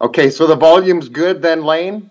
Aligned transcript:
Okay, 0.00 0.30
so 0.30 0.46
the 0.46 0.54
volume's 0.54 1.08
good 1.08 1.42
then, 1.42 1.64
Lane? 1.64 2.10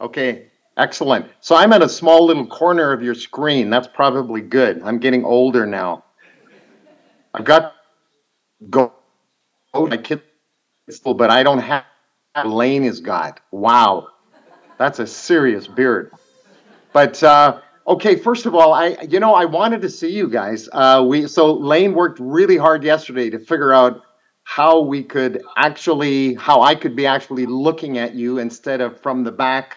Okay, 0.00 0.48
excellent. 0.76 1.26
So 1.40 1.54
I'm 1.54 1.72
at 1.72 1.80
a 1.80 1.88
small 1.88 2.26
little 2.26 2.46
corner 2.46 2.92
of 2.92 3.02
your 3.02 3.14
screen. 3.14 3.70
That's 3.70 3.86
probably 3.86 4.40
good. 4.40 4.82
I'm 4.82 4.98
getting 4.98 5.24
older 5.24 5.64
now. 5.64 6.04
I've 7.32 7.44
got 7.44 7.74
go, 8.68 8.92
my 9.74 9.96
kid, 9.96 10.22
but 11.04 11.30
I 11.30 11.42
don't 11.42 11.60
have 11.60 11.84
Lane 12.44 12.82
has 12.84 13.00
got. 13.00 13.40
Wow, 13.52 14.08
that's 14.78 14.98
a 14.98 15.06
serious 15.06 15.68
beard. 15.68 16.12
But 16.92 17.22
uh, 17.22 17.60
okay, 17.86 18.16
first 18.16 18.46
of 18.46 18.54
all, 18.54 18.72
I 18.72 18.96
you 19.08 19.20
know 19.20 19.34
I 19.34 19.44
wanted 19.44 19.82
to 19.82 19.90
see 19.90 20.10
you 20.10 20.28
guys. 20.28 20.68
Uh, 20.72 21.04
we 21.06 21.28
so 21.28 21.52
Lane 21.52 21.94
worked 21.94 22.18
really 22.18 22.56
hard 22.56 22.82
yesterday 22.82 23.30
to 23.30 23.38
figure 23.38 23.72
out 23.72 24.02
how 24.48 24.78
we 24.78 25.02
could 25.02 25.42
actually 25.56 26.34
how 26.34 26.62
I 26.62 26.76
could 26.76 26.94
be 26.94 27.04
actually 27.04 27.46
looking 27.46 27.98
at 27.98 28.14
you 28.14 28.38
instead 28.38 28.80
of 28.80 28.98
from 29.00 29.24
the 29.24 29.32
back 29.32 29.76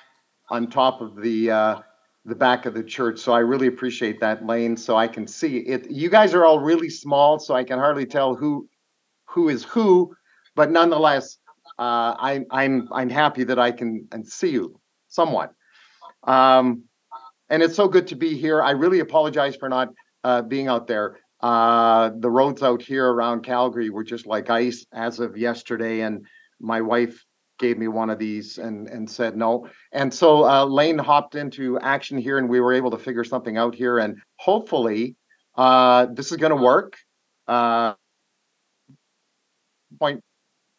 on 0.51 0.69
top 0.69 1.01
of 1.01 1.15
the 1.15 1.49
uh, 1.49 1.79
the 2.25 2.35
back 2.35 2.67
of 2.67 2.75
the 2.75 2.83
church. 2.83 3.19
So 3.19 3.33
I 3.33 3.39
really 3.39 3.65
appreciate 3.65 4.19
that, 4.19 4.45
Lane. 4.45 4.77
So 4.77 4.95
I 4.95 5.07
can 5.07 5.25
see 5.25 5.57
it. 5.57 5.89
You 5.89 6.07
guys 6.07 6.35
are 6.35 6.45
all 6.45 6.59
really 6.59 6.89
small, 6.91 7.39
so 7.39 7.55
I 7.55 7.63
can 7.63 7.79
hardly 7.79 8.05
tell 8.05 8.35
who 8.35 8.69
who 9.25 9.49
is 9.49 9.63
who. 9.63 10.15
But 10.55 10.69
nonetheless, 10.69 11.39
uh, 11.79 12.13
I, 12.19 12.45
I'm 12.51 12.87
I'm 12.91 13.09
happy 13.09 13.43
that 13.45 13.57
I 13.57 13.71
can 13.71 14.07
and 14.11 14.25
see 14.25 14.51
you 14.51 14.79
somewhat. 15.07 15.51
Um, 16.25 16.83
and 17.49 17.63
it's 17.63 17.75
so 17.75 17.87
good 17.87 18.05
to 18.09 18.15
be 18.15 18.37
here. 18.37 18.61
I 18.61 18.71
really 18.71 18.99
apologize 18.99 19.55
for 19.55 19.67
not 19.67 19.89
uh, 20.23 20.43
being 20.43 20.67
out 20.67 20.85
there. 20.85 21.17
Uh, 21.41 22.11
the 22.17 22.29
roads 22.29 22.61
out 22.61 22.81
here 22.81 23.07
around 23.07 23.43
Calgary 23.43 23.89
were 23.89 24.03
just 24.03 24.25
like 24.25 24.49
ice 24.49 24.85
as 24.91 25.19
of 25.19 25.37
yesterday, 25.37 26.01
and 26.01 26.25
my 26.59 26.81
wife 26.81 27.23
gave 27.59 27.77
me 27.77 27.87
one 27.87 28.09
of 28.09 28.19
these 28.19 28.57
and 28.57 28.87
and 28.87 29.09
said 29.09 29.37
no. 29.37 29.67
And 29.91 30.13
so 30.13 30.45
uh, 30.49 30.65
Lane 30.65 30.97
hopped 30.97 31.35
into 31.35 31.79
action 31.79 32.17
here, 32.17 32.37
and 32.37 32.49
we 32.49 32.59
were 32.59 32.73
able 32.73 32.91
to 32.91 32.97
figure 32.97 33.23
something 33.23 33.57
out 33.57 33.75
here. 33.75 33.99
And 33.99 34.17
hopefully, 34.37 35.15
uh, 35.55 36.07
this 36.11 36.31
is 36.31 36.37
going 36.37 36.55
to 36.55 36.61
work. 36.61 36.97
Uh, 37.47 37.93
point, 39.99 40.21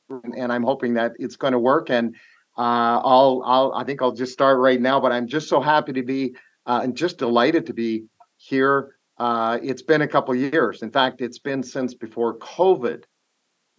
and 0.09 0.53
I'm 0.53 0.63
hoping 0.63 0.95
that 0.95 1.13
it's 1.19 1.37
going 1.37 1.53
to 1.53 1.59
work. 1.59 1.91
And 1.91 2.17
uh, 2.59 3.01
I'll 3.03 3.43
I'll 3.47 3.73
I 3.75 3.85
think 3.85 4.03
I'll 4.03 4.13
just 4.13 4.33
start 4.33 4.59
right 4.59 4.81
now. 4.81 5.01
But 5.01 5.13
I'm 5.13 5.27
just 5.27 5.49
so 5.49 5.61
happy 5.61 5.95
to 5.95 6.03
be 6.03 6.35
uh, 6.67 6.81
and 6.83 6.97
just 6.97 7.17
delighted 7.19 7.67
to 7.67 7.75
be 7.75 8.05
here. 8.37 8.97
Uh, 9.21 9.59
it's 9.63 9.83
been 9.83 10.03
a 10.03 10.09
couple 10.09 10.35
years. 10.35 10.83
In 10.83 10.91
fact, 10.91 11.21
it's 11.21 11.39
been 11.39 11.63
since 11.63 11.95
before 11.95 12.39
COVID 12.39 13.05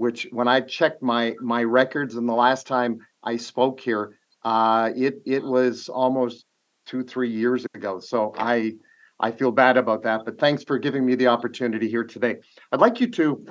which 0.01 0.27
when 0.31 0.47
I 0.47 0.61
checked 0.61 1.03
my 1.03 1.35
my 1.39 1.63
records 1.63 2.15
and 2.15 2.27
the 2.27 2.33
last 2.33 2.65
time 2.65 2.97
I 3.23 3.37
spoke 3.37 3.79
here, 3.79 4.17
uh, 4.43 4.89
it 4.95 5.21
it 5.27 5.43
was 5.43 5.89
almost 5.89 6.45
two 6.87 7.03
three 7.03 7.29
years 7.29 7.67
ago. 7.75 7.99
So 7.99 8.33
I 8.35 8.73
I 9.19 9.29
feel 9.29 9.51
bad 9.51 9.77
about 9.77 10.01
that, 10.01 10.21
but 10.25 10.39
thanks 10.39 10.63
for 10.63 10.79
giving 10.79 11.05
me 11.05 11.13
the 11.13 11.27
opportunity 11.27 11.87
here 11.87 12.03
today. 12.03 12.37
I'd 12.71 12.81
like 12.81 12.99
you 12.99 13.11
to 13.11 13.45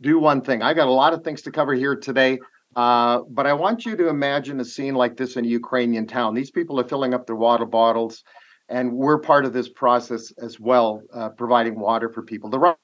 do 0.00 0.18
one 0.18 0.40
thing. 0.40 0.62
I 0.62 0.72
got 0.72 0.88
a 0.88 0.98
lot 1.02 1.12
of 1.12 1.22
things 1.22 1.42
to 1.42 1.50
cover 1.50 1.74
here 1.74 1.94
today. 1.94 2.38
Uh, 2.74 3.20
but 3.28 3.46
I 3.46 3.52
want 3.52 3.84
you 3.84 3.96
to 3.98 4.08
imagine 4.08 4.58
a 4.60 4.64
scene 4.64 4.94
like 4.94 5.14
this 5.18 5.36
in 5.36 5.44
a 5.44 5.48
Ukrainian 5.48 6.06
town. 6.06 6.34
These 6.34 6.50
people 6.50 6.80
are 6.80 6.88
filling 6.88 7.12
up 7.12 7.26
their 7.26 7.36
water 7.36 7.66
bottles, 7.66 8.24
and 8.68 8.92
we're 8.92 9.18
part 9.18 9.44
of 9.44 9.52
this 9.52 9.68
process 9.68 10.32
as 10.38 10.58
well, 10.58 11.02
uh, 11.12 11.28
providing 11.30 11.78
water 11.78 12.08
for 12.08 12.22
people. 12.22 12.50
The 12.50 12.76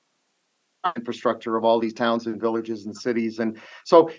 infrastructure 0.96 1.56
of 1.56 1.64
all 1.64 1.78
these 1.78 1.92
towns 1.92 2.26
and 2.26 2.40
villages 2.40 2.86
and 2.86 2.96
cities. 2.96 3.38
And 3.38 3.58
so 3.84 4.10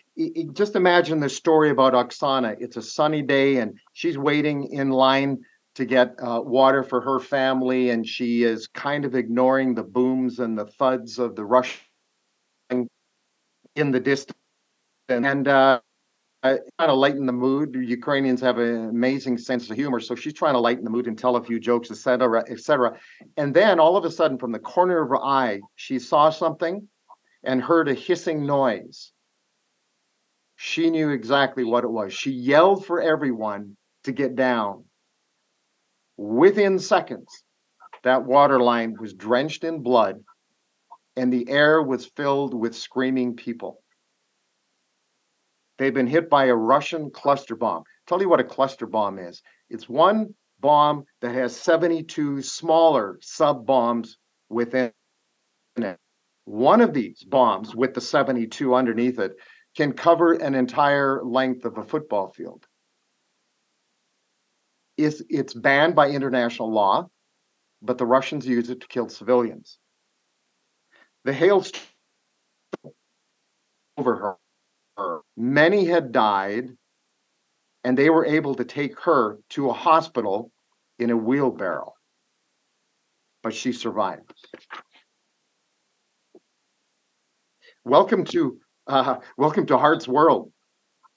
just 0.53 0.75
imagine 0.75 1.19
the 1.19 1.29
story 1.29 1.71
about 1.71 1.93
Oksana. 1.93 2.55
It's 2.59 2.77
a 2.77 2.81
sunny 2.81 3.23
day 3.23 3.57
and 3.57 3.77
she's 3.93 4.17
waiting 4.17 4.71
in 4.71 4.91
line 4.91 5.39
to 5.75 5.85
get 5.85 6.15
uh, 6.21 6.41
water 6.43 6.83
for 6.83 6.99
her 6.99 7.17
family, 7.19 7.91
and 7.91 8.05
she 8.05 8.43
is 8.43 8.67
kind 8.67 9.05
of 9.05 9.15
ignoring 9.15 9.73
the 9.73 9.83
booms 9.83 10.39
and 10.39 10.57
the 10.57 10.65
thuds 10.65 11.17
of 11.17 11.35
the 11.35 11.45
rush 11.45 11.79
in 12.69 13.91
the 13.91 13.99
distance. 13.99 14.37
And 15.07 15.47
uh, 15.47 15.79
uh, 16.43 16.57
trying 16.77 16.89
to 16.89 16.95
lighten 16.95 17.25
the 17.25 17.33
mood. 17.33 17.75
Ukrainians 17.75 18.41
have 18.41 18.57
an 18.57 18.89
amazing 18.89 19.37
sense 19.37 19.69
of 19.69 19.75
humor, 19.75 19.99
so 19.99 20.15
she's 20.15 20.33
trying 20.33 20.55
to 20.55 20.59
lighten 20.59 20.83
the 20.83 20.89
mood 20.89 21.07
and 21.07 21.17
tell 21.17 21.35
a 21.35 21.43
few 21.43 21.59
jokes, 21.59 21.91
etc., 21.91 22.43
etc. 22.49 22.97
And 23.37 23.53
then 23.53 23.79
all 23.79 23.95
of 23.95 24.05
a 24.05 24.11
sudden, 24.11 24.37
from 24.37 24.51
the 24.51 24.59
corner 24.59 25.01
of 25.01 25.09
her 25.09 25.23
eye, 25.23 25.61
she 25.75 25.99
saw 25.99 26.29
something 26.29 26.87
and 27.43 27.61
heard 27.61 27.87
a 27.87 27.93
hissing 27.93 28.45
noise. 28.45 29.11
She 30.55 30.89
knew 30.89 31.09
exactly 31.09 31.63
what 31.63 31.83
it 31.83 31.91
was. 31.91 32.13
She 32.13 32.31
yelled 32.31 32.85
for 32.85 33.01
everyone 33.01 33.77
to 34.03 34.11
get 34.11 34.35
down. 34.35 34.85
Within 36.17 36.77
seconds, 36.77 37.43
that 38.03 38.25
water 38.25 38.59
line 38.59 38.95
was 38.99 39.13
drenched 39.13 39.63
in 39.63 39.81
blood, 39.81 40.23
and 41.15 41.31
the 41.31 41.49
air 41.49 41.81
was 41.81 42.05
filled 42.05 42.53
with 42.53 42.75
screaming 42.75 43.35
people. 43.35 43.81
They've 45.81 45.91
been 45.91 46.05
hit 46.05 46.29
by 46.29 46.45
a 46.45 46.53
Russian 46.53 47.09
cluster 47.09 47.55
bomb. 47.55 47.81
Tell 48.05 48.21
you 48.21 48.29
what 48.29 48.39
a 48.39 48.43
cluster 48.43 48.85
bomb 48.85 49.17
is. 49.17 49.41
It's 49.67 49.89
one 49.89 50.35
bomb 50.59 51.05
that 51.21 51.33
has 51.33 51.59
72 51.59 52.43
smaller 52.43 53.17
sub 53.19 53.65
bombs 53.65 54.19
within 54.47 54.91
it. 55.77 55.97
One 56.45 56.81
of 56.81 56.93
these 56.93 57.23
bombs 57.23 57.75
with 57.75 57.95
the 57.95 58.01
72 58.01 58.75
underneath 58.75 59.17
it 59.17 59.31
can 59.75 59.93
cover 59.93 60.33
an 60.33 60.53
entire 60.53 61.23
length 61.23 61.65
of 61.65 61.79
a 61.79 61.83
football 61.83 62.31
field. 62.31 62.63
It's, 64.97 65.23
it's 65.29 65.55
banned 65.55 65.95
by 65.95 66.11
international 66.11 66.71
law, 66.71 67.09
but 67.81 67.97
the 67.97 68.05
Russians 68.05 68.45
use 68.45 68.69
it 68.69 68.81
to 68.81 68.87
kill 68.87 69.09
civilians. 69.09 69.79
The 71.23 71.33
hailstorm 71.33 71.83
over 73.97 74.15
her 74.15 74.37
her. 75.01 75.21
Many 75.35 75.85
had 75.85 76.11
died, 76.11 76.69
and 77.83 77.97
they 77.97 78.09
were 78.09 78.25
able 78.25 78.55
to 78.55 78.65
take 78.65 78.99
her 79.01 79.39
to 79.49 79.69
a 79.69 79.73
hospital 79.73 80.51
in 80.99 81.09
a 81.09 81.17
wheelbarrow. 81.17 81.93
But 83.43 83.53
she 83.53 83.73
survived. 83.73 84.33
Welcome 87.83 88.25
to 88.25 88.59
uh, 88.87 89.17
welcome 89.37 89.65
to 89.67 89.77
Heart's 89.77 90.07
World. 90.07 90.51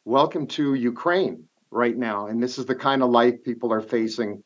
Welcome 0.05 0.47
to 0.49 0.75
Ukraine 0.75 1.45
right 1.71 1.97
now, 1.97 2.27
and 2.29 2.43
this 2.43 2.59
is 2.59 2.67
the 2.67 2.75
kind 2.75 3.03
of 3.03 3.11
life 3.11 3.43
people 3.45 3.73
are 3.73 3.81
facing 3.81 4.43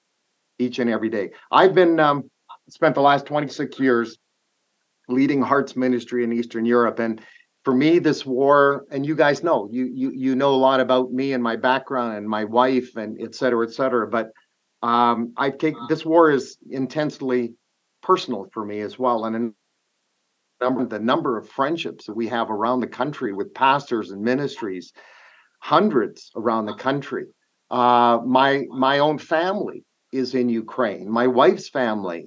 each 0.58 0.78
and 0.78 0.88
every 0.90 1.08
day. 1.08 1.30
I've 1.50 1.74
been 1.74 2.00
um, 2.00 2.30
spent 2.68 2.94
the 2.94 3.00
last 3.00 3.26
26 3.26 3.78
years 3.78 4.18
leading 5.08 5.42
Heart's 5.42 5.76
ministry 5.76 6.24
in 6.24 6.32
Eastern 6.32 6.64
Europe, 6.64 6.98
and 6.98 7.20
for 7.68 7.74
me, 7.74 7.98
this 7.98 8.24
war, 8.24 8.86
and 8.90 9.04
you 9.04 9.14
guys 9.14 9.42
know, 9.42 9.68
you 9.70 9.84
you 9.84 10.10
you 10.14 10.34
know 10.34 10.54
a 10.54 10.62
lot 10.68 10.80
about 10.80 11.12
me 11.12 11.34
and 11.34 11.42
my 11.42 11.54
background 11.54 12.16
and 12.16 12.26
my 12.26 12.44
wife 12.44 12.96
and 12.96 13.20
et 13.20 13.34
cetera, 13.34 13.66
et 13.66 13.74
cetera. 13.74 14.08
But 14.08 14.30
um, 14.82 15.34
I 15.36 15.50
take 15.50 15.74
this 15.90 16.02
war 16.02 16.30
is 16.30 16.56
intensely 16.70 17.52
personal 18.02 18.46
for 18.54 18.64
me 18.64 18.80
as 18.80 18.98
well, 18.98 19.26
and 19.26 19.52
number 20.62 20.86
the 20.86 20.98
number 20.98 21.36
of 21.36 21.46
friendships 21.46 22.06
that 22.06 22.16
we 22.16 22.26
have 22.28 22.50
around 22.50 22.80
the 22.80 22.86
country 22.86 23.34
with 23.34 23.52
pastors 23.52 24.12
and 24.12 24.22
ministries, 24.22 24.94
hundreds 25.60 26.30
around 26.36 26.64
the 26.64 26.74
country. 26.74 27.26
Uh, 27.70 28.18
my 28.24 28.64
my 28.70 29.00
own 29.00 29.18
family 29.18 29.84
is 30.10 30.34
in 30.34 30.48
Ukraine. 30.48 31.10
My 31.10 31.26
wife's 31.26 31.68
family 31.68 32.24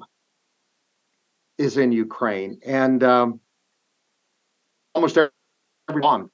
is 1.57 1.77
in 1.77 1.91
Ukraine, 1.91 2.59
and 2.63 3.03
um, 3.03 3.39
almost 4.93 5.17
every 5.17 6.01
one 6.01 6.29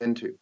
into 0.00 0.34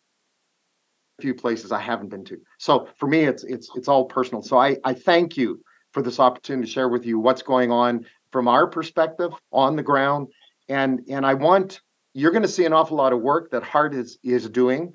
a 1.19 1.23
few 1.23 1.35
places 1.35 1.73
I 1.73 1.81
haven't 1.81 2.09
been 2.09 2.25
to. 2.27 2.39
So 2.59 2.89
for 2.99 3.07
me, 3.09 3.21
it's 3.21 3.45
it's 3.45 3.71
it's 3.75 3.89
all 3.89 4.05
personal. 4.05 4.43
So 4.43 4.59
I 4.59 4.77
I 4.85 4.95
thank 4.95 5.37
you 5.37 5.61
for 5.93 6.03
this 6.03 6.21
opportunity 6.21 6.67
to 6.67 6.73
share 6.73 6.89
with 6.89 7.07
you 7.07 7.19
what's 7.19 7.43
going 7.43 7.71
on 7.71 8.07
from 8.33 8.49
our 8.49 8.67
perspective 8.67 9.33
on 9.53 9.77
the 9.77 9.83
ground, 9.83 10.29
and 10.69 11.01
and 11.09 11.25
I 11.25 11.35
want 11.35 11.81
you're 12.13 12.33
going 12.33 12.43
to 12.43 12.49
see 12.49 12.65
an 12.65 12.73
awful 12.73 12.97
lot 12.97 13.13
of 13.13 13.21
work 13.21 13.51
that 13.51 13.63
Heart 13.63 13.95
is 13.95 14.19
is 14.23 14.49
doing, 14.49 14.93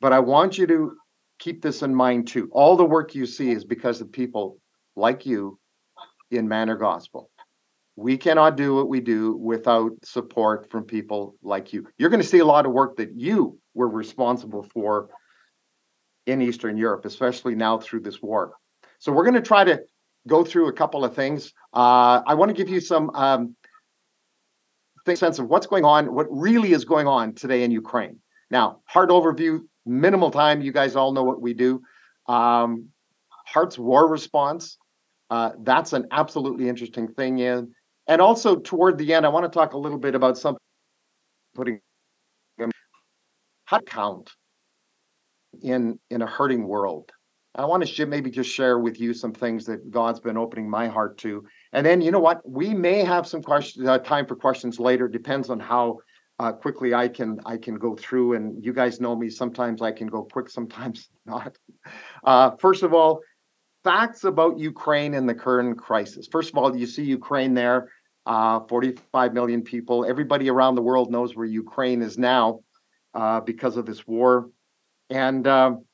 but 0.00 0.12
I 0.12 0.20
want 0.20 0.58
you 0.58 0.66
to 0.66 0.96
keep 1.38 1.62
this 1.62 1.82
in 1.82 1.94
mind 1.94 2.28
too. 2.28 2.48
All 2.52 2.76
the 2.76 2.84
work 2.84 3.14
you 3.14 3.26
see 3.26 3.50
is 3.50 3.64
because 3.64 4.00
of 4.00 4.12
people 4.12 4.58
like 4.96 5.24
you 5.24 5.58
in 6.30 6.48
Manor 6.48 6.76
Gospel 6.76 7.29
we 8.00 8.16
cannot 8.16 8.56
do 8.56 8.74
what 8.74 8.88
we 8.88 8.98
do 8.98 9.36
without 9.36 9.92
support 10.02 10.70
from 10.70 10.84
people 10.84 11.36
like 11.42 11.70
you. 11.74 11.86
You're 11.98 12.08
going 12.08 12.22
to 12.22 12.26
see 12.26 12.38
a 12.38 12.44
lot 12.46 12.64
of 12.64 12.72
work 12.72 12.96
that 12.96 13.12
you 13.14 13.58
were 13.74 13.88
responsible 13.88 14.62
for 14.62 15.10
in 16.26 16.40
Eastern 16.40 16.78
Europe, 16.78 17.04
especially 17.04 17.54
now 17.54 17.78
through 17.78 18.00
this 18.00 18.22
war. 18.22 18.54
So 19.00 19.12
we're 19.12 19.24
going 19.24 19.34
to 19.34 19.42
try 19.42 19.64
to 19.64 19.82
go 20.26 20.44
through 20.44 20.68
a 20.68 20.72
couple 20.72 21.04
of 21.04 21.14
things. 21.14 21.52
Uh, 21.74 22.22
I 22.26 22.32
want 22.34 22.48
to 22.48 22.54
give 22.54 22.70
you 22.70 22.80
some 22.80 23.10
um, 23.10 23.54
sense 25.14 25.38
of 25.38 25.48
what's 25.48 25.66
going 25.66 25.84
on, 25.84 26.14
what 26.14 26.26
really 26.30 26.72
is 26.72 26.86
going 26.86 27.06
on 27.06 27.34
today 27.34 27.64
in 27.64 27.70
Ukraine. 27.70 28.18
Now, 28.50 28.80
Heart 28.86 29.10
overview, 29.10 29.60
minimal 29.84 30.30
time. 30.30 30.62
You 30.62 30.72
guys 30.72 30.96
all 30.96 31.12
know 31.12 31.24
what 31.24 31.42
we 31.42 31.52
do. 31.52 31.82
Um, 32.26 32.88
Heart's 33.46 33.78
war 33.78 34.08
response. 34.08 34.78
Uh, 35.28 35.50
that's 35.62 35.92
an 35.92 36.06
absolutely 36.10 36.66
interesting 36.68 37.06
thing 37.06 37.40
in. 37.40 37.74
And 38.10 38.20
also 38.20 38.56
toward 38.56 38.98
the 38.98 39.14
end, 39.14 39.24
I 39.24 39.28
want 39.28 39.44
to 39.44 39.56
talk 39.56 39.72
a 39.72 39.78
little 39.78 39.96
bit 39.96 40.16
about 40.16 40.36
something 40.36 40.58
putting 41.54 41.80
how 43.66 43.78
to 43.78 43.84
count 43.84 44.32
in 45.62 45.96
in 46.10 46.20
a 46.20 46.26
hurting 46.26 46.66
world. 46.66 47.12
I 47.54 47.66
want 47.66 47.86
to 47.86 48.06
maybe 48.06 48.28
just 48.28 48.50
share 48.50 48.80
with 48.80 49.00
you 49.00 49.14
some 49.14 49.32
things 49.32 49.64
that 49.66 49.92
God's 49.92 50.18
been 50.18 50.36
opening 50.36 50.68
my 50.68 50.88
heart 50.88 51.18
to. 51.18 51.44
And 51.72 51.86
then 51.86 52.00
you 52.00 52.10
know 52.10 52.18
what? 52.18 52.40
We 52.44 52.74
may 52.74 53.04
have 53.04 53.28
some 53.28 53.42
uh, 53.48 53.98
time 53.98 54.26
for 54.26 54.34
questions 54.34 54.80
later. 54.80 55.06
Depends 55.06 55.48
on 55.48 55.60
how 55.60 55.98
uh, 56.40 56.50
quickly 56.50 56.92
I 56.92 57.06
can 57.06 57.38
I 57.46 57.58
can 57.58 57.76
go 57.76 57.94
through. 57.94 58.34
And 58.34 58.64
you 58.64 58.72
guys 58.72 59.00
know 59.00 59.14
me. 59.14 59.30
Sometimes 59.30 59.82
I 59.82 59.92
can 59.92 60.08
go 60.08 60.24
quick, 60.24 60.48
sometimes 60.50 61.08
not. 61.26 61.56
Uh, 62.24 62.56
first 62.56 62.82
of 62.82 62.92
all, 62.92 63.20
facts 63.84 64.24
about 64.24 64.58
Ukraine 64.58 65.14
and 65.14 65.28
the 65.28 65.34
current 65.34 65.78
crisis. 65.78 66.26
First 66.26 66.50
of 66.50 66.58
all, 66.58 66.76
you 66.76 66.86
see 66.86 67.04
Ukraine 67.04 67.54
there. 67.54 67.88
Uh, 68.26 68.60
45 68.68 69.32
million 69.32 69.62
people. 69.62 70.04
Everybody 70.04 70.50
around 70.50 70.74
the 70.74 70.82
world 70.82 71.10
knows 71.10 71.34
where 71.34 71.46
Ukraine 71.46 72.02
is 72.02 72.18
now 72.18 72.60
uh, 73.14 73.40
because 73.40 73.76
of 73.78 73.86
this 73.86 74.06
war. 74.06 74.50
And 75.08 75.48
um, 75.48 75.84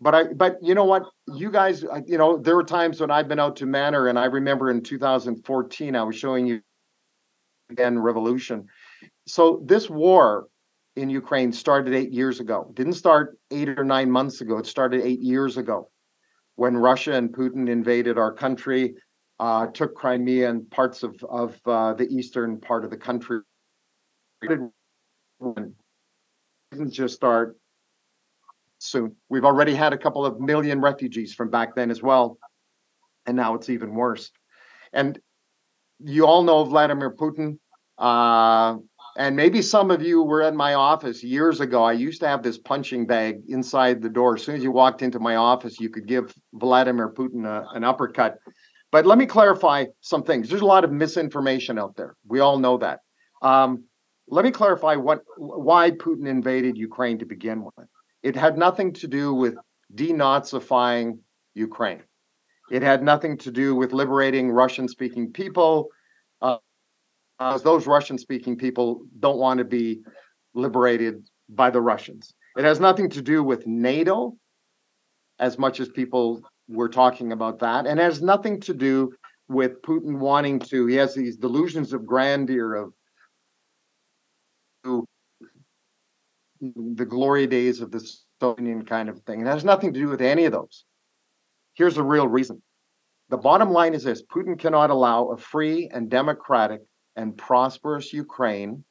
but 0.00 0.14
I 0.14 0.24
but 0.32 0.58
you 0.62 0.74
know 0.74 0.84
what 0.84 1.02
you 1.32 1.50
guys 1.50 1.82
you 2.06 2.18
know 2.18 2.36
there 2.36 2.54
were 2.56 2.64
times 2.64 3.00
when 3.00 3.10
I've 3.10 3.28
been 3.28 3.40
out 3.40 3.56
to 3.56 3.66
Manor 3.66 4.08
and 4.08 4.18
I 4.18 4.26
remember 4.26 4.70
in 4.70 4.82
2014 4.82 5.96
I 5.96 6.02
was 6.02 6.16
showing 6.16 6.46
you 6.46 6.60
again 7.70 7.98
revolution. 7.98 8.66
So 9.26 9.62
this 9.64 9.88
war 9.88 10.46
in 10.96 11.10
Ukraine 11.10 11.52
started 11.52 11.94
8 11.94 12.12
years 12.12 12.38
ago. 12.38 12.70
Didn't 12.74 12.92
start 12.92 13.36
8 13.50 13.80
or 13.80 13.84
9 13.84 14.10
months 14.10 14.40
ago. 14.40 14.58
It 14.58 14.66
started 14.66 15.02
8 15.02 15.20
years 15.20 15.56
ago 15.56 15.90
when 16.56 16.76
Russia 16.76 17.14
and 17.14 17.32
Putin 17.32 17.68
invaded 17.68 18.16
our 18.18 18.32
country, 18.32 18.94
uh, 19.40 19.66
took 19.68 19.94
Crimea 19.94 20.48
and 20.48 20.70
parts 20.70 21.02
of 21.02 21.22
of 21.24 21.58
uh, 21.66 21.94
the 21.94 22.06
eastern 22.08 22.60
part 22.60 22.84
of 22.84 22.90
the 22.90 22.96
country. 22.96 23.40
Just 26.88 27.14
start 27.14 27.56
soon. 28.78 29.16
We've 29.28 29.44
already 29.44 29.74
had 29.74 29.92
a 29.92 29.98
couple 29.98 30.24
of 30.26 30.40
million 30.40 30.80
refugees 30.80 31.34
from 31.34 31.50
back 31.50 31.74
then 31.74 31.90
as 31.90 32.02
well. 32.02 32.38
And 33.26 33.36
now 33.36 33.54
it's 33.54 33.70
even 33.70 33.94
worse. 33.94 34.30
And 34.92 35.18
you 36.00 36.26
all 36.26 36.42
know 36.42 36.64
Vladimir 36.64 37.10
Putin. 37.10 37.58
Uh, 37.96 38.76
and 39.16 39.36
maybe 39.36 39.62
some 39.62 39.90
of 39.92 40.02
you 40.02 40.22
were 40.22 40.42
in 40.42 40.56
my 40.56 40.74
office 40.74 41.22
years 41.22 41.60
ago. 41.60 41.84
I 41.84 41.92
used 41.92 42.20
to 42.20 42.28
have 42.28 42.42
this 42.42 42.58
punching 42.58 43.06
bag 43.06 43.42
inside 43.48 44.02
the 44.02 44.08
door. 44.08 44.34
As 44.34 44.42
soon 44.42 44.56
as 44.56 44.62
you 44.62 44.72
walked 44.72 45.02
into 45.02 45.20
my 45.20 45.36
office, 45.36 45.78
you 45.78 45.88
could 45.88 46.06
give 46.06 46.34
Vladimir 46.52 47.10
Putin 47.10 47.46
a, 47.46 47.68
an 47.76 47.84
uppercut. 47.84 48.38
But 48.94 49.06
let 49.06 49.18
me 49.18 49.26
clarify 49.26 49.86
some 50.02 50.22
things. 50.22 50.48
There's 50.48 50.62
a 50.62 50.66
lot 50.66 50.84
of 50.84 50.92
misinformation 50.92 51.80
out 51.80 51.96
there. 51.96 52.14
We 52.28 52.38
all 52.38 52.60
know 52.60 52.78
that. 52.78 53.00
Um, 53.42 53.86
let 54.28 54.44
me 54.44 54.52
clarify 54.52 54.94
what 54.94 55.24
why 55.36 55.90
Putin 55.90 56.28
invaded 56.28 56.78
Ukraine 56.78 57.18
to 57.18 57.26
begin 57.26 57.64
with. 57.64 57.88
It 58.22 58.36
had 58.36 58.56
nothing 58.56 58.92
to 58.92 59.08
do 59.08 59.34
with 59.34 59.56
denazifying 59.92 61.18
Ukraine. 61.54 62.04
It 62.70 62.82
had 62.82 63.02
nothing 63.02 63.36
to 63.38 63.50
do 63.50 63.74
with 63.74 63.92
liberating 63.92 64.48
Russian 64.52 64.86
speaking 64.86 65.32
people, 65.32 65.88
uh, 66.40 66.58
those 67.64 67.88
Russian 67.88 68.16
speaking 68.16 68.56
people 68.56 69.00
don't 69.18 69.38
want 69.38 69.58
to 69.58 69.64
be 69.64 70.02
liberated 70.54 71.28
by 71.48 71.70
the 71.70 71.80
Russians. 71.80 72.32
It 72.56 72.64
has 72.64 72.78
nothing 72.78 73.10
to 73.10 73.22
do 73.22 73.42
with 73.42 73.66
NATO, 73.66 74.36
as 75.40 75.58
much 75.58 75.80
as 75.80 75.88
people 75.88 76.44
were 76.68 76.88
talking 76.88 77.32
about 77.32 77.58
that, 77.60 77.86
and 77.86 77.98
has 77.98 78.22
nothing 78.22 78.60
to 78.60 78.74
do 78.74 79.12
with 79.48 79.82
Putin 79.82 80.18
wanting 80.18 80.58
to. 80.58 80.86
He 80.86 80.96
has 80.96 81.14
these 81.14 81.36
delusions 81.36 81.92
of 81.92 82.06
grandeur 82.06 82.74
of 82.74 82.92
the 86.60 87.04
glory 87.04 87.46
days 87.46 87.80
of 87.80 87.90
the 87.90 88.00
Soviet 88.40 88.86
kind 88.86 89.08
of 89.08 89.20
thing. 89.20 89.40
It 89.40 89.46
has 89.46 89.64
nothing 89.64 89.92
to 89.92 90.00
do 90.00 90.08
with 90.08 90.22
any 90.22 90.44
of 90.44 90.52
those. 90.52 90.84
Here's 91.74 91.94
the 91.94 92.02
real 92.02 92.28
reason. 92.28 92.62
The 93.30 93.36
bottom 93.36 93.70
line 93.70 93.94
is 93.94 94.04
this 94.04 94.22
Putin 94.22 94.58
cannot 94.58 94.90
allow 94.90 95.28
a 95.28 95.36
free 95.36 95.90
and 95.92 96.10
democratic 96.10 96.80
and 97.16 97.36
prosperous 97.36 98.12
Ukraine 98.12 98.84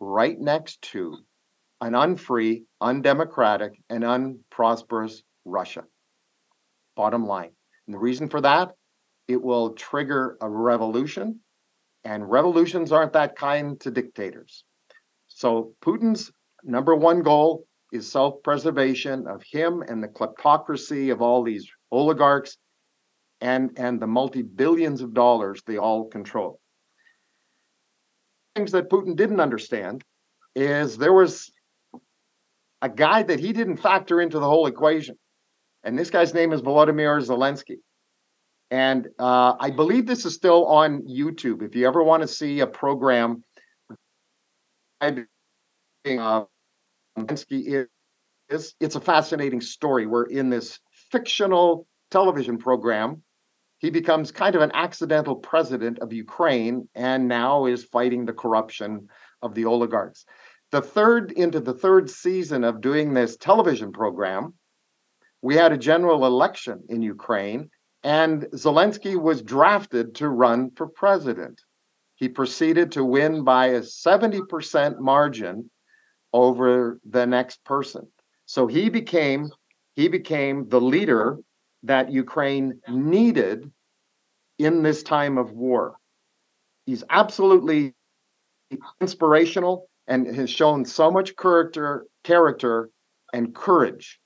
right 0.00 0.38
next 0.38 0.82
to 0.82 1.18
an 1.80 1.94
unfree, 1.94 2.64
undemocratic, 2.80 3.72
and 3.90 4.04
unprosperous 4.04 5.22
Russia. 5.44 5.82
Bottom 6.96 7.26
line. 7.26 7.52
And 7.86 7.94
the 7.94 7.98
reason 7.98 8.28
for 8.28 8.40
that, 8.40 8.70
it 9.28 9.40
will 9.40 9.74
trigger 9.74 10.36
a 10.40 10.48
revolution, 10.48 11.40
and 12.04 12.28
revolutions 12.28 12.92
aren't 12.92 13.14
that 13.14 13.36
kind 13.36 13.80
to 13.80 13.90
dictators. 13.90 14.64
So 15.28 15.74
Putin's 15.82 16.30
number 16.62 16.94
one 16.94 17.22
goal 17.22 17.64
is 17.92 18.10
self-preservation 18.10 19.26
of 19.26 19.42
him 19.42 19.82
and 19.86 20.02
the 20.02 20.08
kleptocracy 20.08 21.12
of 21.12 21.20
all 21.20 21.42
these 21.42 21.70
oligarchs 21.90 22.56
and 23.40 23.72
and 23.76 24.00
the 24.00 24.06
multi-billions 24.06 25.02
of 25.02 25.12
dollars 25.12 25.62
they 25.66 25.76
all 25.76 26.08
control 26.08 26.58
things 28.54 28.72
that 28.72 28.88
putin 28.88 29.14
didn't 29.16 29.40
understand 29.40 30.02
is 30.54 30.96
there 30.96 31.12
was 31.12 31.50
a 32.80 32.88
guy 32.88 33.22
that 33.22 33.40
he 33.40 33.52
didn't 33.52 33.76
factor 33.76 34.20
into 34.20 34.38
the 34.38 34.48
whole 34.48 34.66
equation 34.66 35.16
and 35.84 35.98
this 35.98 36.10
guy's 36.10 36.34
name 36.34 36.52
is 36.52 36.62
volodymyr 36.62 37.20
zelensky. 37.20 37.78
And 38.70 39.08
uh, 39.18 39.54
i 39.60 39.70
believe 39.70 40.06
this 40.06 40.24
is 40.24 40.34
still 40.34 40.66
on 40.66 41.02
youtube. 41.02 41.62
If 41.62 41.74
you 41.74 41.86
ever 41.86 42.02
want 42.02 42.22
to 42.22 42.28
see 42.28 42.60
a 42.60 42.66
program 42.66 43.42
uh, 45.02 46.44
Zelensky 47.18 47.86
is 48.48 48.74
it's 48.80 48.96
a 48.96 49.00
fascinating 49.00 49.60
story. 49.60 50.06
Where 50.06 50.24
in 50.24 50.50
this 50.50 50.78
fictional 51.10 51.86
television 52.10 52.58
program, 52.58 53.22
he 53.78 53.90
becomes 53.90 54.30
kind 54.30 54.54
of 54.54 54.62
an 54.62 54.70
accidental 54.74 55.36
president 55.36 55.98
of 56.00 56.12
Ukraine 56.12 56.88
and 56.94 57.28
now 57.28 57.66
is 57.66 57.84
fighting 57.84 58.24
the 58.24 58.32
corruption 58.32 59.08
of 59.40 59.54
the 59.54 59.64
oligarchs. 59.64 60.24
The 60.70 60.82
third 60.82 61.32
into 61.32 61.60
the 61.60 61.74
third 61.74 62.08
season 62.08 62.64
of 62.64 62.80
doing 62.80 63.12
this 63.12 63.36
television 63.36 63.92
program, 63.92 64.54
we 65.42 65.56
had 65.56 65.72
a 65.72 65.76
general 65.76 66.24
election 66.24 66.84
in 66.88 67.02
Ukraine, 67.02 67.68
and 68.04 68.44
Zelensky 68.54 69.20
was 69.20 69.42
drafted 69.42 70.14
to 70.16 70.28
run 70.28 70.70
for 70.76 70.86
president. 70.86 71.60
He 72.14 72.28
proceeded 72.28 72.92
to 72.92 73.04
win 73.04 73.42
by 73.42 73.66
a 73.66 73.80
70% 73.80 75.00
margin 75.00 75.70
over 76.32 77.00
the 77.04 77.26
next 77.26 77.64
person. 77.64 78.06
So 78.46 78.66
he 78.66 78.88
became 78.88 79.50
he 79.94 80.08
became 80.08 80.68
the 80.68 80.80
leader 80.80 81.38
that 81.82 82.10
Ukraine 82.10 82.80
needed 82.88 83.70
in 84.58 84.82
this 84.82 85.02
time 85.02 85.36
of 85.36 85.52
war. 85.52 85.96
He's 86.86 87.04
absolutely 87.10 87.94
inspirational 89.00 89.88
and 90.06 90.26
has 90.26 90.48
shown 90.48 90.84
so 90.84 91.10
much 91.10 91.36
character 91.36 92.06
character 92.24 92.88
and 93.32 93.54
courage. 93.54 94.20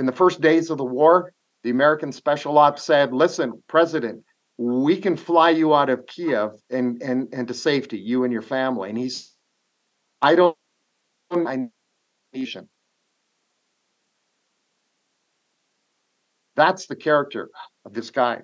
In 0.00 0.06
the 0.06 0.12
first 0.12 0.40
days 0.40 0.70
of 0.70 0.78
the 0.78 0.84
war, 0.84 1.30
the 1.62 1.68
American 1.68 2.10
special 2.10 2.56
ops 2.56 2.82
said, 2.82 3.12
"Listen, 3.12 3.62
president, 3.68 4.24
we 4.56 4.96
can 4.96 5.14
fly 5.14 5.50
you 5.50 5.74
out 5.74 5.90
of 5.90 6.06
Kiev 6.06 6.52
and 6.70 7.02
and 7.02 7.28
and 7.34 7.46
to 7.48 7.52
safety, 7.52 7.98
you 7.98 8.24
and 8.24 8.32
your 8.32 8.40
family." 8.40 8.88
And 8.88 8.96
he's 8.96 9.36
I 10.22 10.36
don't 10.36 10.56
I 11.30 11.68
nation. 12.32 12.70
That's 16.56 16.86
the 16.86 16.96
character 16.96 17.50
of 17.84 17.92
this 17.92 18.10
guy. 18.10 18.40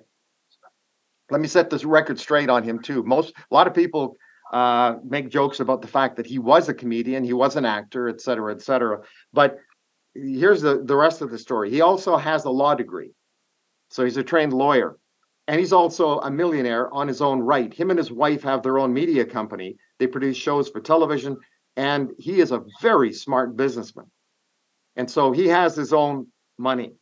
Let 1.31 1.41
me 1.41 1.47
set 1.47 1.71
this 1.71 1.83
record 1.83 2.19
straight 2.19 2.51
on 2.51 2.61
him 2.61 2.77
too. 2.83 3.01
Most 3.01 3.33
a 3.35 3.53
lot 3.53 3.65
of 3.65 3.73
people 3.73 4.15
uh, 4.53 4.97
make 5.03 5.29
jokes 5.29 5.59
about 5.59 5.81
the 5.81 5.87
fact 5.87 6.17
that 6.17 6.27
he 6.27 6.37
was 6.37 6.69
a 6.69 6.73
comedian, 6.75 7.23
he 7.23 7.33
was 7.33 7.55
an 7.55 7.65
actor, 7.65 8.07
et 8.09 8.21
cetera, 8.21 8.53
et 8.53 8.61
cetera. 8.61 8.99
But 9.33 9.57
here's 10.17 10.61
the, 10.61 10.83
the 10.83 10.95
rest 10.95 11.21
of 11.21 11.29
the 11.29 11.37
story. 11.37 11.69
He 11.69 11.81
also 11.81 12.17
has 12.17 12.45
a 12.45 12.49
law 12.49 12.75
degree. 12.75 13.11
So 13.89 14.03
he's 14.03 14.17
a 14.17 14.23
trained 14.23 14.53
lawyer. 14.53 14.97
And 15.47 15.59
he's 15.59 15.71
also 15.71 16.19
a 16.19 16.29
millionaire 16.29 16.93
on 16.93 17.07
his 17.07 17.21
own 17.21 17.39
right. 17.39 17.73
Him 17.73 17.89
and 17.89 17.97
his 17.97 18.11
wife 18.11 18.43
have 18.43 18.63
their 18.63 18.79
own 18.79 18.93
media 18.93 19.23
company. 19.23 19.77
They 19.97 20.07
produce 20.07 20.35
shows 20.35 20.67
for 20.69 20.81
television 20.81 21.37
and 21.77 22.11
he 22.17 22.41
is 22.41 22.51
a 22.51 22.63
very 22.81 23.13
smart 23.13 23.55
businessman. 23.55 24.07
And 24.95 25.09
so 25.09 25.31
he 25.31 25.47
has 25.47 25.75
his 25.75 25.93
own 25.93 26.27
money. 26.57 26.93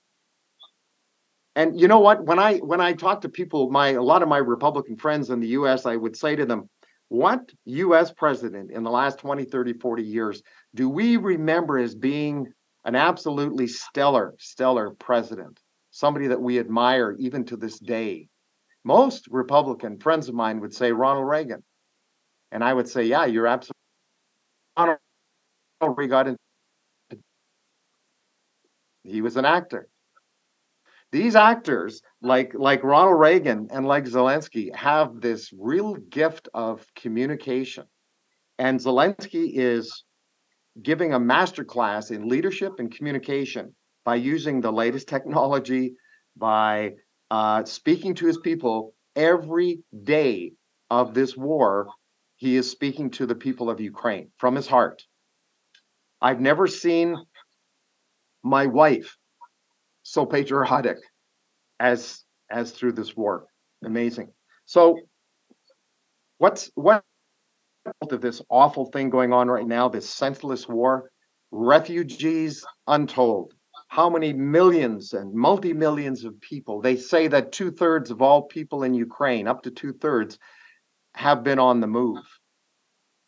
And 1.55 1.79
you 1.79 1.88
know 1.88 2.01
what? 2.01 2.25
When 2.25 2.38
I 2.38 2.57
when 2.57 2.81
I 2.81 2.91
talk 2.91 3.22
to 3.22 3.29
people, 3.29 3.72
my 3.72 3.89
a 3.91 4.01
lot 4.01 4.22
of 4.22 4.27
my 4.27 4.38
Republican 4.38 4.98
friends 4.98 5.29
in 5.29 5.39
the 5.39 5.48
US, 5.60 5.86
I 5.86 5.95
would 5.95 6.17
say 6.17 6.36
to 6.36 6.45
them, 6.45 6.69
What 7.07 7.50
US 7.63 8.12
president 8.12 8.72
in 8.72 8.84
the 8.84 8.91
last 8.91 9.17
20, 9.19 9.45
30, 9.45 9.74
40 9.74 10.03
years 10.03 10.43
do 10.75 10.89
we 10.89 11.15
remember 11.15 11.79
as 11.79 11.95
being 11.95 12.51
an 12.86 12.96
absolutely 12.96 13.68
stellar, 13.68 14.36
stellar 14.39 14.92
president? 14.92 15.60
Somebody 15.92 16.27
that 16.27 16.42
we 16.42 16.60
admire 16.60 17.15
even 17.20 17.44
to 17.46 17.58
this 17.58 17.80
day. 17.80 18.30
Most 18.84 19.27
Republican 19.30 20.00
friends 20.00 20.30
of 20.30 20.36
mine 20.36 20.62
would 20.62 20.74
say 20.74 20.92
Ronald 20.92 21.27
Reagan. 21.27 21.63
And 22.51 22.63
I 22.63 22.74
would 22.74 22.88
say, 22.88 23.04
yeah, 23.04 23.25
you're 23.25 23.48
absolutely 23.48 23.75
Ronald 24.77 25.00
Reagan. 25.98 26.38
He 29.04 29.22
was 29.22 29.36
an 29.38 29.46
actor. 29.46 29.88
These 31.12 31.36
actors, 31.36 32.01
like 32.22 32.54
like 32.54 32.84
Ronald 32.84 33.20
Reagan 33.20 33.68
and 33.72 33.86
like 33.88 34.06
Zelensky, 34.06 34.75
have 34.75 35.22
this 35.22 35.51
real 35.58 35.96
gift 35.96 36.50
of 36.54 36.86
communication. 36.96 37.86
And 38.58 38.80
Zelensky 38.80 39.51
is 39.54 40.04
giving 40.82 41.13
a 41.13 41.20
masterclass 41.20 42.12
in 42.12 42.27
leadership 42.27 42.74
and 42.79 42.96
communication 42.96 43.74
by 44.03 44.15
using 44.15 44.62
the 44.62 44.72
latest 44.72 45.08
technology, 45.08 45.96
by 46.36 46.91
uh, 47.32 47.63
speaking 47.63 48.13
to 48.15 48.25
his 48.25 48.38
people 48.38 48.94
every 49.15 49.79
day 50.03 50.53
of 50.89 51.13
this 51.13 51.36
war. 51.36 51.88
He 52.38 52.55
is 52.58 52.70
speaking 52.70 53.10
to 53.12 53.25
the 53.25 53.36
people 53.36 53.70
of 53.70 53.79
Ukraine 53.79 54.29
from 54.38 54.55
his 54.55 54.67
heart. 54.67 55.03
I've 56.22 56.41
never 56.41 56.67
seen 56.67 57.15
my 58.44 58.67
wife 58.67 59.17
so 60.03 60.25
patriotic 60.25 60.98
as 61.79 62.24
as 62.51 62.72
through 62.72 62.91
this 62.94 63.15
war. 63.15 63.46
Amazing. 63.84 64.32
So 64.65 65.00
what's 66.38 66.70
what 66.75 67.03
of 68.12 68.22
this 68.22 68.42
awful 68.50 68.86
thing 68.88 69.10
going 69.10 69.34
on 69.34 69.48
right 69.50 69.68
now, 69.68 69.89
this 69.89 70.10
senseless 70.10 70.68
war? 70.68 71.10
Refugees 71.51 72.65
untold. 72.88 73.54
How 73.88 74.10
many 74.10 74.34
millions 74.34 75.13
and 75.13 75.34
multi 75.34 75.74
millions 75.74 76.25
of 76.25 76.39
people? 76.42 76.82
They 76.82 76.96
say 76.96 77.27
that 77.27 77.51
two 77.51 77.72
thirds 77.72 78.12
of 78.12 78.22
all 78.22 78.44
people 78.44 78.84
in 78.84 78.94
Ukraine, 78.94 79.48
up 79.48 79.63
to 79.63 79.72
two 79.72 79.94
thirds, 79.94 80.38
have 81.13 81.44
been 81.44 81.60
on 81.60 81.80
the 81.80 81.88
move. 81.88 82.24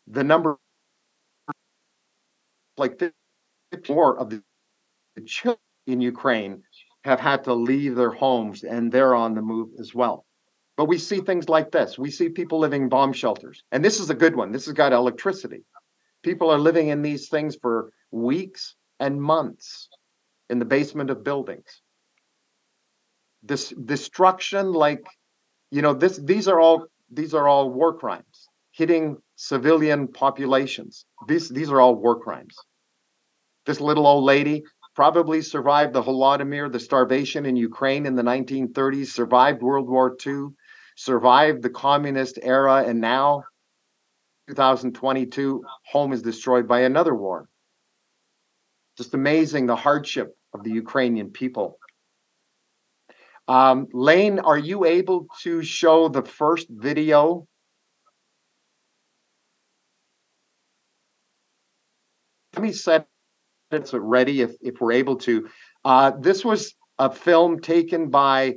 The 0.08 0.24
number, 0.24 0.58
like 2.76 3.00
more 3.88 4.18
of 4.18 4.30
the 4.30 4.42
children 5.26 5.60
in 5.86 6.00
Ukraine 6.00 6.62
have 7.04 7.20
had 7.20 7.44
to 7.44 7.54
leave 7.54 7.94
their 7.94 8.10
homes 8.10 8.64
and 8.64 8.92
they're 8.92 9.14
on 9.14 9.34
the 9.34 9.42
move 9.42 9.70
as 9.80 9.94
well. 9.94 10.26
But 10.78 10.84
we 10.84 10.96
see 10.96 11.20
things 11.20 11.48
like 11.48 11.72
this. 11.72 11.98
We 11.98 12.12
see 12.12 12.28
people 12.28 12.60
living 12.60 12.82
in 12.82 12.88
bomb 12.88 13.12
shelters. 13.12 13.64
And 13.72 13.84
this 13.84 13.98
is 13.98 14.10
a 14.10 14.14
good 14.14 14.36
one. 14.36 14.52
This 14.52 14.66
has 14.66 14.74
got 14.74 14.92
electricity. 14.92 15.64
People 16.22 16.50
are 16.50 16.58
living 16.58 16.86
in 16.88 17.02
these 17.02 17.28
things 17.28 17.56
for 17.60 17.90
weeks 18.12 18.76
and 19.00 19.20
months 19.20 19.88
in 20.48 20.60
the 20.60 20.64
basement 20.64 21.10
of 21.10 21.24
buildings. 21.24 21.82
This 23.42 23.70
destruction, 23.70 24.72
like, 24.72 25.04
you 25.72 25.82
know, 25.82 25.94
this 25.94 26.16
these 26.16 26.46
are 26.46 26.60
all 26.60 26.86
these 27.10 27.34
are 27.34 27.48
all 27.48 27.70
war 27.70 27.92
crimes, 27.98 28.48
hitting 28.70 29.16
civilian 29.34 30.06
populations. 30.06 31.06
These 31.26 31.48
these 31.48 31.72
are 31.72 31.80
all 31.80 31.96
war 31.96 32.20
crimes. 32.20 32.56
This 33.66 33.80
little 33.80 34.06
old 34.06 34.22
lady 34.22 34.62
probably 34.94 35.42
survived 35.42 35.92
the 35.92 36.02
Holodomor, 36.02 36.70
the 36.70 36.80
starvation 36.80 37.46
in 37.46 37.56
Ukraine 37.56 38.06
in 38.06 38.14
the 38.14 38.22
1930s, 38.22 39.08
survived 39.08 39.62
World 39.62 39.88
War 39.88 40.16
II, 40.26 40.48
survived 40.98 41.62
the 41.62 41.70
communist 41.70 42.40
era, 42.42 42.82
and 42.84 43.00
now 43.00 43.44
2022, 44.48 45.64
home 45.84 46.12
is 46.12 46.22
destroyed 46.22 46.66
by 46.66 46.80
another 46.80 47.14
war. 47.14 47.48
Just 48.96 49.14
amazing 49.14 49.66
the 49.66 49.76
hardship 49.76 50.36
of 50.52 50.64
the 50.64 50.72
Ukrainian 50.72 51.30
people. 51.30 51.78
Um, 53.46 53.86
Lane, 53.92 54.40
are 54.40 54.58
you 54.58 54.86
able 54.86 55.28
to 55.42 55.62
show 55.62 56.08
the 56.08 56.22
first 56.22 56.66
video? 56.68 57.46
Let 62.56 62.62
me 62.62 62.72
set 62.72 63.06
it 63.70 63.92
ready 63.92 64.40
if, 64.40 64.50
if 64.60 64.80
we're 64.80 64.92
able 64.92 65.16
to. 65.18 65.48
Uh, 65.84 66.10
this 66.18 66.44
was 66.44 66.74
a 66.98 67.08
film 67.08 67.60
taken 67.60 68.10
by 68.10 68.56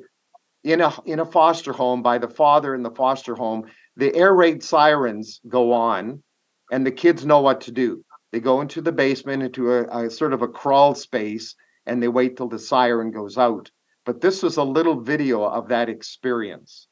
in 0.63 0.81
a 0.81 0.93
in 1.05 1.19
a 1.19 1.25
foster 1.25 1.73
home 1.73 2.01
by 2.01 2.17
the 2.17 2.29
father 2.29 2.75
in 2.75 2.83
the 2.83 2.91
foster 2.91 3.35
home. 3.35 3.65
The 3.97 4.15
air 4.15 4.33
raid 4.33 4.63
sirens 4.63 5.41
go 5.47 5.73
on, 5.73 6.23
and 6.71 6.85
the 6.85 6.91
kids 6.91 7.25
know 7.25 7.41
what 7.41 7.61
to 7.61 7.71
do. 7.71 8.03
They 8.31 8.39
go 8.39 8.61
into 8.61 8.81
the 8.81 8.91
basement 8.91 9.43
into 9.43 9.73
a, 9.73 10.05
a 10.05 10.09
sort 10.09 10.33
of 10.33 10.41
a 10.41 10.47
crawl 10.47 10.95
space, 10.95 11.55
and 11.85 12.01
they 12.01 12.07
wait 12.07 12.37
till 12.37 12.47
the 12.47 12.59
siren 12.59 13.11
goes 13.11 13.37
out. 13.37 13.69
But 14.05 14.21
this 14.21 14.41
was 14.41 14.57
a 14.57 14.63
little 14.63 15.01
video 15.01 15.43
of 15.43 15.67
that 15.67 15.89
experience. 15.89 16.87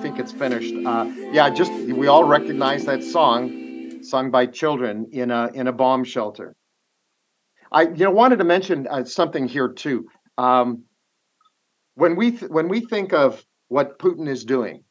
Think 0.00 0.18
it's 0.18 0.32
finished. 0.32 0.74
Uh, 0.86 1.10
yeah, 1.32 1.50
just 1.50 1.72
we 1.72 2.06
all 2.06 2.24
recognize 2.24 2.84
that 2.86 3.04
song, 3.04 4.02
sung 4.02 4.30
by 4.30 4.46
children 4.46 5.08
in 5.12 5.30
a 5.30 5.50
in 5.52 5.66
a 5.66 5.72
bomb 5.72 6.04
shelter. 6.04 6.54
I 7.70 7.82
you 7.82 8.04
know 8.04 8.10
wanted 8.10 8.38
to 8.38 8.44
mention 8.44 8.86
uh, 8.86 9.04
something 9.04 9.46
here 9.46 9.68
too. 9.68 10.06
Um, 10.38 10.84
when 11.94 12.16
we 12.16 12.30
th- 12.32 12.50
when 12.50 12.68
we 12.68 12.80
think 12.80 13.12
of 13.12 13.44
what 13.68 13.98
Putin 13.98 14.26
is 14.28 14.44
doing, 14.44 14.84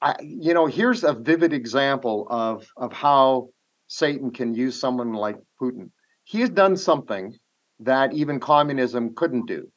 I, 0.00 0.16
you 0.22 0.54
know, 0.54 0.66
here's 0.66 1.04
a 1.04 1.12
vivid 1.12 1.52
example 1.52 2.26
of 2.30 2.66
of 2.76 2.92
how 2.92 3.48
Satan 3.86 4.30
can 4.30 4.54
use 4.54 4.80
someone 4.80 5.12
like 5.12 5.36
Putin. 5.60 5.90
He 6.24 6.40
has 6.40 6.50
done 6.50 6.76
something 6.76 7.34
that 7.80 8.14
even 8.14 8.40
communism 8.40 9.14
couldn't 9.14 9.46
do, 9.46 9.70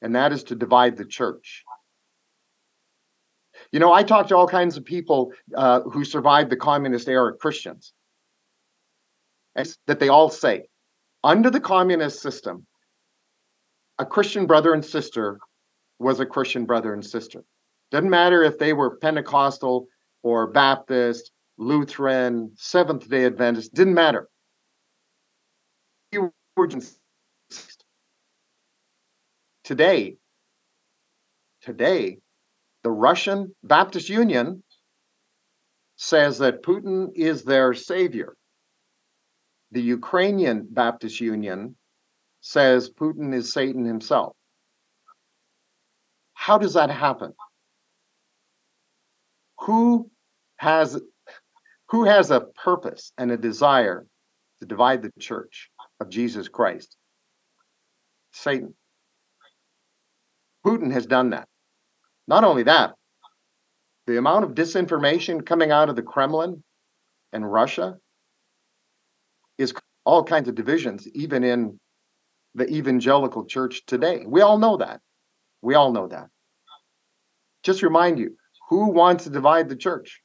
and 0.00 0.16
that 0.16 0.32
is 0.32 0.42
to 0.44 0.56
divide 0.56 0.96
the 0.96 1.06
church. 1.06 1.62
You 3.72 3.80
know, 3.80 3.92
I 3.92 4.02
talk 4.02 4.28
to 4.28 4.36
all 4.36 4.46
kinds 4.46 4.76
of 4.76 4.84
people 4.84 5.32
uh, 5.56 5.80
who 5.80 6.04
survived 6.04 6.50
the 6.50 6.56
communist 6.56 7.08
era, 7.08 7.32
Christians, 7.32 7.94
that 9.54 9.98
they 9.98 10.08
all 10.08 10.28
say, 10.28 10.68
under 11.24 11.50
the 11.50 11.60
communist 11.60 12.20
system, 12.20 12.66
a 13.98 14.04
Christian 14.04 14.46
brother 14.46 14.74
and 14.74 14.84
sister 14.84 15.38
was 15.98 16.20
a 16.20 16.26
Christian 16.26 16.66
brother 16.66 16.92
and 16.92 17.04
sister. 17.04 17.44
Doesn't 17.90 18.10
matter 18.10 18.42
if 18.42 18.58
they 18.58 18.72
were 18.72 18.96
Pentecostal 18.98 19.86
or 20.22 20.48
Baptist, 20.48 21.30
Lutheran, 21.56 22.52
Seventh 22.56 23.08
day 23.08 23.24
Adventist, 23.24 23.72
didn't 23.72 23.94
matter. 23.94 24.28
Today, 29.64 30.16
today, 31.62 32.18
the 32.82 32.90
Russian 32.90 33.54
Baptist 33.62 34.08
Union 34.08 34.62
says 35.96 36.38
that 36.38 36.62
Putin 36.62 37.10
is 37.14 37.44
their 37.44 37.74
savior. 37.74 38.34
The 39.70 39.82
Ukrainian 39.82 40.66
Baptist 40.68 41.20
Union 41.20 41.76
says 42.40 42.90
Putin 42.90 43.32
is 43.32 43.52
Satan 43.52 43.84
himself. 43.84 44.36
How 46.34 46.58
does 46.58 46.74
that 46.74 46.90
happen? 46.90 47.32
Who 49.60 50.10
has 50.56 51.00
who 51.90 52.04
has 52.04 52.30
a 52.30 52.40
purpose 52.40 53.12
and 53.16 53.30
a 53.30 53.36
desire 53.36 54.06
to 54.60 54.66
divide 54.66 55.02
the 55.02 55.12
church 55.20 55.70
of 56.00 56.08
Jesus 56.08 56.48
Christ? 56.48 56.96
Satan. 58.32 58.74
Putin 60.66 60.92
has 60.92 61.06
done 61.06 61.30
that. 61.30 61.48
Not 62.28 62.44
only 62.44 62.62
that, 62.64 62.94
the 64.06 64.18
amount 64.18 64.44
of 64.44 64.52
disinformation 64.52 65.44
coming 65.44 65.70
out 65.70 65.88
of 65.88 65.96
the 65.96 66.02
Kremlin 66.02 66.62
and 67.32 67.50
Russia 67.50 67.98
is 69.58 69.74
all 70.04 70.24
kinds 70.24 70.48
of 70.48 70.54
divisions, 70.54 71.06
even 71.14 71.44
in 71.44 71.78
the 72.54 72.68
evangelical 72.68 73.44
church 73.44 73.84
today. 73.86 74.24
We 74.26 74.40
all 74.40 74.58
know 74.58 74.76
that. 74.78 75.00
We 75.62 75.74
all 75.74 75.92
know 75.92 76.08
that. 76.08 76.28
Just 77.62 77.82
remind 77.82 78.18
you 78.18 78.36
who 78.68 78.90
wants 78.90 79.24
to 79.24 79.30
divide 79.30 79.68
the 79.68 79.76
church? 79.76 80.21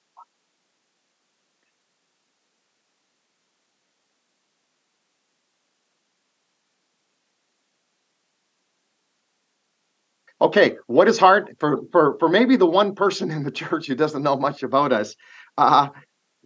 Okay, 10.39 10.77
what 10.86 11.08
is 11.08 11.17
hard 11.17 11.56
for 11.60 11.82
for 11.91 12.17
for 12.20 12.29
maybe 12.29 12.56
the 12.58 12.65
one 12.65 12.94
person 12.94 13.32
in 13.32 13.44
the 13.44 13.51
church 13.63 13.88
who 13.88 13.96
doesn't 13.96 14.24
know 14.24 14.38
much 14.38 14.63
about 14.63 14.91
us? 14.91 15.15
Uh, 15.58 15.89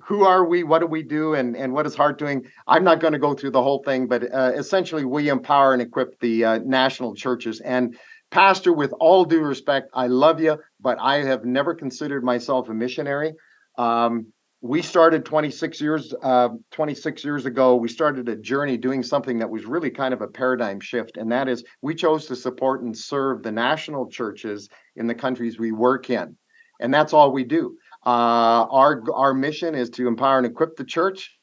who 0.06 0.24
are 0.24 0.46
we? 0.46 0.64
What 0.64 0.80
do 0.80 0.88
we 0.88 1.04
do? 1.04 1.34
And 1.34 1.56
and 1.56 1.74
what 1.74 1.86
is 1.86 1.96
Heart 1.96 2.18
doing? 2.18 2.46
I'm 2.68 2.84
not 2.84 3.00
going 3.00 3.14
to 3.14 3.20
go 3.20 3.34
through 3.34 3.52
the 3.52 3.62
whole 3.62 3.84
thing, 3.84 4.08
but 4.08 4.24
uh, 4.34 4.54
essentially, 4.56 5.06
we 5.06 5.30
empower 5.30 5.74
and 5.74 5.82
equip 5.82 6.20
the 6.20 6.46
uh, 6.46 6.60
national 6.60 7.16
churches. 7.16 7.60
And 7.62 7.98
pastor, 8.32 8.74
with 8.74 8.94
all 9.00 9.26
due 9.26 9.42
respect, 9.42 9.90
I 9.94 10.08
love 10.08 10.42
you, 10.42 10.58
but 10.80 10.98
I 11.00 11.24
have 11.24 11.44
never 11.44 11.76
considered 11.76 12.24
myself 12.24 12.70
a 12.70 12.74
missionary. 12.74 13.34
Um, 13.78 14.28
we 14.62 14.82
started 14.82 15.26
26 15.26 15.82
years 15.82 16.14
uh, 16.22 16.50
26 16.72 17.26
years 17.26 17.46
ago 17.46 17.76
we 17.76 17.88
started 17.88 18.30
a 18.30 18.36
journey 18.36 18.78
doing 18.78 19.02
something 19.02 19.40
that 19.40 19.50
was 19.50 19.66
really 19.66 19.90
kind 19.90 20.14
of 20.14 20.22
a 20.22 20.28
paradigm 20.28 20.80
shift 20.80 21.18
and 21.18 21.32
that 21.32 21.48
is 21.48 21.64
we 21.82 21.96
chose 21.96 22.28
to 22.28 22.36
support 22.36 22.84
and 22.84 22.96
serve 22.96 23.42
the 23.42 23.52
national 23.52 24.08
churches 24.08 24.70
in 24.96 25.08
the 25.08 25.16
countries 25.16 25.58
we 25.58 25.72
work 25.72 26.10
in 26.10 26.36
and 26.82 26.94
that's 26.94 27.14
all 27.14 27.32
we 27.32 27.44
do. 27.46 27.78
Uh, 28.06 28.66
our 28.70 29.04
our 29.14 29.34
mission 29.34 29.76
is 29.76 29.90
to 29.92 30.08
empower 30.08 30.38
and 30.38 30.48
equip 30.48 30.76
the 30.76 30.84
church. 30.84 31.38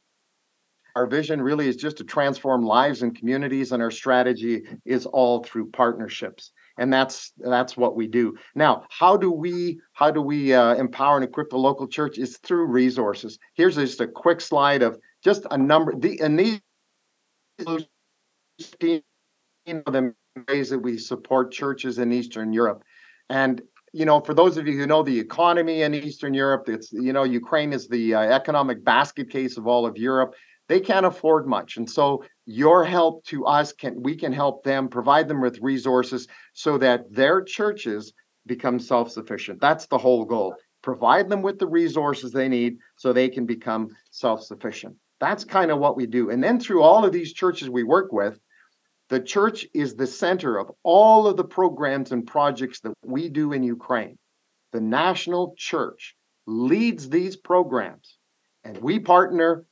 Our 0.97 1.07
vision 1.07 1.41
really 1.41 1.69
is 1.69 1.77
just 1.77 1.99
to 1.99 2.05
transform 2.05 2.65
lives 2.65 3.03
and 3.03 3.17
communities 3.17 3.71
and 3.71 3.81
our 3.81 3.93
strategy 3.93 4.65
is 4.85 5.07
all 5.07 5.45
through 5.45 5.71
partnerships 5.71 6.51
and 6.79 6.93
that's 6.93 7.33
that's 7.39 7.77
what 7.77 7.97
we 7.97 8.07
do. 8.07 8.37
Now 8.55 8.85
how 8.89 9.17
do 9.17 9.31
we 9.31 9.81
how 9.93 10.11
do 10.11 10.23
we 10.23 10.55
uh, 10.55 10.75
empower 10.75 11.17
and 11.17 11.25
equip 11.25 11.51
the 11.51 11.59
local 11.59 11.87
church 11.87 12.19
is 12.19 12.39
through 12.39 12.67
resources. 12.67 13.39
Here's 13.55 13.77
just 13.77 14.01
a 14.01 14.07
quick 14.07 14.41
slide 14.41 14.83
of 14.83 14.99
just 15.23 15.47
a 15.51 15.59
number 15.59 15.93
the 15.97 16.21
and 16.21 16.39
these 16.39 16.61
of 17.67 17.85
the 19.93 20.15
ways 20.49 20.71
that 20.71 20.79
we 20.79 20.97
support 20.97 21.53
churches 21.53 21.99
in 21.99 22.13
eastern 22.13 22.53
europe. 22.53 22.83
And 23.29 23.61
you 23.93 24.05
know 24.05 24.21
for 24.21 24.35
those 24.35 24.57
of 24.57 24.67
you 24.67 24.79
who 24.79 24.87
know 24.87 25.03
the 25.03 25.19
economy 25.19 25.83
in 25.83 25.95
eastern 25.95 26.35
europe 26.35 26.69
it's 26.69 26.93
you 26.93 27.13
know 27.13 27.25
ukraine 27.25 27.73
is 27.73 27.89
the 27.89 28.15
uh, 28.15 28.21
economic 28.21 28.85
basket 28.85 29.31
case 29.31 29.57
of 29.57 29.67
all 29.67 29.87
of 29.87 29.97
europe 29.97 30.35
they 30.69 30.81
can't 30.81 31.07
afford 31.07 31.47
much 31.47 31.77
and 31.77 31.91
so 31.91 32.25
your 32.47 32.85
help 32.85 33.25
to 33.27 33.45
us 33.45 33.73
can 33.73 34.03
we 34.03 34.17
can 34.17 34.33
help 34.33 34.65
them 34.65 34.89
provide 34.89 35.29
them 35.29 35.41
with 35.41 35.59
resources 35.61 36.27
so 36.55 36.79
that 36.79 37.13
their 37.13 37.43
churches 37.43 38.15
become 38.49 38.81
self-sufficient. 38.81 39.61
That's 39.61 39.87
the 39.87 39.99
whole 39.99 40.25
goal. 40.25 40.57
Provide 40.83 41.29
them 41.29 41.43
with 41.43 41.59
the 41.59 41.67
resources 41.67 42.33
they 42.33 42.49
need 42.49 42.79
so 42.97 43.13
they 43.13 43.29
can 43.29 43.47
become 43.47 43.91
self-sufficient. 44.11 44.97
That's 45.21 45.45
kind 45.45 45.71
of 45.71 45.79
what 45.79 45.97
we 45.97 46.07
do. 46.07 46.31
And 46.31 46.43
then 46.43 46.59
through 46.59 46.83
all 46.83 47.05
of 47.05 47.13
these 47.13 47.33
churches 47.33 47.69
we 47.69 47.85
work 47.85 48.13
with 48.13 48.41
the 49.11 49.21
church 49.21 49.67
is 49.75 49.95
the 49.95 50.07
center 50.07 50.59
of 50.59 50.71
all 50.83 51.27
of 51.27 51.37
the 51.37 51.45
programs 51.45 52.13
and 52.13 52.27
projects 52.27 52.81
that 52.81 52.93
we 53.05 53.29
do 53.29 53.53
in 53.53 53.63
ukraine. 53.63 54.19
The 54.73 54.81
national 54.81 55.55
church 55.57 56.15
leads 56.47 57.09
these 57.09 57.37
programs 57.37 58.19
and 58.65 58.79
we 58.79 58.99
partner 58.99 59.65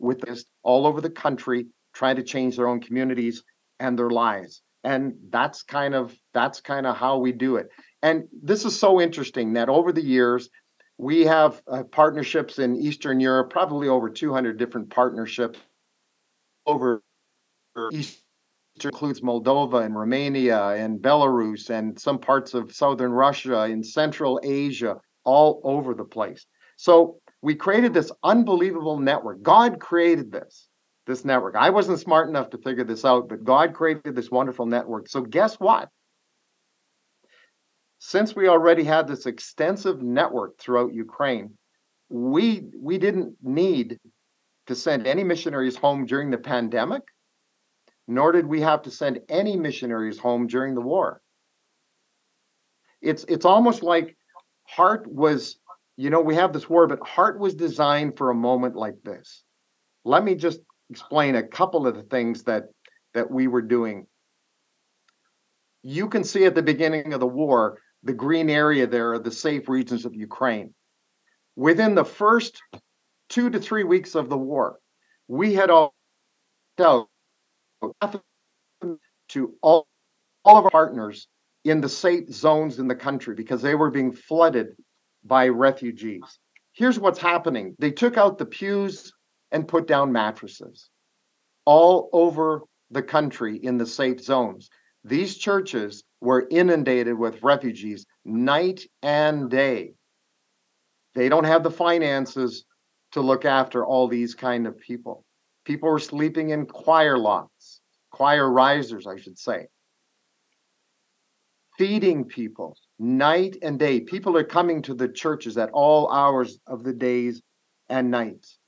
with 0.00 0.20
this 0.20 0.44
all 0.62 0.86
over 0.86 1.00
the 1.00 1.10
country, 1.10 1.66
trying 1.94 2.16
to 2.16 2.22
change 2.22 2.56
their 2.56 2.68
own 2.68 2.80
communities 2.80 3.42
and 3.78 3.98
their 3.98 4.10
lives. 4.10 4.62
And 4.82 5.14
that's 5.30 5.62
kind 5.62 5.94
of 5.94 6.16
that's 6.32 6.60
kind 6.60 6.86
of 6.86 6.96
how 6.96 7.18
we 7.18 7.32
do 7.32 7.56
it. 7.56 7.68
And 8.02 8.24
this 8.42 8.64
is 8.64 8.78
so 8.78 9.00
interesting 9.00 9.52
that 9.54 9.68
over 9.68 9.92
the 9.92 10.02
years 10.02 10.48
we 10.96 11.26
have 11.26 11.62
uh, 11.66 11.84
partnerships 11.84 12.58
in 12.58 12.76
Eastern 12.76 13.20
Europe, 13.20 13.50
probably 13.50 13.88
over 13.88 14.08
200 14.08 14.58
different 14.58 14.90
partnerships 14.90 15.58
over 16.66 17.02
East 17.92 18.22
includes 18.84 19.20
Moldova 19.20 19.84
and 19.84 19.94
Romania 19.94 20.68
and 20.68 21.00
Belarus 21.00 21.70
and 21.70 21.98
some 21.98 22.18
parts 22.18 22.54
of 22.54 22.72
southern 22.72 23.12
Russia 23.12 23.64
in 23.64 23.82
Central 23.82 24.40
Asia, 24.42 24.96
all 25.24 25.60
over 25.64 25.94
the 25.94 26.04
place. 26.04 26.46
So 26.76 27.19
we 27.42 27.54
created 27.54 27.94
this 27.94 28.12
unbelievable 28.22 28.98
network. 28.98 29.42
God 29.42 29.80
created 29.80 30.30
this, 30.30 30.68
this 31.06 31.24
network. 31.24 31.56
I 31.56 31.70
wasn't 31.70 32.00
smart 32.00 32.28
enough 32.28 32.50
to 32.50 32.58
figure 32.58 32.84
this 32.84 33.04
out, 33.04 33.28
but 33.28 33.44
God 33.44 33.74
created 33.74 34.14
this 34.14 34.30
wonderful 34.30 34.66
network. 34.66 35.08
So 35.08 35.22
guess 35.22 35.56
what? 35.56 35.88
Since 37.98 38.34
we 38.34 38.48
already 38.48 38.84
had 38.84 39.06
this 39.06 39.26
extensive 39.26 40.02
network 40.02 40.58
throughout 40.58 40.94
Ukraine, 40.94 41.56
we 42.08 42.62
we 42.76 42.98
didn't 42.98 43.36
need 43.42 43.98
to 44.66 44.74
send 44.74 45.06
any 45.06 45.22
missionaries 45.22 45.76
home 45.76 46.06
during 46.06 46.30
the 46.30 46.38
pandemic, 46.38 47.02
nor 48.08 48.32
did 48.32 48.46
we 48.46 48.60
have 48.62 48.82
to 48.82 48.90
send 48.90 49.20
any 49.28 49.56
missionaries 49.56 50.18
home 50.18 50.46
during 50.46 50.74
the 50.74 50.80
war. 50.80 51.20
It's 53.02 53.24
it's 53.24 53.44
almost 53.44 53.82
like 53.82 54.16
Heart 54.64 55.06
was 55.06 55.58
you 56.00 56.08
know, 56.08 56.22
we 56.22 56.34
have 56.36 56.54
this 56.54 56.66
war, 56.66 56.86
but 56.86 57.06
Heart 57.06 57.38
was 57.38 57.54
designed 57.54 58.16
for 58.16 58.30
a 58.30 58.34
moment 58.34 58.74
like 58.74 59.02
this. 59.04 59.44
Let 60.02 60.24
me 60.24 60.34
just 60.34 60.60
explain 60.88 61.36
a 61.36 61.46
couple 61.46 61.86
of 61.86 61.94
the 61.94 62.04
things 62.04 62.44
that 62.44 62.68
that 63.12 63.30
we 63.30 63.48
were 63.48 63.60
doing. 63.60 64.06
You 65.82 66.08
can 66.08 66.24
see 66.24 66.46
at 66.46 66.54
the 66.54 66.62
beginning 66.62 67.12
of 67.12 67.20
the 67.20 67.26
war, 67.26 67.76
the 68.02 68.14
green 68.14 68.48
area 68.48 68.86
there 68.86 69.12
are 69.12 69.18
the 69.18 69.30
safe 69.30 69.68
regions 69.68 70.06
of 70.06 70.14
Ukraine. 70.14 70.72
Within 71.54 71.94
the 71.94 72.06
first 72.06 72.62
two 73.28 73.50
to 73.50 73.60
three 73.60 73.84
weeks 73.84 74.14
of 74.14 74.30
the 74.30 74.38
war, 74.38 74.78
we 75.28 75.52
had 75.52 75.68
all 75.68 75.92
to 76.78 77.06
all, 79.60 79.86
all 80.44 80.56
of 80.56 80.64
our 80.64 80.70
partners 80.70 81.28
in 81.64 81.82
the 81.82 81.90
safe 81.90 82.32
zones 82.32 82.78
in 82.78 82.88
the 82.88 82.94
country 82.94 83.34
because 83.34 83.60
they 83.60 83.74
were 83.74 83.90
being 83.90 84.12
flooded 84.12 84.68
by 85.24 85.48
refugees. 85.48 86.38
Here's 86.72 86.98
what's 86.98 87.18
happening 87.18 87.74
they 87.78 87.90
took 87.90 88.16
out 88.16 88.38
the 88.38 88.46
pews 88.46 89.12
and 89.50 89.68
put 89.68 89.86
down 89.86 90.12
mattresses 90.12 90.90
all 91.64 92.08
over 92.12 92.62
the 92.90 93.02
country 93.02 93.56
in 93.56 93.76
the 93.76 93.86
safe 93.86 94.20
zones. 94.20 94.70
These 95.04 95.36
churches 95.36 96.04
were 96.20 96.46
inundated 96.50 97.18
with 97.18 97.42
refugees 97.42 98.06
night 98.24 98.82
and 99.02 99.50
day. 99.50 99.94
They 101.14 101.28
don't 101.28 101.44
have 101.44 101.62
the 101.62 101.70
finances 101.70 102.64
to 103.12 103.20
look 103.20 103.44
after 103.44 103.84
all 103.84 104.08
these 104.08 104.34
kind 104.34 104.66
of 104.66 104.78
people. 104.78 105.24
People 105.64 105.90
were 105.90 105.98
sleeping 105.98 106.50
in 106.50 106.66
choir 106.66 107.18
lots, 107.18 107.80
choir 108.10 108.50
risers, 108.50 109.06
I 109.06 109.16
should 109.16 109.38
say 109.38 109.66
feeding 111.80 112.26
people 112.26 112.76
night 113.00 113.56
and 113.62 113.78
day. 113.78 114.00
People 114.00 114.36
are 114.36 114.44
coming 114.44 114.82
to 114.82 114.94
the 114.94 115.08
churches 115.08 115.56
at 115.56 115.70
all 115.70 116.12
hours 116.12 116.58
of 116.66 116.84
the 116.84 116.92
days 116.92 117.40
and 117.88 118.10
nights. 118.10 118.58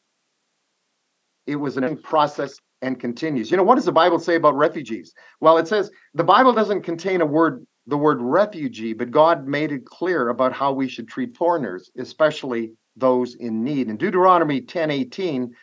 It 1.47 1.57
was 1.57 1.77
a 1.77 1.97
process 1.97 2.59
and 2.81 2.99
continues. 2.99 3.51
You 3.51 3.59
know, 3.59 3.63
what 3.63 3.75
does 3.77 3.85
the 3.85 3.93
Bible 3.93 4.19
say 4.19 4.37
about 4.37 4.57
refugees? 4.57 5.13
Well, 5.41 5.59
it 5.59 5.69
says 5.69 5.91
the 6.15 6.25
Bible 6.25 6.53
doesn't 6.53 6.83
contain 6.83 7.21
a 7.21 7.27
word, 7.27 7.65
the 7.87 7.99
word 7.99 8.21
refugee, 8.21 8.95
but 8.95 9.11
God 9.11 9.47
made 9.47 9.71
it 9.71 9.85
clear 9.85 10.31
about 10.31 10.53
how 10.53 10.73
we 10.73 10.89
should 10.89 11.09
treat 11.09 11.37
foreigners, 11.37 11.91
especially 11.99 12.73
those 12.97 13.35
in 13.35 13.63
need. 13.63 13.89
In 13.89 13.97
Deuteronomy 13.97 14.63
10 14.63 14.91
18, 14.91 15.55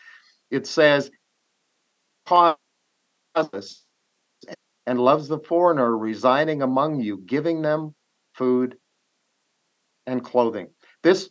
it 0.52 0.68
says, 0.68 1.10
and 4.86 5.00
loves 5.00 5.28
the 5.28 5.40
foreigner 5.40 5.98
residing 5.98 6.62
among 6.62 7.00
you, 7.00 7.18
giving 7.26 7.62
them 7.62 7.96
food 8.40 8.78
and 10.08 10.24
clothing. 10.24 10.70
This 11.04 11.30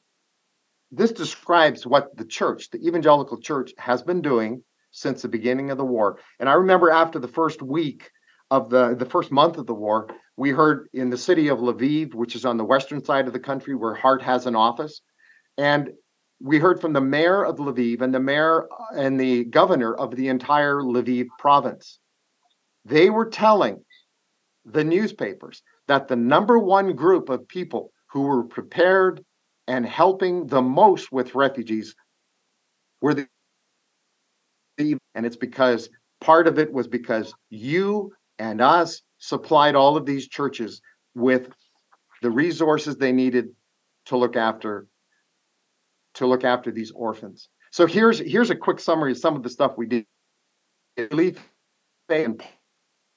this 0.91 1.13
describes 1.13 1.87
what 1.87 2.17
the 2.17 2.25
church, 2.25 2.71
the 2.71 2.87
evangelical 2.87 3.39
church, 3.41 3.73
has 3.77 4.03
been 4.03 4.23
doing 4.23 4.63
since 4.91 5.21
the 5.21 5.29
beginning 5.29 5.71
of 5.71 5.79
the 5.79 5.85
war. 5.85 6.19
And 6.39 6.49
I 6.49 6.55
remember 6.55 6.91
after 6.91 7.19
the 7.19 7.35
first 7.41 7.61
week 7.63 8.11
of 8.51 8.71
the 8.71 8.95
the 8.95 9.11
first 9.15 9.33
month 9.33 9.59
of 9.59 9.67
the 9.67 9.75
war, 9.75 10.09
we 10.37 10.51
heard 10.51 10.89
in 10.93 11.11
the 11.11 11.19
city 11.19 11.49
of 11.49 11.59
Lviv, 11.59 12.15
which 12.15 12.37
is 12.37 12.45
on 12.45 12.59
the 12.59 12.71
western 12.75 13.05
side 13.05 13.27
of 13.27 13.33
the 13.33 13.47
country 13.51 13.75
where 13.75 13.95
Hart 13.95 14.23
has 14.23 14.47
an 14.47 14.55
office, 14.55 15.01
and 15.57 15.91
we 16.41 16.59
heard 16.59 16.81
from 16.81 16.93
the 16.93 17.01
mayor 17.01 17.45
of 17.45 17.57
Lviv 17.57 18.01
and 18.01 18.15
the 18.15 18.21
mayor 18.21 18.69
uh, 18.73 18.95
and 18.95 19.19
the 19.19 19.45
governor 19.45 19.93
of 19.95 20.15
the 20.15 20.29
entire 20.29 20.77
Lviv 20.77 21.27
province 21.39 21.99
they 22.89 23.11
were 23.11 23.29
telling 23.29 23.85
the 24.65 24.85
newspapers 24.85 25.63
that 25.89 26.09
the 26.09 26.17
number 26.17 26.59
one 26.59 26.95
group 26.95 27.29
of 27.29 27.49
people 27.49 27.93
who 28.07 28.23
were 28.23 28.45
prepared 28.45 29.25
and 29.67 29.85
helping 29.85 30.47
the 30.47 30.63
most 30.63 31.11
with 31.11 31.35
refugees 31.35 31.95
we're 33.01 33.15
the 33.15 33.29
and 35.15 35.27
it's 35.27 35.37
because 35.37 35.89
part 36.21 36.47
of 36.47 36.59
it 36.59 36.73
was 36.73 36.87
because 36.87 37.35
you 37.51 38.13
and 38.39 38.61
us 38.61 39.03
supplied 39.19 39.75
all 39.75 39.97
of 39.97 40.07
these 40.07 40.29
churches 40.29 40.81
with 41.15 41.49
the 42.23 42.31
resources 42.31 42.97
they 42.97 43.13
needed 43.13 43.49
to 44.07 44.17
look 44.17 44.37
after 44.37 44.87
to 46.15 46.27
look 46.27 46.45
after 46.45 46.71
these 46.71 46.91
orphans. 46.93 47.49
So 47.71 47.87
here's 47.87 48.19
here's 48.19 48.51
a 48.51 48.57
quick 48.57 48.81
summary 48.81 49.13
of 49.13 49.19
some 49.19 49.37
of 49.37 49.43
the 49.43 49.51
stuff 49.51 49.73
we 49.77 49.87
did. 49.87 50.07
And 52.09 52.43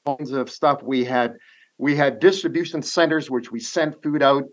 kinds 0.06 0.32
of 0.32 0.50
stuff 0.50 0.84
we 0.84 1.04
had 1.04 1.38
we 1.82 1.96
had 1.96 2.20
distribution 2.20 2.84
centers 2.84 3.30
which 3.32 3.52
we 3.52 3.60
sent 3.60 4.04
food 4.04 4.22
out 4.22 4.44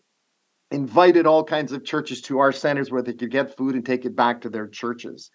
invited 0.70 1.26
all 1.26 1.44
kinds 1.44 1.72
of 1.72 1.84
churches 1.84 2.22
to 2.22 2.38
our 2.38 2.52
centers 2.52 2.90
where 2.90 3.02
they 3.02 3.12
could 3.12 3.30
get 3.30 3.54
food 3.54 3.74
and 3.74 3.84
take 3.84 4.06
it 4.06 4.16
back 4.16 4.40
to 4.40 4.48
their 4.48 4.66
churches. 4.66 5.30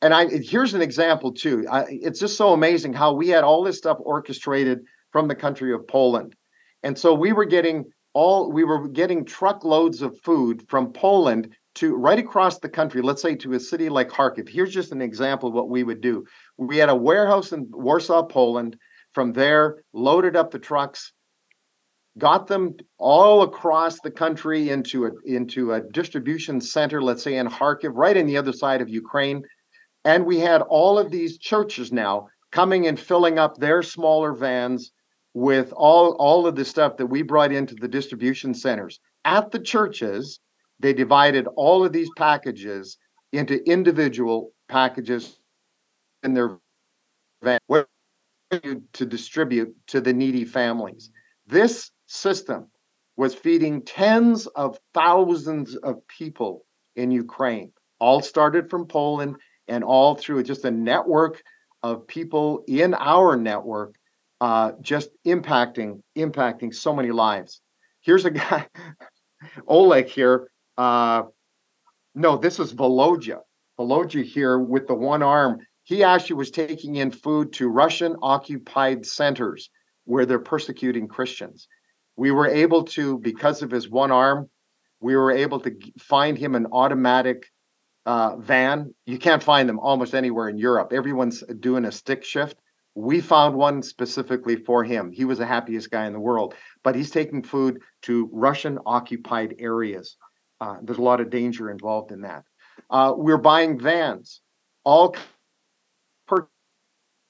And 0.00 0.12
i 0.14 0.26
here's 0.26 0.74
an 0.74 0.82
example 0.82 1.32
too. 1.32 1.66
I, 1.70 1.84
it's 1.88 2.20
just 2.20 2.38
so 2.38 2.54
amazing 2.54 2.94
how 2.94 3.12
we 3.12 3.28
had 3.28 3.44
all 3.44 3.62
this 3.62 3.76
stuff 3.76 3.98
orchestrated 4.00 4.80
from 5.12 5.28
the 5.28 5.34
country 5.34 5.74
of 5.74 5.86
poland. 5.86 6.34
And 6.82 6.98
so 6.98 7.12
we 7.12 7.32
were 7.32 7.44
getting 7.44 7.84
all 8.14 8.50
we 8.50 8.64
were 8.64 8.88
getting 8.88 9.26
truckloads 9.26 10.00
of 10.00 10.18
food 10.20 10.64
from 10.68 10.92
poland 10.92 11.54
to 11.74 11.96
right 11.96 12.18
across 12.18 12.60
the 12.60 12.68
country 12.68 13.02
let's 13.02 13.20
say 13.20 13.34
to 13.36 13.52
a 13.52 13.60
city 13.60 13.90
like 13.90 14.08
kharkiv. 14.08 14.48
Here's 14.48 14.72
just 14.72 14.92
an 14.92 15.02
example 15.02 15.50
of 15.50 15.54
what 15.54 15.68
we 15.68 15.84
would 15.84 16.00
do. 16.00 16.24
We 16.56 16.78
had 16.78 16.88
a 16.88 16.96
warehouse 16.96 17.52
in 17.52 17.68
warsaw 17.70 18.22
poland 18.22 18.78
from 19.14 19.32
there 19.32 19.82
loaded 19.92 20.36
up 20.36 20.50
the 20.50 20.58
trucks 20.58 21.12
got 22.18 22.46
them 22.46 22.76
all 22.98 23.42
across 23.42 24.00
the 24.00 24.10
country 24.10 24.70
into 24.70 25.06
a 25.06 25.10
into 25.24 25.72
a 25.72 25.80
distribution 25.80 26.60
center, 26.60 27.02
let's 27.02 27.22
say 27.22 27.36
in 27.36 27.48
Kharkiv, 27.48 27.92
right 27.94 28.16
in 28.16 28.26
the 28.26 28.36
other 28.36 28.52
side 28.52 28.80
of 28.80 28.88
Ukraine. 28.88 29.42
And 30.04 30.26
we 30.26 30.38
had 30.38 30.62
all 30.62 30.98
of 30.98 31.10
these 31.10 31.38
churches 31.38 31.92
now 31.92 32.28
coming 32.52 32.86
and 32.86 33.00
filling 33.00 33.38
up 33.38 33.56
their 33.56 33.82
smaller 33.82 34.32
vans 34.32 34.92
with 35.32 35.72
all, 35.72 36.12
all 36.20 36.46
of 36.46 36.54
the 36.54 36.64
stuff 36.64 36.96
that 36.98 37.06
we 37.06 37.22
brought 37.22 37.50
into 37.50 37.74
the 37.74 37.88
distribution 37.88 38.54
centers. 38.54 39.00
At 39.24 39.50
the 39.50 39.58
churches, 39.58 40.38
they 40.78 40.92
divided 40.92 41.48
all 41.56 41.84
of 41.84 41.92
these 41.92 42.10
packages 42.16 42.98
into 43.32 43.68
individual 43.68 44.52
packages 44.68 45.40
in 46.22 46.34
their 46.34 46.58
van 47.42 47.58
to 48.60 49.06
distribute 49.06 49.74
to 49.88 50.00
the 50.00 50.12
needy 50.12 50.44
families. 50.44 51.10
This 51.46 51.90
system 52.06 52.68
was 53.16 53.34
feeding 53.34 53.82
tens 53.82 54.46
of 54.48 54.78
thousands 54.92 55.76
of 55.76 56.06
people 56.08 56.64
in 56.96 57.10
Ukraine. 57.10 57.72
All 58.00 58.20
started 58.20 58.70
from 58.70 58.86
Poland 58.86 59.36
and 59.68 59.84
all 59.84 60.14
through 60.14 60.42
just 60.42 60.64
a 60.64 60.70
network 60.70 61.42
of 61.82 62.06
people 62.06 62.64
in 62.66 62.94
our 62.94 63.36
network, 63.36 63.94
uh, 64.40 64.72
just 64.80 65.10
impacting 65.26 66.00
impacting 66.16 66.74
so 66.74 66.94
many 66.94 67.10
lives. 67.10 67.60
Here's 68.00 68.24
a 68.24 68.30
guy, 68.30 68.66
Oleg 69.68 70.06
here. 70.06 70.48
Uh, 70.76 71.24
no, 72.14 72.36
this 72.36 72.58
is 72.58 72.72
Volodya. 72.72 73.40
Volodya 73.78 74.24
here 74.24 74.58
with 74.58 74.86
the 74.86 74.94
one 74.94 75.22
arm. 75.22 75.58
He 75.84 76.02
actually 76.02 76.36
was 76.36 76.50
taking 76.50 76.96
in 76.96 77.10
food 77.10 77.52
to 77.54 77.68
Russian 77.68 78.16
occupied 78.22 79.06
centers 79.06 79.70
where 80.04 80.26
they're 80.26 80.38
persecuting 80.38 81.08
Christians 81.08 81.68
we 82.16 82.30
were 82.30 82.46
able 82.46 82.84
to, 82.84 83.18
because 83.18 83.62
of 83.62 83.70
his 83.70 83.88
one 83.88 84.10
arm, 84.10 84.48
we 85.00 85.16
were 85.16 85.32
able 85.32 85.60
to 85.60 85.74
find 85.98 86.38
him 86.38 86.54
an 86.54 86.66
automatic 86.72 87.46
uh, 88.06 88.36
van. 88.36 88.94
You 89.06 89.18
can't 89.18 89.42
find 89.42 89.68
them 89.68 89.80
almost 89.80 90.14
anywhere 90.14 90.48
in 90.48 90.58
Europe. 90.58 90.92
Everyone's 90.92 91.42
doing 91.60 91.84
a 91.84 91.92
stick 91.92 92.24
shift. 92.24 92.56
We 92.94 93.20
found 93.20 93.56
one 93.56 93.82
specifically 93.82 94.56
for 94.56 94.84
him. 94.84 95.10
He 95.10 95.24
was 95.24 95.38
the 95.38 95.46
happiest 95.46 95.90
guy 95.90 96.06
in 96.06 96.12
the 96.12 96.20
world, 96.20 96.54
but 96.84 96.94
he's 96.94 97.10
taking 97.10 97.42
food 97.42 97.80
to 98.02 98.30
Russian 98.32 98.78
occupied 98.86 99.56
areas. 99.58 100.16
Uh, 100.60 100.76
there's 100.82 100.98
a 100.98 101.02
lot 101.02 101.20
of 101.20 101.30
danger 101.30 101.70
involved 101.70 102.12
in 102.12 102.20
that. 102.20 102.44
Uh, 102.88 103.12
we're 103.16 103.36
buying 103.36 103.80
vans, 103.80 104.40
all 104.84 105.16
per 106.26 106.48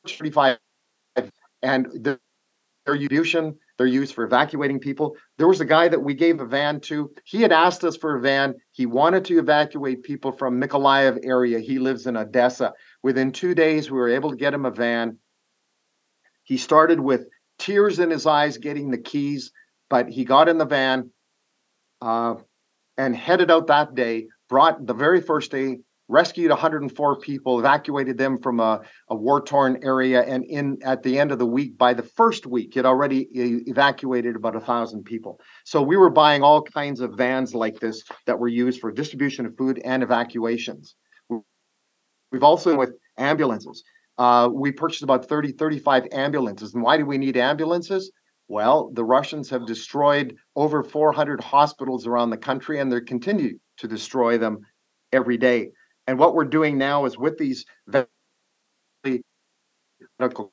35, 0.06 0.58
and 1.62 1.86
the 1.86 2.18
their 2.84 2.94
distribution 2.94 3.56
they're 3.76 3.86
used 3.86 4.14
for 4.14 4.24
evacuating 4.24 4.78
people. 4.78 5.16
There 5.38 5.48
was 5.48 5.60
a 5.60 5.64
guy 5.64 5.88
that 5.88 6.02
we 6.02 6.14
gave 6.14 6.40
a 6.40 6.46
van 6.46 6.80
to. 6.82 7.10
He 7.24 7.42
had 7.42 7.50
asked 7.50 7.82
us 7.82 7.96
for 7.96 8.16
a 8.16 8.20
van. 8.20 8.54
He 8.72 8.86
wanted 8.86 9.24
to 9.26 9.38
evacuate 9.38 10.04
people 10.04 10.30
from 10.32 10.60
Mykolaiv 10.60 11.24
area. 11.24 11.58
He 11.58 11.78
lives 11.78 12.06
in 12.06 12.16
Odessa. 12.16 12.72
Within 13.02 13.32
two 13.32 13.54
days, 13.54 13.90
we 13.90 13.98
were 13.98 14.10
able 14.10 14.30
to 14.30 14.36
get 14.36 14.54
him 14.54 14.64
a 14.64 14.70
van. 14.70 15.18
He 16.44 16.56
started 16.56 17.00
with 17.00 17.26
tears 17.58 17.98
in 17.98 18.10
his 18.10 18.26
eyes 18.26 18.58
getting 18.58 18.90
the 18.90 18.98
keys, 18.98 19.50
but 19.90 20.08
he 20.08 20.24
got 20.24 20.48
in 20.48 20.58
the 20.58 20.66
van 20.66 21.10
uh, 22.00 22.34
and 22.96 23.16
headed 23.16 23.50
out 23.50 23.68
that 23.68 23.94
day. 23.94 24.28
Brought 24.48 24.86
the 24.86 24.94
very 24.94 25.20
first 25.20 25.50
day 25.50 25.78
rescued 26.08 26.50
104 26.50 27.18
people, 27.20 27.58
evacuated 27.58 28.18
them 28.18 28.38
from 28.38 28.60
a, 28.60 28.82
a 29.08 29.14
war-torn 29.14 29.80
area, 29.82 30.22
and 30.22 30.44
in 30.44 30.78
at 30.82 31.02
the 31.02 31.18
end 31.18 31.32
of 31.32 31.38
the 31.38 31.46
week, 31.46 31.78
by 31.78 31.94
the 31.94 32.02
first 32.02 32.46
week, 32.46 32.76
it 32.76 32.84
already 32.84 33.28
evacuated 33.32 34.36
about 34.36 34.56
a 34.56 34.60
thousand 34.60 35.04
people. 35.04 35.40
So 35.64 35.80
we 35.82 35.96
were 35.96 36.10
buying 36.10 36.42
all 36.42 36.62
kinds 36.62 37.00
of 37.00 37.14
vans 37.14 37.54
like 37.54 37.80
this 37.80 38.02
that 38.26 38.38
were 38.38 38.48
used 38.48 38.80
for 38.80 38.92
distribution 38.92 39.46
of 39.46 39.56
food 39.56 39.80
and 39.84 40.02
evacuations. 40.02 40.94
We've 42.30 42.42
also 42.42 42.76
with 42.76 42.92
ambulances. 43.16 43.84
Uh, 44.18 44.48
we 44.52 44.72
purchased 44.72 45.02
about 45.02 45.28
30, 45.28 45.52
35 45.52 46.08
ambulances. 46.12 46.74
And 46.74 46.82
why 46.82 46.96
do 46.96 47.06
we 47.06 47.18
need 47.18 47.36
ambulances? 47.36 48.10
Well, 48.48 48.90
the 48.92 49.04
Russians 49.04 49.48
have 49.50 49.66
destroyed 49.66 50.36
over 50.54 50.82
400 50.82 51.40
hospitals 51.40 52.06
around 52.06 52.30
the 52.30 52.36
country, 52.36 52.78
and 52.78 52.92
they 52.92 53.00
continue 53.00 53.58
to 53.78 53.88
destroy 53.88 54.36
them 54.36 54.58
every 55.12 55.36
day. 55.36 55.70
And 56.06 56.18
what 56.18 56.34
we're 56.34 56.44
doing 56.44 56.76
now 56.78 57.04
is 57.06 57.16
with 57.16 57.38
these 57.38 57.64
medical, 60.18 60.52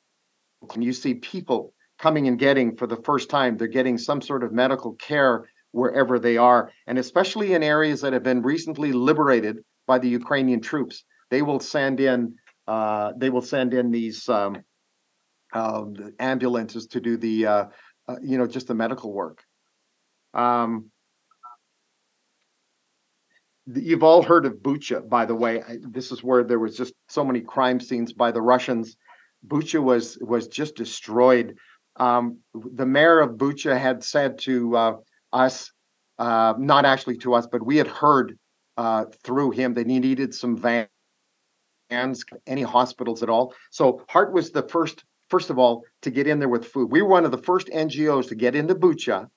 you 0.77 0.93
see 0.93 1.15
people 1.15 1.73
coming 1.99 2.27
and 2.27 2.39
getting 2.39 2.75
for 2.75 2.87
the 2.87 3.01
first 3.03 3.29
time, 3.29 3.57
they're 3.57 3.67
getting 3.67 3.97
some 3.97 4.21
sort 4.21 4.43
of 4.43 4.51
medical 4.51 4.93
care 4.93 5.47
wherever 5.71 6.19
they 6.19 6.37
are, 6.37 6.71
and 6.87 6.97
especially 6.97 7.53
in 7.53 7.63
areas 7.63 8.01
that 8.01 8.13
have 8.13 8.23
been 8.23 8.41
recently 8.41 8.91
liberated 8.91 9.57
by 9.87 9.97
the 9.99 10.09
Ukrainian 10.09 10.61
troops. 10.61 11.03
They 11.29 11.41
will 11.41 11.59
send 11.59 11.99
in 11.99 12.35
uh, 12.67 13.13
they 13.17 13.29
will 13.29 13.41
send 13.41 13.73
in 13.73 13.91
these 13.91 14.29
um, 14.29 14.63
uh, 15.53 15.85
ambulances 16.19 16.87
to 16.87 16.99
do 17.01 17.17
the 17.17 17.45
uh, 17.45 17.65
uh, 18.07 18.15
you 18.21 18.37
know 18.37 18.47
just 18.47 18.67
the 18.67 18.75
medical 18.75 19.11
work. 19.13 19.43
Um, 20.33 20.90
You've 23.67 24.03
all 24.03 24.23
heard 24.23 24.45
of 24.45 24.55
Bucha, 24.55 25.07
by 25.07 25.25
the 25.25 25.35
way. 25.35 25.61
I, 25.61 25.77
this 25.81 26.11
is 26.11 26.23
where 26.23 26.43
there 26.43 26.59
was 26.59 26.75
just 26.75 26.93
so 27.09 27.23
many 27.23 27.41
crime 27.41 27.79
scenes 27.79 28.11
by 28.11 28.31
the 28.31 28.41
Russians. 28.41 28.95
Bucha 29.47 29.81
was 29.81 30.17
was 30.21 30.47
just 30.47 30.75
destroyed. 30.75 31.57
Um, 31.97 32.39
the 32.53 32.85
mayor 32.85 33.19
of 33.19 33.37
Bucha 33.37 33.77
had 33.77 34.03
said 34.03 34.39
to 34.39 34.75
uh, 34.75 34.93
us, 35.33 35.71
uh, 36.17 36.53
not 36.57 36.85
actually 36.85 37.17
to 37.17 37.33
us, 37.33 37.47
but 37.51 37.65
we 37.65 37.77
had 37.77 37.87
heard 37.87 38.37
uh, 38.77 39.05
through 39.23 39.51
him 39.51 39.73
that 39.75 39.87
he 39.87 39.99
needed 39.99 40.33
some 40.33 40.57
vans, 40.57 40.89
any 42.47 42.63
hospitals 42.63 43.21
at 43.21 43.29
all. 43.29 43.53
So 43.69 44.03
Hart 44.09 44.33
was 44.33 44.51
the 44.51 44.63
first, 44.63 45.03
first 45.29 45.49
of 45.49 45.59
all, 45.59 45.83
to 46.01 46.09
get 46.09 46.27
in 46.27 46.39
there 46.39 46.49
with 46.49 46.65
food. 46.65 46.91
We 46.91 47.01
were 47.01 47.09
one 47.09 47.25
of 47.25 47.31
the 47.31 47.37
first 47.37 47.67
NGOs 47.67 48.29
to 48.29 48.35
get 48.35 48.55
into 48.55 48.75
Bucha 48.75 49.27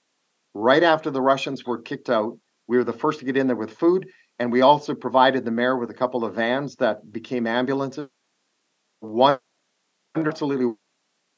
right 0.55 0.83
after 0.83 1.11
the 1.11 1.21
Russians 1.21 1.65
were 1.65 1.83
kicked 1.83 2.09
out. 2.09 2.39
We 2.67 2.77
were 2.77 2.85
the 2.85 2.93
first 2.93 3.19
to 3.21 3.25
get 3.25 3.37
in 3.37 3.47
there 3.47 3.57
with 3.57 3.73
food. 3.73 4.09
And 4.39 4.51
we 4.51 4.63
also 4.63 4.95
provided 4.95 5.45
the 5.45 5.51
mayor 5.51 5.77
with 5.77 5.91
a 5.91 5.95
couple 5.95 6.25
of 6.25 6.35
vans 6.35 6.77
that 6.77 7.13
became 7.13 7.47
ambulances. 7.47 8.09
One, 9.01 9.39
absolutely 10.17 10.75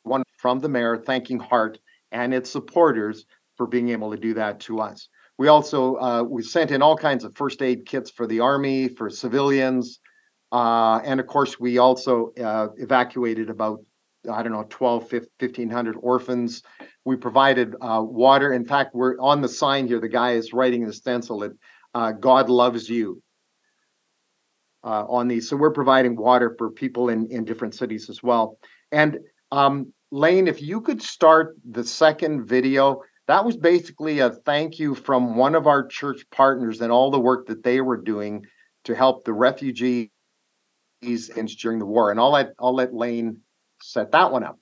one 0.03 0.23
from 0.39 0.61
the 0.61 0.69
mayor, 0.69 0.97
thanking 0.97 1.39
Hart 1.39 1.79
and 2.13 2.33
its 2.33 2.51
supporters 2.51 3.27
for 3.57 3.67
being 3.67 3.91
able 3.91 4.13
to 4.13 4.17
do 4.17 4.35
that 4.35 4.61
to 4.61 4.81
us. 4.81 5.09
We 5.39 5.49
also 5.49 5.97
uh, 5.97 6.23
we 6.23 6.43
sent 6.43 6.71
in 6.71 6.81
all 6.81 6.97
kinds 6.97 7.25
of 7.25 7.37
first 7.37 7.61
aid 7.61 7.85
kits 7.87 8.11
for 8.11 8.27
the 8.27 8.41
army, 8.41 8.89
for 8.89 9.11
civilians, 9.11 10.01
uh, 10.53 11.01
and 11.05 11.21
of 11.21 11.27
course 11.27 11.61
we 11.61 11.79
also 11.79 12.33
uh, 12.43 12.69
evacuated 12.77 13.51
about 13.51 13.81
I 14.31 14.43
don't 14.43 14.53
know 14.53 14.67
12, 14.69 15.13
1500 15.13 15.97
orphans. 16.01 16.63
We 17.05 17.17
provided 17.17 17.75
uh, 17.81 18.03
water. 18.03 18.53
In 18.53 18.65
fact, 18.65 18.95
we're 18.95 19.19
on 19.19 19.41
the 19.41 19.49
sign 19.49 19.87
here. 19.87 20.01
The 20.01 20.09
guy 20.09 20.33
is 20.33 20.53
writing 20.53 20.87
the 20.87 20.93
stencil. 20.93 21.43
It 21.43 21.53
uh, 21.95 22.13
God 22.13 22.51
loves 22.51 22.91
you 22.91 23.23
uh, 24.85 25.05
on 25.09 25.29
these. 25.29 25.49
So 25.49 25.57
we're 25.57 25.73
providing 25.73 26.17
water 26.17 26.55
for 26.59 26.71
people 26.71 27.09
in, 27.09 27.27
in 27.31 27.45
different 27.45 27.75
cities 27.75 28.11
as 28.11 28.23
well. 28.23 28.59
And 28.93 29.19
um, 29.51 29.93
Lane, 30.11 30.47
if 30.47 30.63
you 30.63 30.81
could 30.81 31.03
start 31.03 31.57
the 31.69 31.85
second 31.85 32.47
video, 32.47 33.01
that 33.29 33.45
was 33.45 33.57
basically 33.57 34.21
a 34.21 34.31
thank 34.31 34.79
you 34.79 34.95
from 34.95 35.37
one 35.37 35.55
of 35.55 35.67
our 35.67 35.87
church 35.87 36.25
partners 36.31 36.81
and 36.81 36.93
all 36.93 37.11
the 37.11 37.19
work 37.19 37.47
that 37.49 37.65
they 37.65 37.81
were 37.81 37.97
doing 37.97 38.47
to 38.85 38.95
help 38.95 39.25
the 39.25 39.33
refugees 39.33 40.11
during 41.01 41.79
the 41.79 41.87
war. 41.87 42.11
And 42.11 42.21
I'll 42.21 42.31
let 42.31 42.53
I'll 42.61 42.75
let 42.75 42.95
Lane 42.95 43.41
set 43.81 44.13
that 44.13 44.33
one 44.33 44.45
up. 44.45 44.59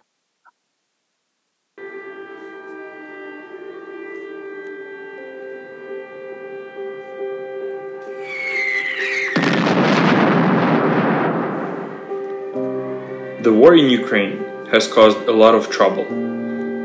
The 13.43 13.53
war 13.53 13.75
in 13.75 13.91
Ukraine 13.91 14.43
has 14.73 14.87
caused 14.87 15.19
a 15.29 15.33
lot 15.33 15.55
of 15.55 15.69
trouble, 15.71 16.07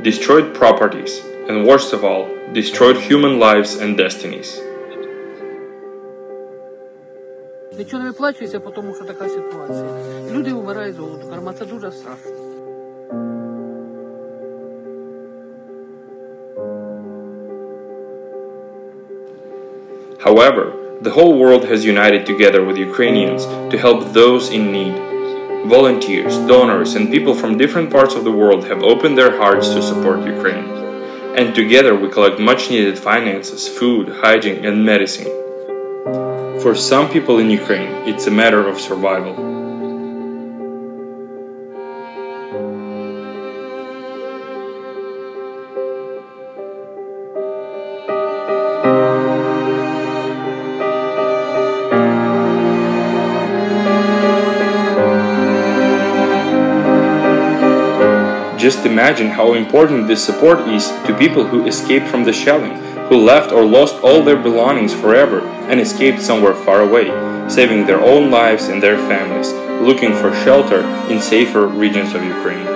destroyed 0.02 0.54
properties, 0.54 1.20
and 1.48 1.66
worst 1.66 1.94
of 1.94 2.04
all, 2.04 2.30
destroyed 2.52 2.98
human 2.98 3.40
lives 3.40 3.76
and 3.76 3.98
destinies. 3.98 4.60
Нічого 7.79 8.03
не 8.03 8.09
виплачується, 8.09 8.59
тому 8.59 8.95
що 8.95 9.05
така 9.05 9.29
ситуація. 9.29 9.87
Люди 10.33 10.53
вмирають 10.53 10.97
з 10.97 10.99
голоду, 10.99 11.29
карма 11.31 11.53
це 11.53 11.65
дуже 11.65 11.93
страшно. 11.93 12.31
However, 20.25 20.73
the 21.03 21.11
whole 21.11 21.35
world 21.39 21.65
has 21.65 21.85
united 21.85 22.25
together 22.25 22.65
with 22.65 22.79
Ukrainians 22.79 23.45
to 23.71 23.77
help 23.77 24.15
those 24.15 24.51
in 24.51 24.73
need. 24.73 24.95
Volunteers, 25.67 26.39
donors, 26.39 26.95
and 26.95 27.11
people 27.11 27.35
from 27.35 27.59
different 27.59 27.91
parts 27.91 28.15
of 28.15 28.25
the 28.25 28.33
world 28.33 28.65
have 28.65 28.83
opened 28.83 29.19
their 29.19 29.37
hearts 29.37 29.69
to 29.75 29.83
support 29.83 30.27
Ukraine. 30.37 30.69
And 31.37 31.55
together 31.55 31.95
we 31.95 32.09
collect 32.09 32.39
much 32.39 32.71
needed 32.71 32.99
finances, 32.99 33.69
food, 33.69 34.09
hygiene, 34.23 34.65
and 34.65 34.85
medicine. 34.93 35.38
For 36.62 36.76
some 36.76 37.10
people 37.10 37.40
in 37.40 37.50
Ukraine, 37.50 37.90
it's 38.06 38.28
a 38.28 38.32
matter 38.32 38.68
of 38.68 38.82
survival. 38.82 39.34
Just 58.58 58.86
imagine 58.86 59.30
how 59.30 59.54
important 59.54 60.08
this 60.10 60.22
support 60.22 60.68
is 60.68 60.90
to 61.08 61.16
people 61.18 61.46
who 61.46 61.66
escaped 61.66 62.10
from 62.10 62.26
the 62.26 62.34
shelling, 62.34 62.89
who 63.10 63.18
left 63.18 63.52
or 63.52 63.66
lost 63.66 63.96
all 64.04 64.22
their 64.22 64.38
belongings 64.38 64.94
forever 64.94 65.42
and 65.68 65.80
escaped 65.80 66.22
somewhere 66.22 66.54
far 66.54 66.82
away, 66.82 67.08
saving 67.50 67.88
their 67.88 68.00
own 68.00 68.30
lives 68.30 68.68
and 68.68 68.82
their 68.82 68.98
families, 68.98 69.52
looking 69.82 70.14
for 70.14 70.34
shelter 70.44 70.82
in 71.12 71.20
safer 71.20 71.66
regions 71.66 72.14
of 72.14 72.24
Ukraine. 72.24 72.68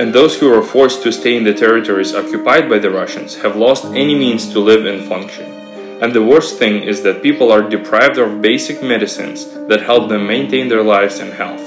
And 0.00 0.12
those 0.12 0.40
who 0.40 0.48
were 0.48 0.62
forced 0.62 1.02
to 1.04 1.12
stay 1.12 1.36
in 1.36 1.44
the 1.44 1.54
territories 1.54 2.14
occupied 2.14 2.68
by 2.68 2.78
the 2.78 2.90
Russians 2.90 3.36
have 3.42 3.54
lost 3.54 3.84
any 3.84 4.14
means 4.14 4.50
to 4.52 4.58
live 4.58 4.86
and 4.86 5.06
function. 5.06 5.59
And 6.00 6.14
the 6.14 6.24
worst 6.24 6.58
thing 6.58 6.82
is 6.82 7.02
that 7.02 7.22
people 7.22 7.52
are 7.52 7.68
deprived 7.68 8.16
of 8.16 8.40
basic 8.40 8.82
medicines 8.82 9.44
that 9.68 9.82
help 9.82 10.08
them 10.08 10.26
maintain 10.26 10.68
their 10.68 10.82
lives 10.82 11.18
and 11.18 11.32
health. 11.34 11.60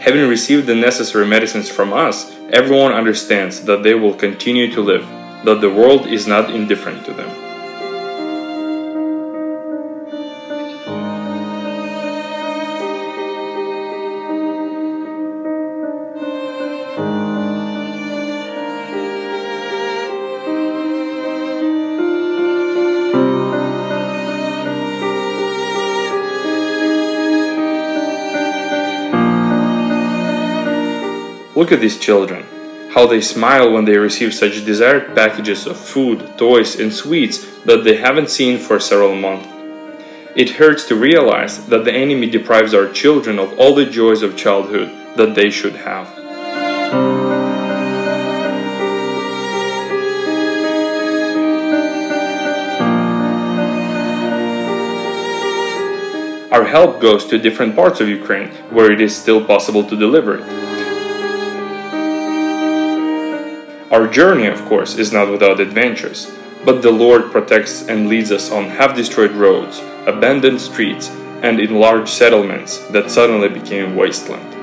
Having 0.00 0.28
received 0.28 0.66
the 0.66 0.74
necessary 0.76 1.26
medicines 1.26 1.68
from 1.68 1.92
us, 1.92 2.32
everyone 2.50 2.92
understands 2.92 3.64
that 3.64 3.82
they 3.82 3.94
will 3.94 4.14
continue 4.14 4.72
to 4.72 4.80
live, 4.80 5.06
that 5.44 5.60
the 5.60 5.68
world 5.68 6.06
is 6.06 6.28
not 6.28 6.54
indifferent 6.54 7.04
to 7.06 7.12
them. 7.12 7.47
Look 31.68 31.74
at 31.74 31.82
these 31.82 31.98
children. 31.98 32.46
How 32.94 33.06
they 33.06 33.20
smile 33.20 33.70
when 33.70 33.84
they 33.84 33.98
receive 33.98 34.32
such 34.32 34.64
desired 34.64 35.14
packages 35.14 35.66
of 35.66 35.76
food, 35.76 36.38
toys, 36.38 36.80
and 36.80 36.90
sweets 36.90 37.44
that 37.66 37.84
they 37.84 37.96
haven't 37.96 38.30
seen 38.30 38.58
for 38.58 38.80
several 38.80 39.14
months. 39.14 39.46
It 40.34 40.56
hurts 40.56 40.86
to 40.86 40.96
realize 40.96 41.66
that 41.66 41.84
the 41.84 41.92
enemy 41.92 42.30
deprives 42.30 42.72
our 42.72 42.90
children 42.90 43.38
of 43.38 43.58
all 43.58 43.74
the 43.74 43.84
joys 43.84 44.22
of 44.22 44.34
childhood 44.34 44.88
that 45.18 45.34
they 45.34 45.50
should 45.50 45.76
have. 45.76 46.08
Our 56.50 56.64
help 56.64 57.02
goes 57.02 57.26
to 57.26 57.36
different 57.36 57.76
parts 57.76 58.00
of 58.00 58.08
Ukraine 58.08 58.48
where 58.70 58.90
it 58.90 59.02
is 59.02 59.14
still 59.14 59.44
possible 59.44 59.84
to 59.84 59.94
deliver 59.94 60.38
it. 60.38 60.67
Our 63.90 64.06
journey, 64.06 64.46
of 64.46 64.62
course, 64.66 64.96
is 64.96 65.14
not 65.14 65.30
without 65.30 65.60
adventures, 65.60 66.30
but 66.62 66.82
the 66.82 66.90
Lord 66.90 67.32
protects 67.32 67.88
and 67.88 68.06
leads 68.06 68.30
us 68.30 68.50
on 68.50 68.64
half 68.64 68.94
destroyed 68.94 69.30
roads, 69.30 69.80
abandoned 70.06 70.60
streets, 70.60 71.08
and 71.40 71.58
in 71.58 71.80
large 71.80 72.10
settlements 72.10 72.78
that 72.88 73.10
suddenly 73.10 73.48
became 73.48 73.96
wasteland. 73.96 74.57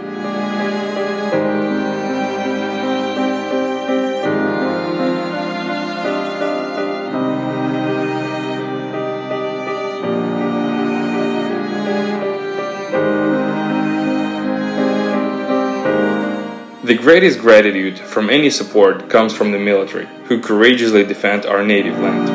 The 16.96 17.02
greatest 17.02 17.40
gratitude 17.40 18.00
from 18.00 18.30
any 18.30 18.50
support 18.50 19.10
comes 19.10 19.34
from 19.34 19.52
the 19.52 19.60
military, 19.60 20.08
who 20.28 20.40
courageously 20.40 21.04
defend 21.04 21.46
our 21.46 21.62
native 21.62 22.00
land. 22.00 22.30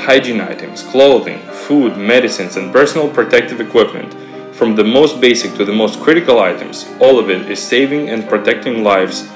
Hygiene 0.00 0.42
items, 0.42 0.82
clothing, 0.82 1.40
food, 1.48 1.96
medicines, 1.96 2.58
and 2.58 2.70
personal 2.70 3.08
protective 3.08 3.58
equipment, 3.58 4.14
from 4.54 4.76
the 4.76 4.84
most 4.84 5.18
basic 5.18 5.54
to 5.54 5.64
the 5.64 5.72
most 5.72 5.98
critical 6.00 6.38
items, 6.38 6.84
all 7.00 7.18
of 7.18 7.30
it 7.30 7.50
is 7.50 7.58
saving 7.58 8.10
and 8.10 8.28
protecting 8.28 8.84
lives 8.84 9.26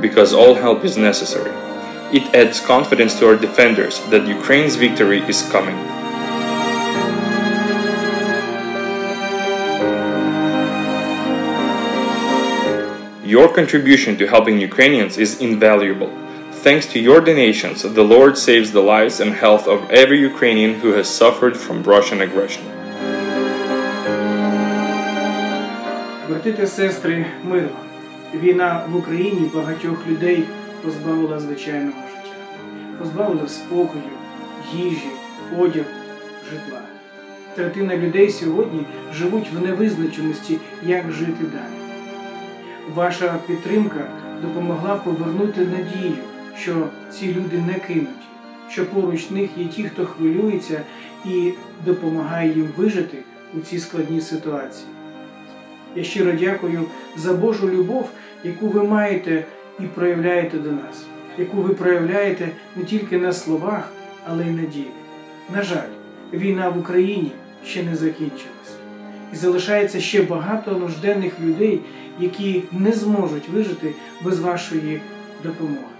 because 0.00 0.32
all 0.32 0.54
help 0.54 0.84
is 0.84 0.96
necessary. 0.96 1.50
It 2.16 2.32
adds 2.36 2.60
confidence 2.60 3.18
to 3.18 3.26
our 3.26 3.36
defenders 3.36 3.98
that 4.10 4.28
Ukraine's 4.28 4.76
victory 4.76 5.22
is 5.22 5.42
coming. 5.50 5.93
Your 13.23 13.47
contribution 13.59 14.17
to 14.17 14.25
helping 14.27 14.59
Ukrainians 14.59 15.17
is 15.17 15.41
invaluable. 15.41 16.11
Thanks 16.65 16.85
to 16.93 16.99
your 16.99 17.21
donations, 17.21 17.83
the 17.83 18.03
Lord 18.03 18.37
saves 18.37 18.71
the 18.71 18.81
lives 18.81 19.19
and 19.19 19.33
health 19.33 19.65
of 19.67 19.79
every 19.89 20.19
Ukrainian 20.31 20.73
who 20.81 20.91
has 20.97 21.07
suffered 21.21 21.55
from 21.55 21.83
Russian 21.83 22.21
aggression. 22.21 22.63
Брати 26.29 26.53
та 26.53 26.67
сестри, 26.67 27.25
мир 27.43 27.63
вам. 27.63 27.89
Війна 28.41 28.85
в 28.89 28.95
Україні 28.95 29.51
багатьох 29.53 30.07
людей 30.07 30.43
позбавила 30.83 31.39
звичайного 31.39 32.01
життя, 32.09 32.35
позбавила 32.99 33.47
спокою, 33.47 34.03
їжі, 34.73 35.09
одягу, 35.59 35.85
житла. 36.51 36.81
Третина 37.55 37.97
людей 37.97 38.29
сьогодні 38.29 38.85
живуть 39.13 39.47
в 39.53 39.65
невизначеності, 39.65 40.57
як 40.83 41.11
жити 41.11 41.43
далі. 41.53 41.82
Ваша 42.92 43.38
підтримка 43.46 44.06
допомогла 44.42 44.96
повернути 44.96 45.60
надію, 45.60 46.16
що 46.58 46.88
ці 47.10 47.34
люди 47.34 47.58
не 47.58 47.74
кинуті, 47.74 48.26
що 48.68 48.86
поруч 48.86 49.30
них 49.30 49.50
є 49.56 49.64
ті, 49.64 49.84
хто 49.84 50.06
хвилюється 50.06 50.80
і 51.24 51.52
допомагає 51.86 52.48
їм 52.48 52.68
вижити 52.76 53.18
у 53.54 53.60
цій 53.60 53.78
складній 53.78 54.20
ситуації. 54.20 54.86
Я 55.96 56.04
щиро 56.04 56.32
дякую 56.32 56.84
за 57.16 57.32
Божу 57.32 57.68
любов, 57.68 58.08
яку 58.44 58.68
ви 58.68 58.82
маєте 58.82 59.44
і 59.80 59.82
проявляєте 59.82 60.58
до 60.58 60.72
нас, 60.72 61.06
яку 61.38 61.56
ви 61.56 61.74
проявляєте 61.74 62.48
не 62.76 62.84
тільки 62.84 63.18
на 63.18 63.32
словах, 63.32 63.92
але 64.26 64.46
й 64.46 64.50
на 64.50 64.62
ділі. 64.62 64.90
На 65.54 65.62
жаль, 65.62 65.88
війна 66.32 66.68
в 66.68 66.78
Україні 66.78 67.32
ще 67.66 67.82
не 67.82 67.96
закінчилася. 67.96 68.74
І 69.32 69.36
залишається 69.36 70.00
ще 70.00 70.22
багато 70.22 70.78
нужденних 70.78 71.40
людей, 71.40 71.80
які 72.18 72.62
не 72.72 72.92
зможуть 72.92 73.48
вижити 73.48 73.94
без 74.22 74.40
вашої 74.40 75.00
допомоги. 75.42 75.94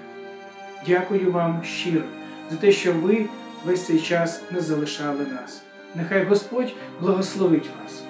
Дякую 0.86 1.32
вам 1.32 1.62
щиро 1.64 2.04
за 2.50 2.56
те, 2.56 2.72
що 2.72 2.92
ви 2.92 3.26
весь 3.64 3.86
цей 3.86 4.00
час 4.00 4.42
не 4.50 4.60
залишали 4.60 5.26
нас. 5.32 5.62
Нехай 5.94 6.24
Господь 6.24 6.74
благословить 7.00 7.70
вас. 7.82 8.02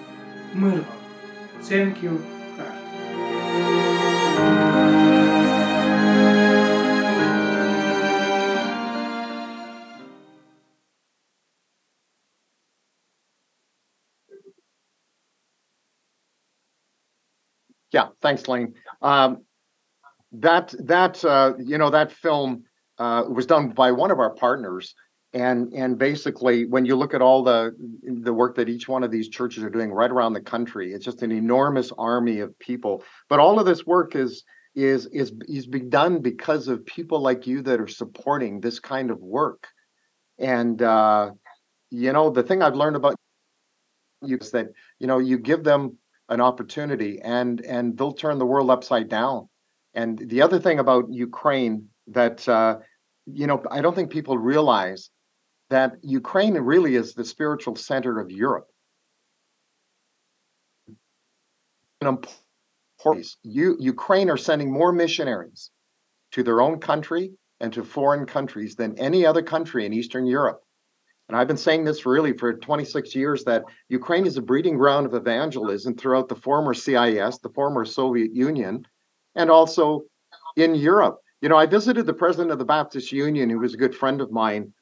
Мир 0.54 0.72
вам. 0.72 1.04
Thank 1.70 2.02
you, 2.02 2.18
Yeah, 17.94 18.08
thanks, 18.20 18.48
Lane. 18.48 18.74
Um, 19.02 19.44
that 20.32 20.74
that 20.80 21.24
uh, 21.24 21.52
you 21.60 21.78
know 21.78 21.90
that 21.90 22.10
film 22.10 22.64
uh, 22.98 23.22
was 23.28 23.46
done 23.46 23.68
by 23.68 23.92
one 23.92 24.10
of 24.10 24.18
our 24.18 24.34
partners, 24.34 24.96
and 25.32 25.72
and 25.72 25.96
basically 25.96 26.64
when 26.64 26.84
you 26.84 26.96
look 26.96 27.14
at 27.14 27.22
all 27.22 27.44
the 27.44 27.72
the 28.02 28.34
work 28.34 28.56
that 28.56 28.68
each 28.68 28.88
one 28.88 29.04
of 29.04 29.12
these 29.12 29.28
churches 29.28 29.62
are 29.62 29.70
doing 29.70 29.92
right 29.92 30.10
around 30.10 30.32
the 30.32 30.40
country, 30.40 30.92
it's 30.92 31.04
just 31.04 31.22
an 31.22 31.30
enormous 31.30 31.92
army 31.96 32.40
of 32.40 32.58
people. 32.58 33.04
But 33.28 33.38
all 33.38 33.60
of 33.60 33.64
this 33.64 33.86
work 33.86 34.16
is 34.16 34.42
is 34.74 35.06
is 35.12 35.32
is 35.46 35.68
being 35.68 35.88
done 35.88 36.18
because 36.18 36.66
of 36.66 36.84
people 36.84 37.20
like 37.20 37.46
you 37.46 37.62
that 37.62 37.80
are 37.80 37.86
supporting 37.86 38.60
this 38.60 38.80
kind 38.80 39.12
of 39.12 39.20
work. 39.20 39.68
And 40.40 40.82
uh, 40.82 41.30
you 41.92 42.12
know 42.12 42.30
the 42.30 42.42
thing 42.42 42.60
I've 42.60 42.74
learned 42.74 42.96
about 42.96 43.14
you 44.20 44.36
is 44.38 44.50
that 44.50 44.70
you 44.98 45.06
know 45.06 45.18
you 45.18 45.38
give 45.38 45.62
them 45.62 45.96
an 46.28 46.40
opportunity 46.40 47.20
and 47.22 47.60
and 47.60 47.96
they'll 47.96 48.12
turn 48.12 48.38
the 48.38 48.46
world 48.46 48.70
upside 48.70 49.08
down. 49.08 49.48
And 49.94 50.18
the 50.18 50.42
other 50.42 50.58
thing 50.58 50.78
about 50.78 51.12
ukraine 51.12 51.88
that 52.08 52.48
uh, 52.48 52.78
you 53.26 53.46
know 53.46 53.62
i 53.70 53.80
don't 53.80 53.94
think 53.94 54.10
people 54.10 54.36
realize 54.38 55.10
that 55.70 55.96
ukraine 56.02 56.54
really 56.54 56.94
is 56.94 57.14
the 57.14 57.24
spiritual 57.24 57.76
center 57.76 58.20
of 58.20 58.30
europe. 58.30 58.68
You 63.42 63.76
ukraine 63.80 64.28
are 64.30 64.36
sending 64.36 64.70
more 64.70 64.92
missionaries 64.92 65.70
to 66.32 66.42
their 66.42 66.60
own 66.60 66.80
country 66.80 67.32
and 67.60 67.72
to 67.72 67.84
foreign 67.84 68.26
countries 68.26 68.74
than 68.74 68.98
any 68.98 69.24
other 69.24 69.42
country 69.42 69.86
in 69.86 69.92
eastern 69.92 70.26
europe 70.26 70.63
and 71.28 71.36
I've 71.36 71.48
been 71.48 71.56
saying 71.56 71.84
this 71.84 72.04
really 72.04 72.36
for 72.36 72.52
26 72.52 73.14
years 73.14 73.44
that 73.44 73.64
Ukraine 73.88 74.26
is 74.26 74.36
a 74.36 74.42
breeding 74.42 74.76
ground 74.76 75.06
of 75.06 75.14
evangelism 75.14 75.96
throughout 75.96 76.28
the 76.28 76.36
former 76.36 76.74
CIS, 76.74 77.38
the 77.38 77.52
former 77.54 77.84
Soviet 77.84 78.34
Union, 78.34 78.86
and 79.34 79.50
also 79.50 80.04
in 80.56 80.74
Europe. 80.74 81.18
You 81.40 81.48
know, 81.48 81.56
I 81.56 81.66
visited 81.66 82.06
the 82.06 82.12
president 82.12 82.50
of 82.50 82.58
the 82.58 82.64
Baptist 82.64 83.10
Union, 83.10 83.48
who 83.48 83.58
was 83.58 83.74
a 83.74 83.78
good 83.78 83.94
friend 83.94 84.20
of 84.20 84.30
mine, 84.30 84.72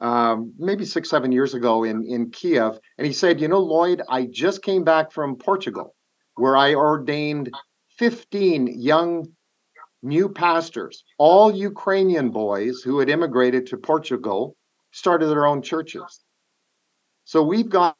um, 0.00 0.52
maybe 0.58 0.84
six, 0.84 1.08
seven 1.08 1.30
years 1.30 1.54
ago 1.54 1.84
in, 1.84 2.04
in 2.04 2.30
Kiev. 2.30 2.78
And 2.98 3.06
he 3.06 3.12
said, 3.12 3.40
You 3.40 3.48
know, 3.48 3.60
Lloyd, 3.60 4.02
I 4.08 4.26
just 4.26 4.62
came 4.62 4.82
back 4.82 5.12
from 5.12 5.36
Portugal, 5.36 5.94
where 6.34 6.56
I 6.56 6.74
ordained 6.74 7.50
15 7.98 8.80
young 8.80 9.28
new 10.02 10.28
pastors, 10.28 11.04
all 11.18 11.54
Ukrainian 11.54 12.30
boys 12.30 12.82
who 12.82 12.98
had 12.98 13.08
immigrated 13.08 13.66
to 13.68 13.76
Portugal 13.76 14.56
started 14.92 15.26
their 15.26 15.46
own 15.46 15.62
churches. 15.62 16.20
So 17.24 17.42
we've 17.42 17.68
got 17.68 17.96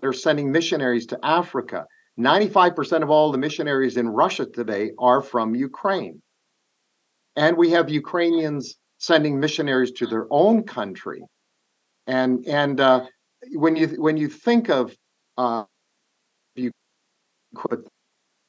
they're 0.00 0.12
sending 0.12 0.52
missionaries 0.52 1.06
to 1.06 1.18
Africa. 1.22 1.86
95% 2.18 3.02
of 3.02 3.10
all 3.10 3.32
the 3.32 3.38
missionaries 3.38 3.96
in 3.96 4.08
Russia 4.08 4.44
today 4.44 4.92
are 4.98 5.22
from 5.22 5.54
Ukraine. 5.54 6.20
And 7.36 7.56
we 7.56 7.70
have 7.70 7.88
Ukrainians 7.88 8.76
sending 8.98 9.40
missionaries 9.40 9.92
to 9.92 10.06
their 10.06 10.26
own 10.30 10.64
country. 10.64 11.22
And 12.06 12.46
and 12.46 12.80
uh, 12.80 13.06
when 13.52 13.76
you 13.76 13.88
when 13.88 14.16
you 14.16 14.28
think 14.28 14.68
of 14.68 14.94
uh, 15.38 15.64
you 16.54 16.70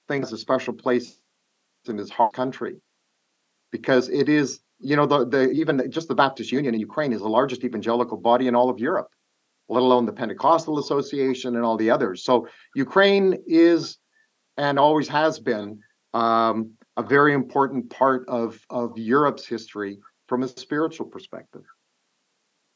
things 0.07 0.33
a 0.33 0.37
special 0.37 0.73
place 0.73 1.17
in 1.87 1.95
this 1.95 2.09
heart 2.09 2.33
country 2.33 2.75
because 3.71 4.09
it 4.09 4.27
is 4.27 4.59
you 4.81 4.95
know 4.95 5.05
the, 5.05 5.25
the 5.25 5.51
even 5.51 5.89
just 5.89 6.07
the 6.07 6.15
baptist 6.15 6.51
union 6.51 6.73
in 6.73 6.79
ukraine 6.79 7.13
is 7.13 7.21
the 7.21 7.29
largest 7.29 7.63
evangelical 7.63 8.17
body 8.17 8.47
in 8.47 8.55
all 8.55 8.69
of 8.69 8.79
europe 8.79 9.09
let 9.71 9.81
alone 9.81 10.05
the 10.05 10.11
pentecostal 10.11 10.79
association 10.79 11.55
and 11.55 11.63
all 11.63 11.77
the 11.77 11.89
others. 11.89 12.23
So 12.23 12.47
ukraine 12.75 13.41
is 13.47 13.97
and 14.57 14.77
always 14.77 15.07
has 15.07 15.39
been 15.39 15.79
um, 16.13 16.73
a 16.97 17.03
very 17.03 17.33
important 17.33 17.89
part 17.89 18.27
of 18.27 18.59
of 18.69 18.97
europe's 18.97 19.47
history 19.47 19.99
from 20.27 20.43
a 20.43 20.47
spiritual 20.47 21.07
perspective. 21.07 21.63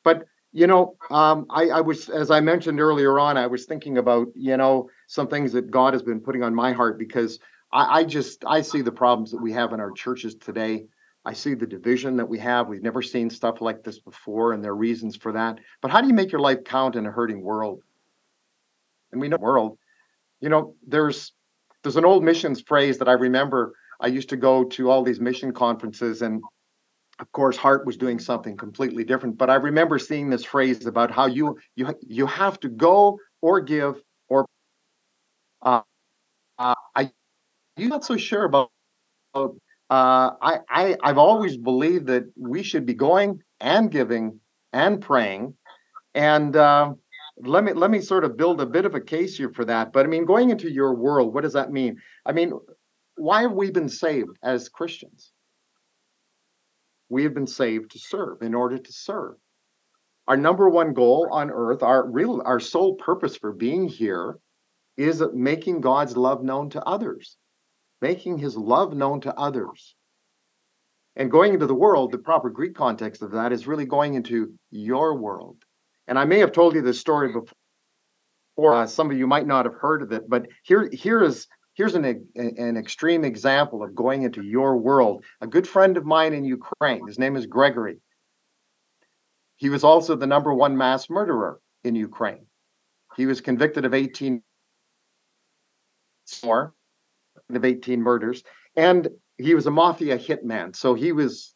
But 0.05 0.25
you 0.53 0.67
know 0.67 0.95
um, 1.09 1.47
I, 1.49 1.63
I 1.67 1.81
was 1.81 2.07
as 2.07 2.31
i 2.31 2.39
mentioned 2.39 2.79
earlier 2.79 3.19
on 3.19 3.35
i 3.37 3.47
was 3.47 3.65
thinking 3.65 3.97
about 3.97 4.27
you 4.35 4.55
know 4.55 4.89
some 5.07 5.27
things 5.27 5.51
that 5.51 5.69
god 5.69 5.91
has 5.91 6.01
been 6.01 6.21
putting 6.21 6.43
on 6.43 6.55
my 6.55 6.71
heart 6.71 6.97
because 6.97 7.39
I, 7.73 7.99
I 7.99 8.03
just 8.05 8.45
i 8.47 8.61
see 8.61 8.81
the 8.81 8.97
problems 9.03 9.31
that 9.31 9.41
we 9.41 9.51
have 9.51 9.73
in 9.73 9.81
our 9.81 9.91
churches 9.91 10.35
today 10.35 10.85
I 11.25 11.33
see 11.33 11.55
the 11.55 11.65
division 11.65 12.17
that 12.17 12.29
we 12.29 12.37
have. 12.39 12.67
We've 12.67 12.83
never 12.83 13.01
seen 13.01 13.29
stuff 13.29 13.59
like 13.59 13.83
this 13.83 13.99
before, 13.99 14.53
and 14.53 14.63
there 14.63 14.71
are 14.71 14.75
reasons 14.75 15.15
for 15.15 15.31
that. 15.31 15.59
But 15.81 15.89
how 15.89 16.01
do 16.01 16.07
you 16.07 16.13
make 16.13 16.31
your 16.31 16.41
life 16.41 16.63
count 16.63 16.95
in 16.95 17.05
a 17.05 17.11
hurting 17.11 17.41
world? 17.41 17.81
And 19.11 19.19
we 19.19 19.27
know 19.27 19.37
world, 19.39 19.77
you 20.39 20.49
know, 20.49 20.75
there's 20.85 21.33
there's 21.83 21.95
an 21.95 22.05
old 22.05 22.23
missions 22.23 22.61
phrase 22.61 22.97
that 22.99 23.07
I 23.07 23.13
remember. 23.13 23.73
I 23.99 24.07
used 24.07 24.29
to 24.29 24.37
go 24.37 24.65
to 24.65 24.89
all 24.89 25.03
these 25.03 25.19
mission 25.19 25.51
conferences, 25.51 26.21
and 26.21 26.43
of 27.19 27.31
course, 27.31 27.57
Hart 27.57 27.85
was 27.85 27.97
doing 27.97 28.19
something 28.19 28.57
completely 28.57 29.03
different. 29.03 29.37
But 29.37 29.49
I 29.49 29.55
remember 29.55 29.97
seeing 29.97 30.29
this 30.29 30.43
phrase 30.43 30.85
about 30.85 31.11
how 31.11 31.25
you 31.25 31.57
you 31.75 31.95
you 32.01 32.25
have 32.27 32.59
to 32.59 32.69
go 32.69 33.17
or 33.41 33.61
give 33.61 34.01
or 34.27 34.45
uh, 35.61 35.81
uh, 36.59 36.75
I 36.95 37.11
I'm 37.77 37.87
not 37.87 38.05
so 38.05 38.17
sure 38.17 38.45
about 38.45 38.69
uh, 39.89 40.31
I, 40.41 40.59
I 40.69 40.97
I've 41.03 41.17
always 41.17 41.57
believed 41.57 42.07
that 42.07 42.23
we 42.35 42.63
should 42.63 42.85
be 42.85 42.95
going 42.95 43.41
and 43.59 43.91
giving 43.91 44.39
and 44.73 44.99
praying, 44.99 45.53
and 46.15 46.55
uh, 46.55 46.93
let 47.37 47.63
me 47.63 47.73
let 47.73 47.91
me 47.91 48.01
sort 48.01 48.23
of 48.23 48.35
build 48.35 48.61
a 48.61 48.65
bit 48.65 48.85
of 48.85 48.95
a 48.95 49.01
case 49.01 49.37
here 49.37 49.51
for 49.53 49.65
that. 49.65 49.93
But 49.93 50.05
I 50.05 50.09
mean, 50.09 50.25
going 50.25 50.49
into 50.49 50.71
your 50.71 50.95
world, 50.95 51.33
what 51.33 51.43
does 51.43 51.53
that 51.53 51.71
mean? 51.71 51.97
I 52.25 52.31
mean, 52.31 52.53
why 53.15 53.43
have 53.43 53.51
we 53.51 53.69
been 53.69 53.89
saved 53.89 54.37
as 54.43 54.69
Christians? 54.69 55.31
We 57.09 57.23
have 57.23 57.35
been 57.35 57.47
saved 57.47 57.91
to 57.91 57.99
serve 57.99 58.41
in 58.41 58.55
order 58.55 58.79
to 58.79 58.91
serve. 58.91 59.35
Our 60.27 60.37
number 60.37 60.67
one 60.67 60.93
goal 60.93 61.29
on 61.31 61.51
earth, 61.51 61.83
our 61.83 62.09
real 62.09 62.41
our 62.43 62.59
sole 62.59 62.95
purpose 62.95 63.37
for 63.37 63.53
being 63.53 63.87
here 63.87 64.39
is 64.97 65.21
making 65.33 65.81
God's 65.81 66.17
love 66.17 66.41
known 66.41 66.71
to 66.71 66.83
others 66.83 67.37
making 68.05 68.37
his 68.37 68.55
love 68.55 68.93
known 68.93 69.19
to 69.19 69.33
others. 69.33 69.95
And 71.15 71.31
going 71.31 71.55
into 71.55 71.65
the 71.65 71.81
world, 71.85 72.11
the 72.11 72.19
proper 72.19 72.51
Greek 72.51 72.75
context 72.75 73.23
of 73.23 73.31
that 73.31 73.51
is 73.51 73.65
really 73.65 73.85
going 73.85 74.13
into 74.13 74.53
your 74.69 75.17
world. 75.17 75.57
And 76.07 76.19
I 76.19 76.25
may 76.25 76.37
have 76.39 76.51
told 76.51 76.75
you 76.75 76.83
this 76.83 76.99
story 76.99 77.29
before. 77.33 77.55
Uh, 78.75 78.85
some 78.85 79.09
of 79.09 79.17
you 79.17 79.25
might 79.25 79.47
not 79.47 79.65
have 79.65 79.73
heard 79.73 80.03
of 80.03 80.11
it, 80.11 80.29
but 80.29 80.47
here, 80.63 80.87
here 80.93 81.23
is 81.23 81.47
here's 81.73 81.95
an 81.95 82.05
an 82.35 82.77
extreme 82.77 83.25
example 83.25 83.83
of 83.83 83.95
going 84.03 84.21
into 84.21 84.43
your 84.43 84.77
world. 84.77 85.25
A 85.41 85.47
good 85.47 85.67
friend 85.67 85.97
of 85.97 86.05
mine 86.05 86.33
in 86.33 86.45
Ukraine. 86.45 87.05
His 87.07 87.19
name 87.19 87.35
is 87.35 87.47
Gregory. 87.47 87.97
He 89.57 89.69
was 89.69 89.83
also 89.83 90.15
the 90.15 90.27
number 90.35 90.53
one 90.53 90.77
mass 90.77 91.09
murderer 91.09 91.59
in 91.83 91.95
Ukraine. 91.95 92.45
He 93.17 93.25
was 93.25 93.41
convicted 93.41 93.83
of 93.83 93.93
18 93.93 94.41
more 96.43 96.73
of 97.53 97.65
18 97.65 98.01
murders. 98.01 98.43
And 98.75 99.07
he 99.37 99.53
was 99.53 99.67
a 99.67 99.71
mafia 99.71 100.17
hitman. 100.17 100.75
So 100.75 100.93
he 100.93 101.11
was 101.11 101.53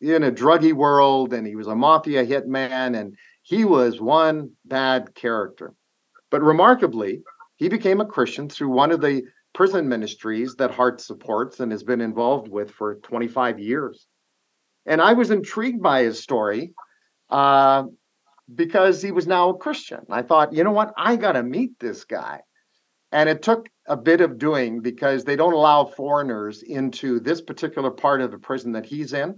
in 0.00 0.22
a 0.22 0.32
druggy 0.32 0.72
world 0.72 1.32
and 1.32 1.46
he 1.46 1.56
was 1.56 1.66
a 1.66 1.74
mafia 1.74 2.24
hitman 2.26 2.98
and 2.98 3.16
he 3.42 3.64
was 3.64 4.00
one 4.00 4.50
bad 4.64 5.14
character. 5.14 5.72
But 6.30 6.42
remarkably, 6.42 7.22
he 7.56 7.68
became 7.68 8.00
a 8.00 8.06
Christian 8.06 8.48
through 8.48 8.70
one 8.70 8.90
of 8.90 9.00
the 9.00 9.22
prison 9.54 9.88
ministries 9.88 10.56
that 10.56 10.72
Hart 10.72 11.00
supports 11.00 11.60
and 11.60 11.70
has 11.70 11.84
been 11.84 12.00
involved 12.00 12.48
with 12.48 12.70
for 12.70 12.96
25 12.96 13.60
years. 13.60 14.06
And 14.86 15.00
I 15.00 15.12
was 15.12 15.30
intrigued 15.30 15.82
by 15.82 16.02
his 16.02 16.20
story 16.20 16.74
uh, 17.30 17.84
because 18.52 19.00
he 19.00 19.12
was 19.12 19.26
now 19.26 19.50
a 19.50 19.56
Christian. 19.56 20.00
I 20.10 20.22
thought, 20.22 20.52
you 20.52 20.64
know 20.64 20.72
what? 20.72 20.92
I 20.96 21.16
got 21.16 21.32
to 21.32 21.42
meet 21.42 21.78
this 21.78 22.04
guy. 22.04 22.40
And 23.12 23.28
it 23.28 23.42
took 23.42 23.68
a 23.86 23.96
bit 23.96 24.20
of 24.20 24.38
doing 24.38 24.80
because 24.80 25.24
they 25.24 25.36
don't 25.36 25.52
allow 25.52 25.84
foreigners 25.84 26.62
into 26.62 27.20
this 27.20 27.40
particular 27.40 27.90
part 27.90 28.20
of 28.20 28.30
the 28.30 28.38
prison 28.38 28.72
that 28.72 28.86
he's 28.86 29.12
in 29.12 29.34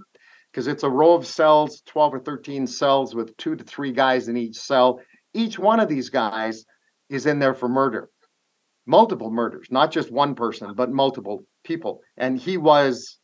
because 0.52 0.66
it's 0.68 0.84
a 0.84 0.90
row 0.90 1.14
of 1.14 1.26
cells 1.26 1.82
12 1.86 2.14
or 2.14 2.20
13 2.20 2.66
cells 2.66 3.14
with 3.14 3.36
two 3.36 3.56
to 3.56 3.64
three 3.64 3.92
guys 3.92 4.28
in 4.28 4.36
each 4.36 4.56
cell 4.56 5.00
each 5.36 5.58
one 5.58 5.80
of 5.80 5.88
these 5.88 6.08
guys 6.08 6.64
is 7.08 7.26
in 7.26 7.38
there 7.38 7.54
for 7.54 7.68
murder, 7.68 8.08
multiple 8.86 9.30
murders, 9.30 9.68
not 9.70 9.92
just 9.92 10.10
one 10.10 10.34
person, 10.34 10.74
but 10.74 10.90
multiple 10.90 11.44
people. 11.62 12.00
And 12.16 12.38
he 12.38 12.56
was 12.56 13.18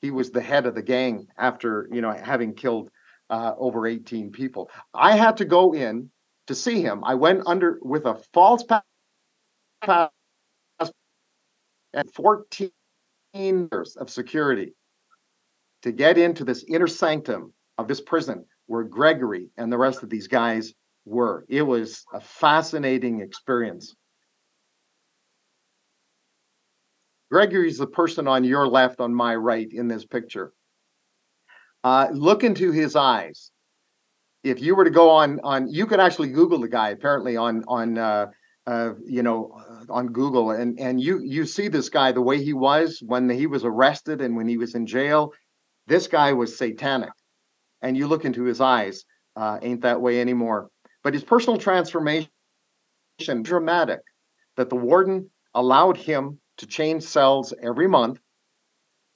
he 0.00 0.10
was 0.10 0.30
the 0.30 0.40
head 0.40 0.66
of 0.66 0.74
the 0.74 0.82
gang 0.82 1.26
after 1.36 1.88
you 1.92 2.00
know 2.00 2.12
having 2.12 2.54
killed 2.54 2.90
uh, 3.30 3.52
over 3.58 3.86
18 3.86 4.30
people. 4.30 4.70
I 4.94 5.16
had 5.16 5.36
to 5.36 5.44
go 5.44 5.74
in 5.74 6.10
to 6.46 6.54
see 6.54 6.80
him. 6.80 7.04
I 7.04 7.14
went 7.14 7.42
under 7.46 7.78
with 7.82 8.06
a 8.06 8.20
false 8.32 8.64
pass 8.64 10.10
and 11.94 12.12
14 12.12 12.70
years 13.34 13.96
of 13.96 14.10
security 14.10 14.74
to 15.82 15.92
get 15.92 16.18
into 16.18 16.44
this 16.44 16.64
inner 16.68 16.86
sanctum 16.86 17.52
of 17.78 17.88
this 17.88 18.00
prison 18.00 18.44
where 18.66 18.84
Gregory 18.84 19.50
and 19.56 19.72
the 19.72 19.78
rest 19.78 20.02
of 20.02 20.10
these 20.10 20.28
guys 20.28 20.74
were. 21.04 21.44
It 21.48 21.62
was 21.62 22.04
a 22.12 22.20
fascinating 22.20 23.20
experience. 23.20 23.94
Gregory's 27.30 27.78
the 27.78 27.86
person 27.86 28.26
on 28.26 28.44
your 28.44 28.66
left, 28.66 29.00
on 29.00 29.14
my 29.14 29.34
right 29.34 29.68
in 29.70 29.88
this 29.88 30.04
picture. 30.04 30.52
Uh, 31.84 32.08
look 32.12 32.42
into 32.42 32.72
his 32.72 32.96
eyes. 32.96 33.50
If 34.44 34.60
you 34.60 34.74
were 34.74 34.84
to 34.84 34.90
go 34.90 35.10
on 35.10 35.40
on, 35.42 35.68
you 35.68 35.86
could 35.86 36.00
actually 36.00 36.28
Google 36.28 36.58
the 36.58 36.68
guy. 36.68 36.90
Apparently 36.90 37.36
on 37.36 37.64
on 37.68 37.98
uh, 37.98 38.26
uh, 38.68 38.92
you 39.06 39.22
know 39.22 39.50
uh, 39.56 39.90
on 39.90 40.08
Google, 40.08 40.50
and 40.50 40.78
and 40.78 41.00
you 41.00 41.20
you 41.20 41.46
see 41.46 41.68
this 41.68 41.88
guy 41.88 42.12
the 42.12 42.20
way 42.20 42.42
he 42.42 42.52
was 42.52 43.02
when 43.04 43.30
he 43.30 43.46
was 43.46 43.64
arrested 43.64 44.20
and 44.20 44.36
when 44.36 44.46
he 44.46 44.58
was 44.58 44.74
in 44.74 44.86
jail. 44.86 45.32
This 45.86 46.06
guy 46.06 46.34
was 46.34 46.58
satanic, 46.58 47.12
and 47.80 47.96
you 47.96 48.06
look 48.06 48.26
into 48.26 48.44
his 48.44 48.60
eyes, 48.60 49.06
uh, 49.36 49.58
ain't 49.62 49.80
that 49.80 50.02
way 50.02 50.20
anymore. 50.20 50.68
But 51.02 51.14
his 51.14 51.24
personal 51.24 51.58
transformation 51.58 52.28
dramatic 53.40 54.00
that 54.58 54.68
the 54.68 54.76
warden 54.76 55.30
allowed 55.54 55.96
him 55.96 56.38
to 56.58 56.66
change 56.66 57.04
cells 57.04 57.54
every 57.62 57.88
month, 57.88 58.20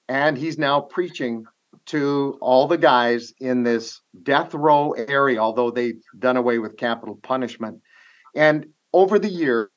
and 0.08 0.38
he's 0.38 0.56
now 0.56 0.80
preaching 0.80 1.44
to 1.86 2.38
all 2.40 2.68
the 2.68 2.78
guys 2.78 3.34
in 3.38 3.64
this 3.64 4.00
death 4.22 4.54
row 4.54 4.92
area, 4.92 5.40
although 5.40 5.70
they've 5.70 6.00
done 6.18 6.38
away 6.38 6.58
with 6.58 6.78
capital 6.78 7.18
punishment. 7.22 7.82
And 8.34 8.66
over 8.92 9.18
the 9.18 9.28
year, 9.28 9.70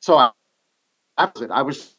so 0.00 0.16
I, 0.16 0.30
I 1.18 1.62
was 1.62 1.96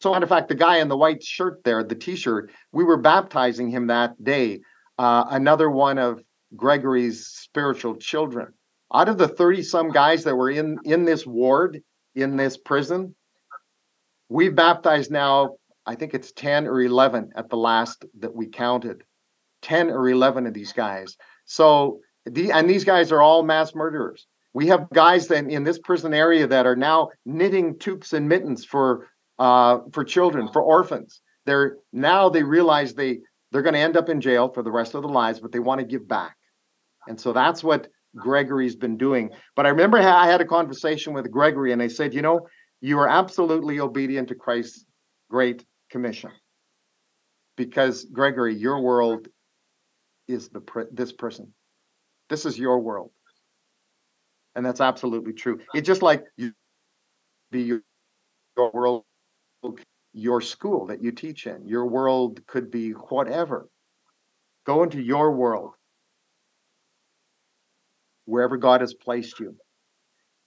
so 0.00 0.12
matter 0.12 0.24
of 0.24 0.28
fact, 0.28 0.48
the 0.48 0.54
guy 0.54 0.78
in 0.78 0.88
the 0.88 0.96
white 0.96 1.22
shirt 1.22 1.64
there, 1.64 1.82
the 1.82 1.94
T-shirt, 1.94 2.50
we 2.72 2.84
were 2.84 2.98
baptizing 2.98 3.70
him 3.70 3.86
that 3.86 4.22
day. 4.22 4.60
Uh, 4.98 5.24
another 5.30 5.70
one 5.70 5.98
of 5.98 6.22
Gregory's 6.54 7.26
spiritual 7.26 7.96
children. 7.96 8.52
Out 8.92 9.08
of 9.08 9.18
the 9.18 9.28
thirty 9.28 9.62
some 9.62 9.90
guys 9.90 10.24
that 10.24 10.36
were 10.36 10.50
in 10.50 10.78
in 10.84 11.04
this 11.04 11.26
ward 11.26 11.82
in 12.14 12.36
this 12.36 12.56
prison, 12.56 13.14
we 14.28 14.48
baptized 14.48 15.10
now 15.10 15.56
I 15.86 15.94
think 15.94 16.14
it's 16.14 16.32
10 16.32 16.66
or 16.66 16.82
11 16.82 17.30
at 17.36 17.48
the 17.48 17.56
last 17.56 18.04
that 18.18 18.34
we 18.34 18.48
counted. 18.48 19.04
10 19.62 19.88
or 19.88 20.08
11 20.08 20.46
of 20.46 20.52
these 20.52 20.72
guys. 20.72 21.16
So 21.44 22.00
the 22.24 22.50
and 22.50 22.68
these 22.68 22.84
guys 22.84 23.12
are 23.12 23.22
all 23.22 23.42
mass 23.42 23.74
murderers. 23.74 24.26
We 24.56 24.68
have 24.68 24.88
guys 24.88 25.28
then 25.28 25.50
in 25.50 25.64
this 25.64 25.78
prison 25.78 26.14
area 26.14 26.46
that 26.46 26.64
are 26.64 26.74
now 26.74 27.10
knitting 27.26 27.78
toques 27.78 28.14
and 28.14 28.26
mittens 28.26 28.64
for 28.64 29.06
uh, 29.38 29.80
for 29.92 30.02
children, 30.02 30.48
for 30.50 30.62
orphans. 30.62 31.20
They're 31.44 31.76
now 31.92 32.30
they 32.30 32.42
realize 32.42 32.94
they 32.94 33.18
they're 33.52 33.60
going 33.60 33.74
to 33.74 33.80
end 33.80 33.98
up 33.98 34.08
in 34.08 34.18
jail 34.18 34.48
for 34.48 34.62
the 34.62 34.72
rest 34.72 34.94
of 34.94 35.02
their 35.02 35.10
lives, 35.10 35.40
but 35.40 35.52
they 35.52 35.58
want 35.58 35.80
to 35.80 35.86
give 35.86 36.08
back. 36.08 36.38
And 37.06 37.20
so 37.20 37.34
that's 37.34 37.62
what 37.62 37.88
Gregory's 38.16 38.76
been 38.76 38.96
doing. 38.96 39.28
But 39.56 39.66
I 39.66 39.68
remember 39.68 39.98
I 39.98 40.26
had 40.26 40.40
a 40.40 40.46
conversation 40.46 41.12
with 41.12 41.30
Gregory, 41.30 41.72
and 41.74 41.82
I 41.82 41.88
said, 41.88 42.14
you 42.14 42.22
know, 42.22 42.48
you 42.80 42.98
are 42.98 43.08
absolutely 43.08 43.78
obedient 43.78 44.28
to 44.28 44.34
Christ's 44.34 44.86
great 45.28 45.66
commission. 45.90 46.30
Because 47.58 48.06
Gregory, 48.06 48.54
your 48.56 48.80
world 48.80 49.28
is 50.28 50.48
the 50.48 50.62
this 50.92 51.12
person. 51.12 51.52
This 52.30 52.46
is 52.46 52.58
your 52.58 52.80
world. 52.80 53.10
And 54.56 54.66
that's 54.66 54.80
absolutely 54.80 55.34
true. 55.34 55.60
It's 55.74 55.86
just 55.86 56.02
like 56.02 56.24
you 56.36 56.52
be 57.52 57.62
your, 57.62 57.82
your 58.56 58.70
world, 58.72 59.04
your 60.12 60.40
school 60.40 60.86
that 60.86 61.00
you 61.02 61.12
teach 61.12 61.46
in. 61.46 61.68
Your 61.68 61.86
world 61.86 62.40
could 62.48 62.70
be 62.70 62.90
whatever. 62.90 63.68
Go 64.64 64.82
into 64.82 65.00
your 65.00 65.32
world, 65.32 65.74
wherever 68.24 68.56
God 68.56 68.80
has 68.80 68.94
placed 68.94 69.38
you. 69.38 69.56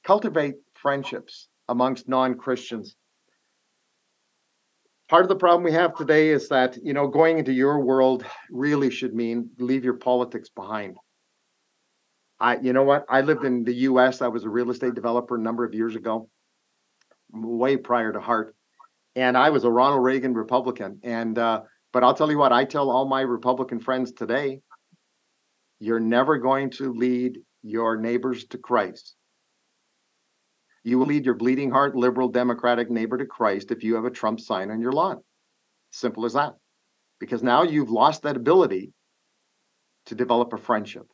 Cultivate 0.03 0.55
friendships 0.73 1.47
amongst 1.69 2.09
non 2.09 2.35
Christians 2.35 2.97
part 5.09 5.23
of 5.23 5.29
the 5.29 5.35
problem 5.35 5.63
we 5.63 5.71
have 5.71 5.95
today 5.95 6.29
is 6.29 6.47
that 6.49 6.77
you 6.83 6.93
know 6.93 7.07
going 7.07 7.39
into 7.39 7.51
your 7.51 7.79
world 7.79 8.23
really 8.51 8.91
should 8.91 9.13
mean 9.13 9.49
leave 9.57 9.83
your 9.83 9.95
politics 9.95 10.49
behind 10.49 10.95
i 12.39 12.57
you 12.57 12.73
know 12.73 12.83
what 12.83 13.05
i 13.09 13.21
lived 13.21 13.45
in 13.45 13.63
the 13.63 13.73
us 13.73 14.21
i 14.21 14.27
was 14.27 14.43
a 14.43 14.49
real 14.49 14.71
estate 14.71 14.95
developer 14.95 15.35
a 15.35 15.39
number 15.39 15.63
of 15.63 15.73
years 15.73 15.95
ago 15.95 16.29
way 17.31 17.77
prior 17.77 18.11
to 18.11 18.19
hart 18.19 18.55
and 19.15 19.37
i 19.37 19.49
was 19.49 19.63
a 19.63 19.69
ronald 19.69 20.03
reagan 20.03 20.33
republican 20.33 20.99
and 21.03 21.37
uh, 21.37 21.61
but 21.93 22.03
i'll 22.03 22.13
tell 22.13 22.31
you 22.31 22.37
what 22.37 22.51
i 22.51 22.63
tell 22.63 22.89
all 22.89 23.07
my 23.07 23.21
republican 23.21 23.79
friends 23.79 24.11
today 24.11 24.59
you're 25.79 25.99
never 25.99 26.37
going 26.37 26.69
to 26.69 26.93
lead 26.93 27.39
your 27.61 27.97
neighbors 27.97 28.45
to 28.45 28.57
christ 28.57 29.15
you 30.83 30.97
will 30.97 31.07
lead 31.07 31.25
your 31.25 31.35
bleeding 31.35 31.71
heart 31.71 31.95
liberal 31.95 32.29
democratic 32.29 32.89
neighbor 32.89 33.17
to 33.17 33.25
Christ 33.25 33.71
if 33.71 33.83
you 33.83 33.95
have 33.95 34.05
a 34.05 34.11
Trump 34.11 34.39
sign 34.39 34.71
on 34.71 34.81
your 34.81 34.91
lawn. 34.91 35.21
Simple 35.91 36.25
as 36.25 36.33
that. 36.33 36.55
Because 37.19 37.43
now 37.43 37.63
you've 37.63 37.91
lost 37.91 38.23
that 38.23 38.37
ability 38.37 38.93
to 40.05 40.15
develop 40.15 40.53
a 40.53 40.57
friendship. 40.57 41.05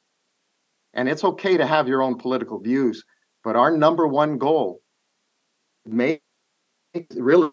And 0.96 1.10
it's 1.10 1.24
okay 1.24 1.58
to 1.58 1.66
have 1.66 1.88
your 1.88 2.02
own 2.02 2.18
political 2.18 2.60
views, 2.60 3.04
but 3.44 3.56
our 3.56 3.76
number 3.76 4.08
one 4.08 4.38
goal 4.38 4.82
make 5.86 6.22
really 7.16 7.52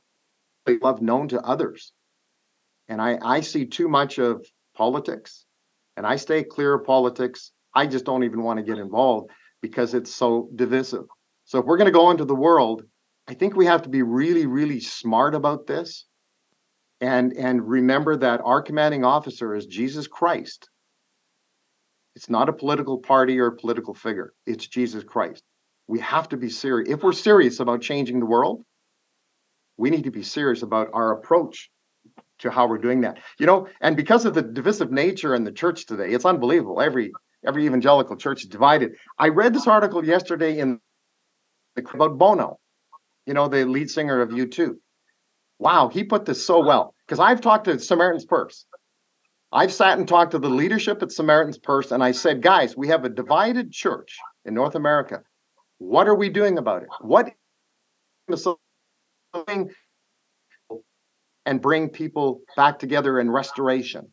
love 0.80 1.02
known 1.02 1.28
to 1.28 1.40
others. 1.42 1.92
And 2.88 3.02
I, 3.02 3.18
I 3.22 3.40
see 3.40 3.66
too 3.66 3.88
much 3.88 4.18
of 4.18 4.46
politics 4.76 5.44
and 5.96 6.06
I 6.06 6.16
stay 6.16 6.44
clear 6.44 6.74
of 6.74 6.86
politics. 6.86 7.52
I 7.74 7.86
just 7.86 8.04
don't 8.04 8.24
even 8.24 8.42
want 8.42 8.58
to 8.58 8.64
get 8.64 8.78
involved 8.78 9.30
because 9.60 9.94
it's 9.94 10.14
so 10.14 10.48
divisive. 10.54 11.04
So 11.44 11.58
if 11.58 11.66
we're 11.66 11.76
going 11.76 11.86
to 11.86 11.92
go 11.92 12.10
into 12.10 12.24
the 12.24 12.34
world, 12.34 12.82
I 13.28 13.34
think 13.34 13.56
we 13.56 13.66
have 13.66 13.82
to 13.82 13.88
be 13.88 14.02
really, 14.02 14.46
really 14.46 14.80
smart 14.80 15.34
about 15.34 15.66
this 15.66 16.06
and 17.02 17.32
and 17.32 17.68
remember 17.68 18.16
that 18.16 18.40
our 18.44 18.62
commanding 18.62 19.04
officer 19.04 19.54
is 19.54 19.66
Jesus 19.66 20.06
Christ. 20.06 20.70
It's 22.14 22.28
not 22.28 22.48
a 22.48 22.52
political 22.52 22.98
party 22.98 23.38
or 23.38 23.46
a 23.46 23.56
political 23.56 23.94
figure. 23.94 24.32
It's 24.46 24.66
Jesus 24.66 25.02
Christ. 25.04 25.42
We 25.88 26.00
have 26.00 26.28
to 26.30 26.36
be 26.36 26.48
serious. 26.48 26.90
If 26.90 27.02
we're 27.02 27.12
serious 27.12 27.60
about 27.60 27.80
changing 27.80 28.20
the 28.20 28.26
world, 28.26 28.62
we 29.76 29.90
need 29.90 30.04
to 30.04 30.10
be 30.10 30.22
serious 30.22 30.62
about 30.62 30.90
our 30.92 31.12
approach 31.12 31.70
to 32.40 32.50
how 32.50 32.66
we're 32.66 32.78
doing 32.78 33.00
that. 33.02 33.18
You 33.38 33.46
know, 33.46 33.68
and 33.80 33.96
because 33.96 34.24
of 34.24 34.34
the 34.34 34.42
divisive 34.42 34.90
nature 34.90 35.34
in 35.34 35.44
the 35.44 35.52
church 35.52 35.86
today, 35.86 36.10
it's 36.10 36.24
unbelievable. 36.24 36.80
Every 36.80 37.12
every 37.44 37.66
evangelical 37.66 38.16
church 38.16 38.42
is 38.42 38.48
divided. 38.48 38.92
I 39.18 39.28
read 39.28 39.54
this 39.54 39.66
article 39.66 40.04
yesterday 40.04 40.58
in 40.58 40.80
about 41.76 42.18
Bono, 42.18 42.58
you 43.26 43.34
know, 43.34 43.48
the 43.48 43.64
lead 43.64 43.90
singer 43.90 44.20
of 44.20 44.30
U2. 44.30 44.74
Wow, 45.58 45.88
he 45.88 46.04
put 46.04 46.24
this 46.24 46.44
so 46.44 46.64
well. 46.64 46.94
Because 47.06 47.18
I've 47.18 47.40
talked 47.40 47.64
to 47.64 47.78
Samaritan's 47.78 48.24
Purse. 48.24 48.66
I've 49.52 49.72
sat 49.72 49.98
and 49.98 50.08
talked 50.08 50.30
to 50.30 50.38
the 50.38 50.48
leadership 50.48 51.02
at 51.02 51.12
Samaritan's 51.12 51.58
Purse, 51.58 51.92
and 51.92 52.02
I 52.02 52.12
said, 52.12 52.42
guys, 52.42 52.76
we 52.76 52.88
have 52.88 53.04
a 53.04 53.10
divided 53.10 53.70
church 53.70 54.18
in 54.46 54.54
North 54.54 54.74
America. 54.74 55.22
What 55.78 56.08
are 56.08 56.14
we 56.14 56.30
doing 56.30 56.58
about 56.58 56.82
it? 56.82 56.88
What 57.00 57.32
and 61.44 61.60
bring 61.60 61.88
people 61.90 62.40
back 62.56 62.78
together 62.78 63.20
in 63.20 63.30
restoration? 63.30 64.08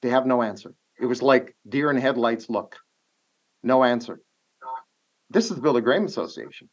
They 0.00 0.10
have 0.10 0.26
no 0.26 0.42
answer. 0.42 0.74
It 1.00 1.06
was 1.06 1.22
like 1.22 1.54
deer 1.68 1.90
in 1.90 1.96
headlights 1.96 2.48
look. 2.48 2.76
No 3.62 3.84
answer. 3.84 4.20
This 5.30 5.50
is 5.50 5.56
the 5.56 5.62
Billy 5.62 5.80
Graham 5.80 6.04
Association. 6.04 6.68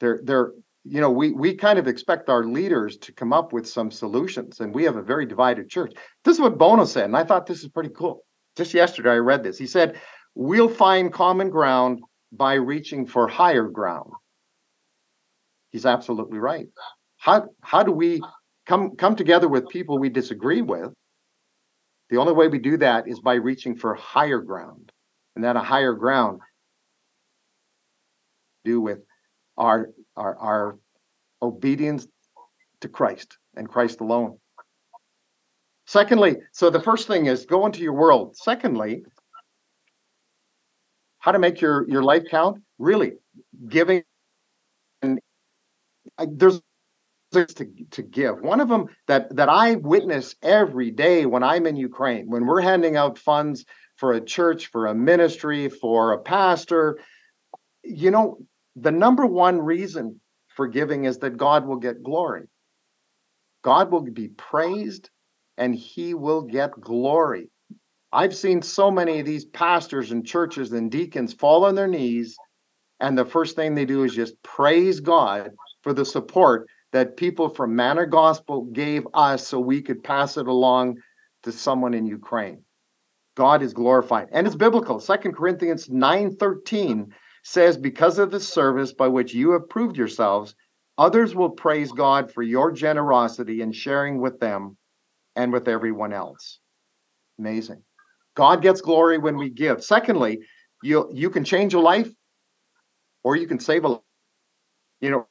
They're 0.00 0.20
they're 0.22 0.52
you 0.88 1.00
know 1.00 1.10
we 1.10 1.32
we 1.32 1.54
kind 1.56 1.78
of 1.78 1.88
expect 1.88 2.28
our 2.30 2.44
leaders 2.44 2.96
to 2.98 3.12
come 3.12 3.32
up 3.32 3.52
with 3.52 3.68
some 3.68 3.90
solutions, 3.90 4.60
and 4.60 4.74
we 4.74 4.84
have 4.84 4.96
a 4.96 5.02
very 5.02 5.26
divided 5.26 5.68
church. 5.70 5.92
This 6.24 6.36
is 6.36 6.40
what 6.40 6.58
Bono 6.58 6.84
said, 6.86 7.04
and 7.06 7.16
I 7.16 7.24
thought 7.24 7.46
this 7.46 7.62
is 7.62 7.68
pretty 7.70 7.90
cool. 7.90 8.24
Just 8.56 8.74
yesterday, 8.74 9.10
I 9.12 9.16
read 9.18 9.42
this. 9.44 9.58
He 9.58 9.66
said, 9.66 10.00
"We'll 10.34 10.68
find 10.68 11.12
common 11.12 11.50
ground 11.50 12.00
by 12.32 12.54
reaching 12.54 13.06
for 13.06 13.28
higher 13.28 13.68
ground." 13.68 14.12
He's 15.70 15.86
absolutely 15.86 16.38
right. 16.38 16.68
How 17.16 17.48
how 17.62 17.82
do 17.82 17.92
we 17.92 18.22
come 18.66 18.96
come 18.96 19.16
together 19.16 19.48
with 19.48 19.68
people 19.68 19.98
we 19.98 20.10
disagree 20.10 20.62
with? 20.62 20.92
The 22.10 22.18
only 22.18 22.32
way 22.34 22.48
we 22.48 22.58
do 22.58 22.76
that 22.78 23.08
is 23.08 23.20
by 23.20 23.34
reaching 23.34 23.76
for 23.76 23.94
higher 23.94 24.40
ground. 24.40 24.92
and 25.36 25.44
that 25.44 25.56
a 25.56 25.60
higher 25.60 25.94
ground 25.94 26.40
do 28.64 28.80
with 28.80 29.00
our 29.56 29.88
our 30.18 30.36
our 30.38 30.78
obedience 31.40 32.06
to 32.80 32.88
Christ 32.88 33.38
and 33.56 33.68
Christ 33.68 34.00
alone. 34.00 34.38
Secondly, 35.86 36.36
so 36.52 36.68
the 36.68 36.80
first 36.80 37.06
thing 37.06 37.26
is 37.26 37.46
go 37.46 37.64
into 37.64 37.80
your 37.80 37.94
world. 37.94 38.36
Secondly, 38.36 39.04
how 41.18 41.32
to 41.32 41.38
make 41.38 41.60
your 41.60 41.88
your 41.88 42.02
life 42.02 42.24
count? 42.30 42.58
Really, 42.78 43.12
giving. 43.68 44.02
And 45.02 45.20
there's 46.18 46.60
things 47.32 47.54
to, 47.54 47.66
to 47.92 48.02
give. 48.02 48.40
One 48.40 48.60
of 48.60 48.68
them 48.68 48.86
that 49.06 49.34
that 49.36 49.48
I 49.48 49.76
witness 49.76 50.34
every 50.42 50.90
day 50.90 51.26
when 51.26 51.42
I'm 51.42 51.66
in 51.66 51.76
Ukraine, 51.76 52.28
when 52.28 52.46
we're 52.46 52.60
handing 52.60 52.96
out 52.96 53.18
funds 53.18 53.64
for 53.96 54.12
a 54.12 54.20
church, 54.20 54.66
for 54.66 54.86
a 54.86 54.94
ministry, 54.94 55.68
for 55.68 56.12
a 56.12 56.18
pastor, 56.18 56.98
you 57.82 58.10
know, 58.10 58.38
the 58.76 58.92
number 58.92 59.26
one 59.26 59.60
reason 59.60 60.20
for 60.54 60.66
giving 60.66 61.04
is 61.04 61.18
that 61.18 61.36
God 61.36 61.66
will 61.66 61.76
get 61.76 62.02
glory. 62.02 62.48
God 63.62 63.90
will 63.90 64.02
be 64.02 64.28
praised 64.28 65.10
and 65.56 65.74
he 65.74 66.14
will 66.14 66.42
get 66.42 66.80
glory. 66.80 67.50
I've 68.12 68.34
seen 68.34 68.62
so 68.62 68.90
many 68.90 69.20
of 69.20 69.26
these 69.26 69.44
pastors 69.44 70.12
and 70.12 70.26
churches 70.26 70.72
and 70.72 70.90
deacons 70.90 71.34
fall 71.34 71.64
on 71.66 71.74
their 71.74 71.88
knees, 71.88 72.36
and 73.00 73.18
the 73.18 73.24
first 73.24 73.54
thing 73.54 73.74
they 73.74 73.84
do 73.84 74.04
is 74.04 74.14
just 74.14 74.42
praise 74.42 75.00
God 75.00 75.50
for 75.82 75.92
the 75.92 76.04
support 76.04 76.68
that 76.92 77.16
people 77.16 77.48
from 77.50 77.76
Manor 77.76 78.06
Gospel 78.06 78.64
gave 78.72 79.06
us 79.12 79.46
so 79.46 79.60
we 79.60 79.82
could 79.82 80.02
pass 80.02 80.36
it 80.36 80.46
along 80.46 80.96
to 81.42 81.52
someone 81.52 81.92
in 81.92 82.06
Ukraine. 82.06 82.62
God 83.36 83.62
is 83.62 83.74
glorified. 83.74 84.28
And 84.32 84.46
it's 84.46 84.56
biblical. 84.56 84.98
Second 84.98 85.36
Corinthians 85.36 85.88
9:13 85.88 87.12
says, 87.48 87.76
Because 87.76 88.18
of 88.18 88.30
the 88.30 88.40
service 88.40 88.92
by 88.92 89.08
which 89.08 89.34
you 89.34 89.52
have 89.52 89.68
proved 89.68 89.96
yourselves, 89.96 90.54
others 90.96 91.34
will 91.34 91.50
praise 91.50 91.92
God 91.92 92.32
for 92.32 92.42
your 92.42 92.70
generosity 92.70 93.62
in 93.62 93.72
sharing 93.72 94.20
with 94.20 94.38
them 94.38 94.76
and 95.34 95.52
with 95.52 95.68
everyone 95.68 96.12
else. 96.12 96.60
Amazing. 97.38 97.82
God 98.34 98.62
gets 98.62 98.80
glory 98.80 99.18
when 99.18 99.36
we 99.36 99.50
give. 99.50 99.82
Secondly, 99.82 100.40
you 100.82 101.10
you 101.12 101.30
can 101.30 101.44
change 101.44 101.74
a 101.74 101.80
life 101.80 102.10
or 103.24 103.34
you 103.36 103.46
can 103.46 103.58
save 103.58 103.84
a 103.84 103.88
life. 103.88 104.00
You 105.00 105.10
know, 105.10 105.26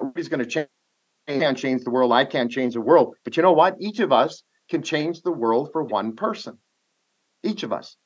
nobody's 0.00 0.28
going 0.28 0.40
to 0.40 0.46
change 0.46 0.68
can't 1.26 1.58
change 1.58 1.84
the 1.84 1.90
world. 1.90 2.12
I 2.12 2.24
can't 2.24 2.50
change 2.50 2.74
the 2.74 2.80
world. 2.80 3.14
But 3.24 3.36
you 3.36 3.42
know 3.42 3.52
what? 3.52 3.76
Each 3.78 4.00
of 4.00 4.12
us 4.12 4.42
can 4.70 4.82
change 4.82 5.20
the 5.20 5.32
world 5.32 5.70
for 5.72 5.82
one 5.82 6.16
person. 6.16 6.58
Each 7.42 7.62
of 7.62 7.72
us. 7.72 7.96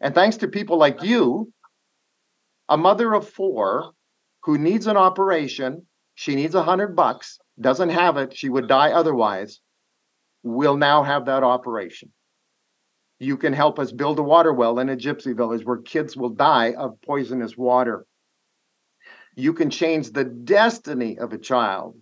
And 0.00 0.14
thanks 0.14 0.38
to 0.38 0.48
people 0.48 0.78
like 0.78 1.02
you, 1.02 1.52
a 2.70 2.76
mother 2.76 3.12
of 3.12 3.28
four 3.28 3.92
who 4.44 4.56
needs 4.56 4.86
an 4.86 4.96
operation, 4.96 5.86
she 6.14 6.36
needs 6.36 6.54
a 6.54 6.62
hundred 6.62 6.94
bucks, 6.94 7.40
doesn't 7.60 7.90
have 7.90 8.16
it, 8.16 8.34
she 8.34 8.48
would 8.48 8.68
die 8.68 8.92
otherwise, 8.92 9.60
will 10.44 10.76
now 10.76 11.02
have 11.02 11.26
that 11.26 11.42
operation. 11.42 12.12
You 13.18 13.36
can 13.36 13.52
help 13.52 13.78
us 13.78 13.92
build 13.92 14.18
a 14.18 14.22
water 14.22 14.52
well 14.52 14.78
in 14.78 14.88
a 14.88 14.96
gypsy 14.96 15.36
village 15.36 15.64
where 15.64 15.78
kids 15.78 16.16
will 16.16 16.30
die 16.30 16.72
of 16.72 17.02
poisonous 17.02 17.56
water. 17.56 18.06
You 19.34 19.52
can 19.52 19.68
change 19.68 20.12
the 20.12 20.24
destiny 20.24 21.18
of 21.18 21.32
a 21.32 21.38
child 21.38 21.96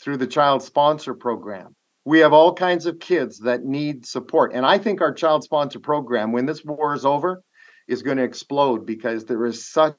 through 0.00 0.16
the 0.16 0.26
child 0.26 0.62
sponsor 0.62 1.14
program. 1.14 1.76
We 2.04 2.20
have 2.20 2.32
all 2.32 2.54
kinds 2.54 2.86
of 2.86 2.98
kids 2.98 3.40
that 3.40 3.62
need 3.62 4.06
support. 4.06 4.52
And 4.54 4.66
I 4.66 4.78
think 4.78 5.00
our 5.00 5.12
child 5.12 5.44
sponsor 5.44 5.78
program, 5.78 6.32
when 6.32 6.46
this 6.46 6.64
war 6.64 6.94
is 6.94 7.04
over, 7.04 7.44
is 7.88 8.02
going 8.02 8.16
to 8.16 8.22
explode 8.22 8.86
because 8.86 9.24
there 9.24 9.44
is 9.46 9.66
such 9.66 9.96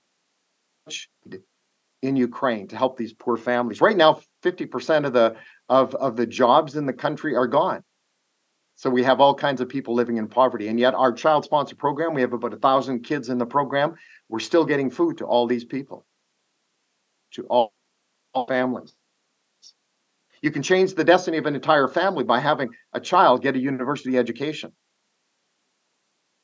in 2.02 2.16
Ukraine 2.18 2.68
to 2.68 2.76
help 2.76 2.98
these 2.98 3.14
poor 3.14 3.38
families. 3.38 3.82
Right 3.82 3.96
now, 3.96 4.20
50% 4.44 5.06
of 5.06 5.14
the 5.14 5.36
of, 5.70 5.96
of 5.96 6.18
the 6.18 6.28
jobs 6.28 6.76
in 6.76 6.86
the 6.86 6.94
country 6.94 7.36
are 7.36 7.48
gone. 7.48 7.84
So 8.76 8.90
we 8.90 9.04
have 9.04 9.22
all 9.22 9.34
kinds 9.34 9.62
of 9.62 9.70
people 9.70 9.94
living 9.94 10.18
in 10.18 10.28
poverty. 10.28 10.68
And 10.68 10.80
yet 10.80 10.94
our 10.94 11.14
child 11.14 11.46
sponsor 11.46 11.76
program, 11.76 12.14
we 12.14 12.22
have 12.22 12.34
about 12.34 12.54
a 12.54 12.58
thousand 12.58 13.04
kids 13.04 13.30
in 13.30 13.38
the 13.38 13.46
program. 13.46 13.96
We're 14.28 14.40
still 14.40 14.66
getting 14.66 14.90
food 14.90 15.20
to 15.20 15.26
all 15.26 15.48
these 15.48 15.64
people, 15.64 16.06
to 17.32 17.44
all, 17.44 17.72
all 18.34 18.46
families. 18.48 18.94
You 20.42 20.52
can 20.52 20.64
change 20.64 20.96
the 20.96 21.06
destiny 21.06 21.38
of 21.38 21.46
an 21.46 21.56
entire 21.56 21.88
family 21.88 22.26
by 22.26 22.40
having 22.40 22.72
a 22.92 23.00
child 23.00 23.42
get 23.42 23.56
a 23.56 23.60
university 23.60 24.18
education. 24.18 24.74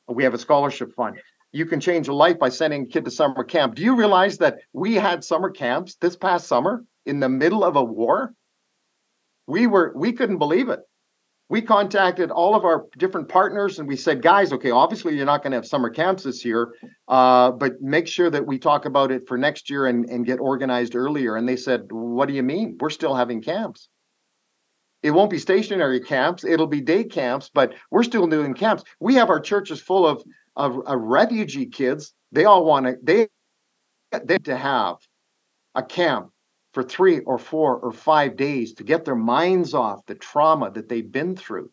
We 0.10 0.24
have 0.24 0.34
a 0.34 0.40
scholarship 0.40 0.94
fund. 0.96 1.18
You 1.52 1.66
can 1.66 1.80
change 1.80 2.08
a 2.08 2.14
life 2.14 2.38
by 2.38 2.50
sending 2.50 2.84
a 2.84 2.86
kid 2.86 3.06
to 3.06 3.12
summer 3.12 3.44
camp. 3.44 3.76
Do 3.76 3.84
you 3.84 3.96
realize 3.96 4.38
that 4.40 4.60
we 4.74 4.96
had 4.96 5.24
summer 5.24 5.50
camps 5.50 5.96
this 5.96 6.16
past 6.16 6.48
summer 6.48 6.84
in 7.06 7.20
the 7.20 7.30
middle 7.30 7.64
of 7.64 7.76
a 7.76 7.84
war? 7.84 8.34
We 9.48 9.66
were 9.66 9.92
we 9.96 10.14
couldn't 10.14 10.38
believe 10.38 10.70
it. 10.70 10.82
We 11.50 11.64
contacted 11.64 12.30
all 12.30 12.54
of 12.54 12.64
our 12.64 12.86
different 13.00 13.28
partners 13.28 13.80
and 13.80 13.88
we 13.88 13.96
said, 13.96 14.22
guys, 14.22 14.54
okay, 14.54 14.70
obviously 14.70 15.16
you're 15.16 15.26
not 15.26 15.42
going 15.42 15.50
to 15.52 15.58
have 15.58 15.66
summer 15.66 15.90
camps 15.90 16.22
this 16.22 16.46
year, 16.46 16.76
uh, 17.08 17.50
but 17.52 17.82
make 17.82 18.08
sure 18.08 18.30
that 18.30 18.46
we 18.46 18.60
talk 18.60 18.86
about 18.86 19.12
it 19.12 19.28
for 19.28 19.36
next 19.36 19.68
year 19.68 19.88
and, 19.88 20.08
and 20.12 20.28
get 20.28 20.40
organized 20.40 20.96
earlier. 20.96 21.36
And 21.36 21.50
they 21.50 21.56
said, 21.56 21.88
what 21.90 22.28
do 22.28 22.36
you 22.36 22.44
mean? 22.44 22.78
We're 22.80 22.92
still 22.92 23.16
having 23.16 23.42
camps. 23.42 23.90
It 25.02 25.12
won't 25.12 25.30
be 25.30 25.40
stationary 25.40 26.02
camps, 26.02 26.44
it'll 26.44 26.68
be 26.68 26.82
day 26.82 27.04
camps, 27.04 27.50
but 27.54 27.74
we're 27.90 28.04
still 28.04 28.28
doing 28.28 28.54
camps. 28.54 28.84
We 29.00 29.16
have 29.16 29.30
our 29.30 29.40
churches 29.40 29.82
full 29.82 30.06
of, 30.06 30.24
of, 30.56 30.80
of 30.86 31.00
refugee 31.00 31.68
kids. 31.68 32.14
They 32.32 32.46
all 32.46 32.66
want 32.66 32.86
to, 32.86 32.98
they, 33.02 33.28
they 34.24 34.38
to 34.40 34.58
have 34.58 34.98
a 35.76 35.84
camp 35.84 36.32
for 36.74 36.84
three 36.84 37.20
or 37.20 37.38
four 37.38 37.78
or 37.78 37.92
five 37.92 38.36
days 38.36 38.74
to 38.76 38.84
get 38.84 39.06
their 39.06 39.16
minds 39.16 39.74
off 39.74 40.06
the 40.06 40.16
trauma 40.16 40.72
that 40.72 40.90
they've 40.90 41.12
been 41.12 41.36
through. 41.36 41.72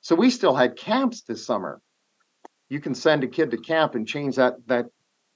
So 0.00 0.14
we 0.14 0.30
still 0.30 0.54
had 0.54 0.76
camps 0.76 1.22
this 1.22 1.46
summer. 1.46 1.80
You 2.68 2.80
can 2.80 2.94
send 2.94 3.24
a 3.24 3.28
kid 3.28 3.50
to 3.52 3.56
camp 3.56 3.94
and 3.94 4.06
change 4.06 4.36
that 4.36 4.54
that 4.66 4.86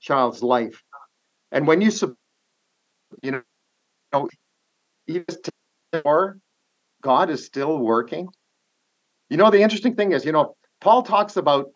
child's 0.00 0.42
life. 0.42 0.82
And 1.52 1.66
when 1.66 1.80
you 1.80 1.90
you 3.22 3.42
know 4.12 4.28
you 5.06 5.24
just 5.28 5.50
more, 6.04 6.38
God 7.02 7.30
is 7.30 7.46
still 7.46 7.78
working. 7.78 8.28
You 9.30 9.36
know 9.36 9.50
the 9.50 9.62
interesting 9.62 9.94
thing 9.94 10.12
is, 10.12 10.24
you 10.24 10.32
know, 10.32 10.54
Paul 10.80 11.02
talks 11.02 11.36
about 11.36 11.66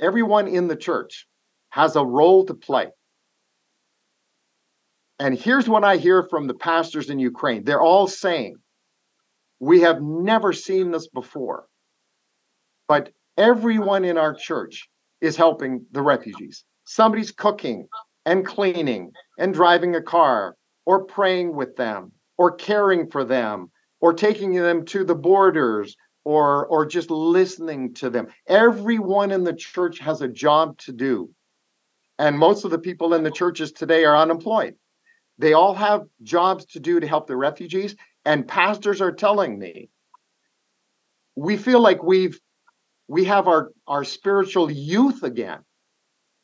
everyone 0.00 0.48
in 0.48 0.68
the 0.68 0.76
church 0.76 1.26
has 1.70 1.96
a 1.96 2.04
role 2.04 2.44
to 2.46 2.54
play. 2.54 2.88
And 5.18 5.36
here's 5.36 5.68
what 5.68 5.84
I 5.84 5.96
hear 5.96 6.22
from 6.22 6.46
the 6.46 6.54
pastors 6.54 7.10
in 7.10 7.18
Ukraine 7.18 7.64
they're 7.64 7.80
all 7.80 8.06
saying, 8.06 8.56
We 9.60 9.80
have 9.80 10.00
never 10.00 10.52
seen 10.52 10.90
this 10.92 11.08
before. 11.08 11.66
But 12.86 13.10
everyone 13.36 14.04
in 14.04 14.16
our 14.16 14.34
church 14.34 14.88
is 15.20 15.36
helping 15.36 15.84
the 15.90 16.02
refugees. 16.02 16.64
Somebody's 16.84 17.32
cooking 17.32 17.88
and 18.24 18.46
cleaning 18.46 19.12
and 19.38 19.52
driving 19.52 19.94
a 19.94 20.02
car 20.02 20.54
or 20.86 21.04
praying 21.04 21.54
with 21.54 21.76
them 21.76 22.12
or 22.38 22.52
caring 22.52 23.10
for 23.10 23.24
them 23.24 23.70
or 24.00 24.12
taking 24.12 24.52
them 24.52 24.84
to 24.86 25.04
the 25.04 25.14
borders 25.14 25.96
or 26.24 26.66
or 26.66 26.86
just 26.86 27.10
listening 27.10 27.94
to 27.94 28.10
them. 28.10 28.28
Everyone 28.46 29.30
in 29.30 29.44
the 29.44 29.54
church 29.54 29.98
has 30.00 30.20
a 30.20 30.28
job 30.28 30.78
to 30.78 30.92
do. 30.92 31.30
And 32.18 32.38
most 32.38 32.64
of 32.64 32.70
the 32.70 32.78
people 32.78 33.14
in 33.14 33.22
the 33.22 33.30
churches 33.30 33.72
today 33.72 34.04
are 34.04 34.16
unemployed. 34.16 34.74
They 35.38 35.52
all 35.52 35.74
have 35.74 36.06
jobs 36.22 36.66
to 36.66 36.80
do 36.80 36.98
to 36.98 37.06
help 37.06 37.28
the 37.28 37.36
refugees. 37.36 37.94
And 38.24 38.46
pastors 38.46 39.00
are 39.00 39.12
telling 39.12 39.58
me 39.58 39.88
we 41.36 41.56
feel 41.56 41.80
like 41.80 42.02
we've 42.02 42.40
we 43.06 43.24
have 43.24 43.48
our, 43.48 43.70
our 43.86 44.04
spiritual 44.04 44.70
youth 44.70 45.22
again. 45.22 45.60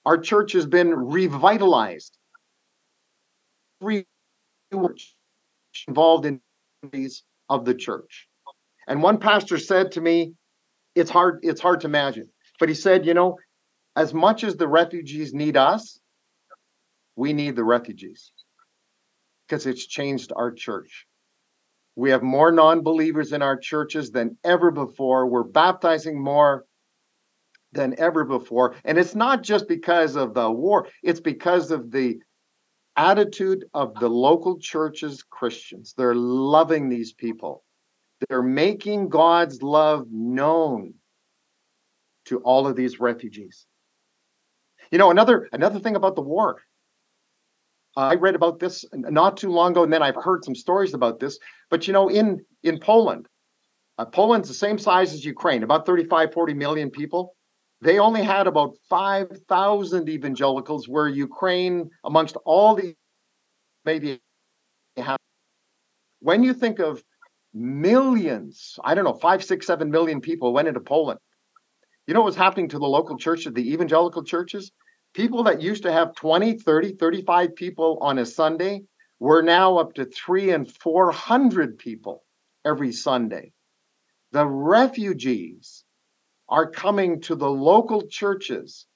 Our 0.06 0.18
church 0.18 0.52
has 0.52 0.66
been 0.66 0.94
revitalized. 0.94 2.16
Involved 5.86 6.26
in 6.26 6.40
these 6.90 7.22
of 7.48 7.64
the 7.64 7.74
church. 7.74 8.28
And 8.86 9.02
one 9.02 9.18
pastor 9.18 9.58
said 9.58 9.92
to 9.92 10.00
me, 10.00 10.34
it's 10.94 11.10
hard, 11.10 11.40
it's 11.42 11.60
hard 11.60 11.80
to 11.80 11.86
imagine. 11.86 12.28
But 12.60 12.68
he 12.68 12.74
said, 12.74 13.06
you 13.06 13.14
know, 13.14 13.38
as 13.96 14.12
much 14.12 14.44
as 14.44 14.56
the 14.56 14.68
refugees 14.68 15.32
need 15.32 15.56
us, 15.56 15.98
we 17.16 17.32
need 17.32 17.56
the 17.56 17.64
refugees 17.64 18.32
because 19.46 19.66
it's 19.66 19.86
changed 19.86 20.32
our 20.34 20.52
church. 20.52 21.06
We 21.96 22.10
have 22.10 22.22
more 22.22 22.50
non 22.50 22.82
believers 22.82 23.32
in 23.32 23.42
our 23.42 23.56
churches 23.56 24.10
than 24.10 24.36
ever 24.42 24.70
before. 24.70 25.26
We're 25.28 25.44
baptizing 25.44 26.20
more 26.20 26.64
than 27.72 27.94
ever 27.98 28.24
before. 28.24 28.74
And 28.84 28.98
it's 28.98 29.14
not 29.14 29.42
just 29.42 29.68
because 29.68 30.16
of 30.16 30.34
the 30.34 30.50
war, 30.50 30.88
it's 31.02 31.20
because 31.20 31.70
of 31.70 31.90
the 31.90 32.18
attitude 32.96 33.64
of 33.74 33.94
the 33.94 34.08
local 34.08 34.58
churches, 34.58 35.22
Christians. 35.22 35.94
They're 35.96 36.14
loving 36.14 36.88
these 36.88 37.12
people, 37.12 37.64
they're 38.28 38.42
making 38.42 39.08
God's 39.08 39.62
love 39.62 40.06
known 40.10 40.94
to 42.26 42.38
all 42.38 42.66
of 42.66 42.76
these 42.76 43.00
refugees. 43.00 43.66
You 44.90 44.98
know, 44.98 45.10
another 45.10 45.48
another 45.52 45.80
thing 45.80 45.96
about 45.96 46.16
the 46.16 46.22
war. 46.22 46.60
I 47.96 48.14
read 48.16 48.34
about 48.34 48.58
this 48.58 48.84
not 48.92 49.36
too 49.36 49.50
long 49.50 49.70
ago, 49.70 49.84
and 49.84 49.92
then 49.92 50.02
I've 50.02 50.16
heard 50.16 50.44
some 50.44 50.56
stories 50.56 50.94
about 50.94 51.20
this. 51.20 51.38
But 51.70 51.86
you 51.86 51.92
know, 51.92 52.08
in 52.08 52.44
in 52.62 52.80
Poland, 52.80 53.28
uh, 53.98 54.06
Poland's 54.06 54.48
the 54.48 54.54
same 54.54 54.78
size 54.78 55.14
as 55.14 55.24
Ukraine, 55.24 55.62
about 55.62 55.86
35, 55.86 56.32
40 56.32 56.54
million 56.54 56.90
people. 56.90 57.36
They 57.84 57.98
only 57.98 58.22
had 58.22 58.46
about 58.46 58.78
5,000 58.88 60.08
evangelicals, 60.08 60.88
where 60.88 61.06
Ukraine, 61.06 61.90
amongst 62.02 62.34
all 62.46 62.74
the 62.74 62.94
maybe. 63.84 64.20
When 66.20 66.42
you 66.42 66.54
think 66.54 66.78
of 66.78 67.04
millions, 67.52 68.78
I 68.82 68.94
don't 68.94 69.04
know, 69.04 69.12
five, 69.12 69.44
six, 69.44 69.66
seven 69.66 69.90
million 69.90 70.22
people 70.22 70.54
went 70.54 70.66
into 70.66 70.80
Poland. 70.80 71.20
You 72.06 72.14
know 72.14 72.20
what 72.20 72.32
was 72.32 72.36
happening 72.36 72.70
to 72.70 72.78
the 72.78 72.86
local 72.86 73.18
churches, 73.18 73.52
the 73.52 73.70
evangelical 73.74 74.24
churches? 74.24 74.72
People 75.12 75.42
that 75.42 75.60
used 75.60 75.82
to 75.82 75.92
have 75.92 76.14
20, 76.14 76.60
30, 76.60 76.94
35 76.94 77.54
people 77.54 77.98
on 78.00 78.18
a 78.18 78.24
Sunday 78.24 78.84
were 79.20 79.42
now 79.42 79.76
up 79.76 79.92
to 79.94 80.06
three 80.06 80.52
and 80.52 80.72
400 80.72 81.76
people 81.76 82.24
every 82.64 82.92
Sunday. 82.92 83.52
The 84.32 84.46
refugees 84.46 85.83
are 86.48 86.70
coming 86.70 87.20
to 87.22 87.34
the 87.34 87.50
local 87.50 88.06
churches 88.08 88.86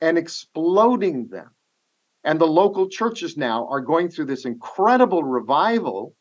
and 0.00 0.18
exploding 0.18 1.28
them. 1.28 1.50
And 2.24 2.40
the 2.40 2.46
local 2.46 2.88
churches 2.88 3.36
now 3.36 3.66
are 3.68 3.80
going 3.80 4.10
through 4.10 4.26
this 4.26 4.44
incredible 4.44 5.22
revival 5.22 6.14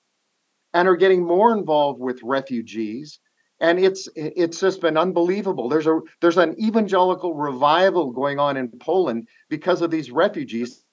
and 0.74 0.88
are 0.88 0.96
getting 0.96 1.26
more 1.26 1.58
involved 1.58 2.00
with 2.00 2.22
refugees. 2.24 3.20
And 3.60 3.80
it's 3.80 4.08
it's 4.16 4.60
just 4.60 4.82
been 4.82 4.98
unbelievable. 4.98 5.68
There's 5.68 5.88
a 5.88 6.00
there's 6.22 6.38
an 6.38 6.56
evangelical 6.62 7.34
revival 7.34 8.12
going 8.12 8.38
on 8.38 8.56
in 8.56 8.70
Poland 8.80 9.28
because 9.50 9.82
of 9.82 9.90
these 9.90 10.12
refugees. 10.12 10.84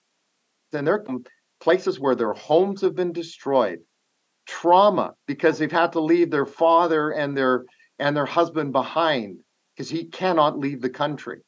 And 0.73 0.87
they're 0.87 1.05
places 1.61 2.01
where 2.01 2.15
their 2.15 2.33
homes 2.33 2.81
have 2.81 2.95
been 2.95 3.13
destroyed. 3.13 3.81
Trauma 4.47 5.15
because 5.27 5.59
they've 5.59 5.71
had 5.71 5.93
to 5.93 6.01
leave 6.01 6.31
their 6.31 6.47
father 6.47 7.11
and 7.11 7.37
their 7.37 7.65
and 7.99 8.17
their 8.17 8.27
husband 8.27 8.73
behind 8.73 9.39
because 9.75 9.91
he 9.91 10.05
cannot 10.05 10.59
leave 10.59 10.81
the 10.81 10.91
country 10.91 11.41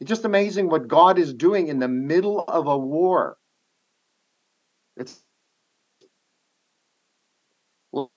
it's 0.00 0.08
just 0.08 0.24
amazing 0.24 0.68
what 0.68 0.88
God 0.88 1.18
is 1.18 1.34
doing 1.34 1.68
in 1.68 1.78
the 1.78 1.88
middle 1.88 2.40
of 2.40 2.66
a 2.66 2.78
war 2.78 3.36
it's 4.96 5.22
well 7.92 8.10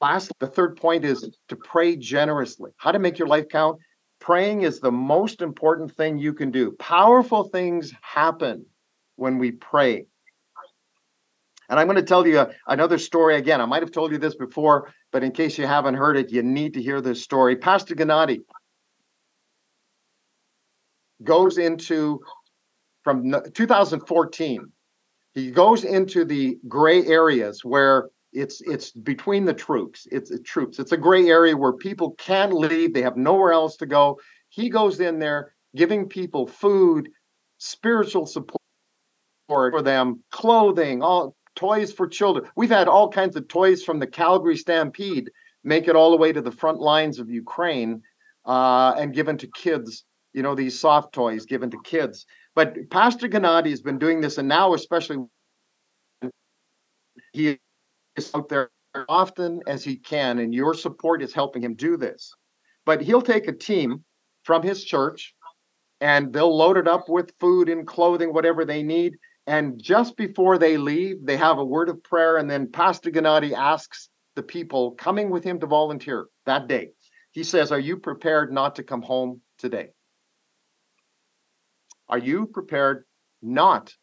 last, 0.00 0.32
the 0.38 0.46
third 0.46 0.76
point 0.76 1.04
is 1.04 1.28
to 1.48 1.56
pray 1.56 1.96
generously. 1.96 2.70
How 2.76 2.92
to 2.92 2.98
make 2.98 3.18
your 3.18 3.28
life 3.28 3.48
count? 3.48 3.78
Praying 4.20 4.62
is 4.62 4.80
the 4.80 4.92
most 4.92 5.42
important 5.42 5.94
thing 5.94 6.18
you 6.18 6.32
can 6.32 6.50
do. 6.50 6.72
Powerful 6.78 7.44
things 7.44 7.92
happen 8.00 8.66
when 9.16 9.38
we 9.38 9.52
pray. 9.52 10.06
And 11.68 11.80
I'm 11.80 11.86
going 11.86 11.96
to 11.96 12.02
tell 12.02 12.26
you 12.26 12.40
uh, 12.40 12.52
another 12.66 12.98
story 12.98 13.36
again. 13.36 13.60
I 13.60 13.66
might 13.66 13.82
have 13.82 13.92
told 13.92 14.12
you 14.12 14.18
this 14.18 14.34
before, 14.34 14.92
but 15.12 15.24
in 15.24 15.32
case 15.32 15.58
you 15.58 15.66
haven't 15.66 15.94
heard 15.94 16.16
it, 16.16 16.30
you 16.30 16.42
need 16.42 16.74
to 16.74 16.82
hear 16.82 17.00
this 17.00 17.22
story. 17.22 17.56
Pastor 17.56 17.94
Gennady 17.94 18.40
goes 21.22 21.58
into 21.58 22.20
from 23.02 23.34
2014 23.54 24.72
he 25.34 25.50
goes 25.50 25.84
into 25.84 26.24
the 26.24 26.58
gray 26.68 27.04
areas 27.06 27.64
where 27.64 28.08
it's 28.32 28.60
it's 28.62 28.92
between 28.92 29.44
the 29.44 29.54
troops. 29.54 30.06
It's, 30.10 30.30
it's 30.30 30.48
troops. 30.48 30.78
It's 30.78 30.92
a 30.92 30.96
gray 30.96 31.28
area 31.28 31.56
where 31.56 31.72
people 31.72 32.12
can 32.12 32.50
leave. 32.50 32.94
They 32.94 33.02
have 33.02 33.16
nowhere 33.16 33.52
else 33.52 33.76
to 33.78 33.86
go. 33.86 34.18
He 34.48 34.70
goes 34.70 35.00
in 35.00 35.18
there 35.18 35.52
giving 35.76 36.08
people 36.08 36.46
food, 36.46 37.08
spiritual 37.58 38.26
support 38.26 38.60
for 39.48 39.82
them, 39.82 40.22
clothing, 40.30 41.02
all 41.02 41.36
toys 41.54 41.92
for 41.92 42.06
children. 42.06 42.46
We've 42.56 42.70
had 42.70 42.88
all 42.88 43.08
kinds 43.08 43.36
of 43.36 43.48
toys 43.48 43.82
from 43.82 43.98
the 43.98 44.06
Calgary 44.06 44.56
Stampede 44.56 45.30
make 45.62 45.88
it 45.88 45.96
all 45.96 46.10
the 46.10 46.16
way 46.16 46.32
to 46.32 46.42
the 46.42 46.52
front 46.52 46.80
lines 46.80 47.18
of 47.18 47.30
Ukraine 47.30 48.02
uh, 48.44 48.94
and 48.98 49.14
given 49.14 49.38
to 49.38 49.46
kids. 49.46 50.04
You 50.32 50.42
know 50.42 50.54
these 50.54 50.78
soft 50.78 51.14
toys 51.14 51.46
given 51.46 51.70
to 51.70 51.78
kids. 51.84 52.26
But 52.54 52.90
Pastor 52.90 53.28
Gennady 53.28 53.70
has 53.70 53.82
been 53.82 53.98
doing 53.98 54.20
this, 54.20 54.38
and 54.38 54.48
now 54.48 54.74
especially 54.74 55.18
he 57.32 57.58
is 58.16 58.30
out 58.34 58.48
there 58.48 58.70
often 59.08 59.60
as 59.66 59.82
he 59.84 59.96
can, 59.96 60.38
and 60.38 60.54
your 60.54 60.74
support 60.74 61.22
is 61.22 61.32
helping 61.32 61.62
him 61.62 61.74
do 61.74 61.96
this. 61.96 62.32
But 62.84 63.00
he'll 63.00 63.22
take 63.22 63.48
a 63.48 63.52
team 63.52 64.04
from 64.44 64.62
his 64.62 64.84
church 64.84 65.34
and 66.00 66.32
they'll 66.32 66.54
load 66.54 66.76
it 66.76 66.86
up 66.86 67.08
with 67.08 67.32
food 67.40 67.68
and 67.68 67.86
clothing, 67.86 68.32
whatever 68.32 68.64
they 68.64 68.82
need. 68.82 69.14
And 69.46 69.82
just 69.82 70.16
before 70.16 70.58
they 70.58 70.76
leave, 70.76 71.24
they 71.24 71.36
have 71.36 71.58
a 71.58 71.64
word 71.64 71.88
of 71.88 72.02
prayer. 72.02 72.38
And 72.38 72.50
then 72.50 72.72
Pastor 72.72 73.10
Gennady 73.10 73.52
asks 73.52 74.08
the 74.36 74.42
people 74.42 74.92
coming 74.92 75.30
with 75.30 75.44
him 75.44 75.60
to 75.60 75.66
volunteer 75.66 76.26
that 76.46 76.66
day. 76.66 76.90
He 77.32 77.44
says, 77.44 77.70
Are 77.72 77.78
you 77.78 77.98
prepared 77.98 78.52
not 78.52 78.76
to 78.76 78.82
come 78.82 79.02
home 79.02 79.42
today? 79.58 79.90
Are 82.08 82.18
you 82.18 82.46
prepared 82.46 83.04
not 83.42 83.94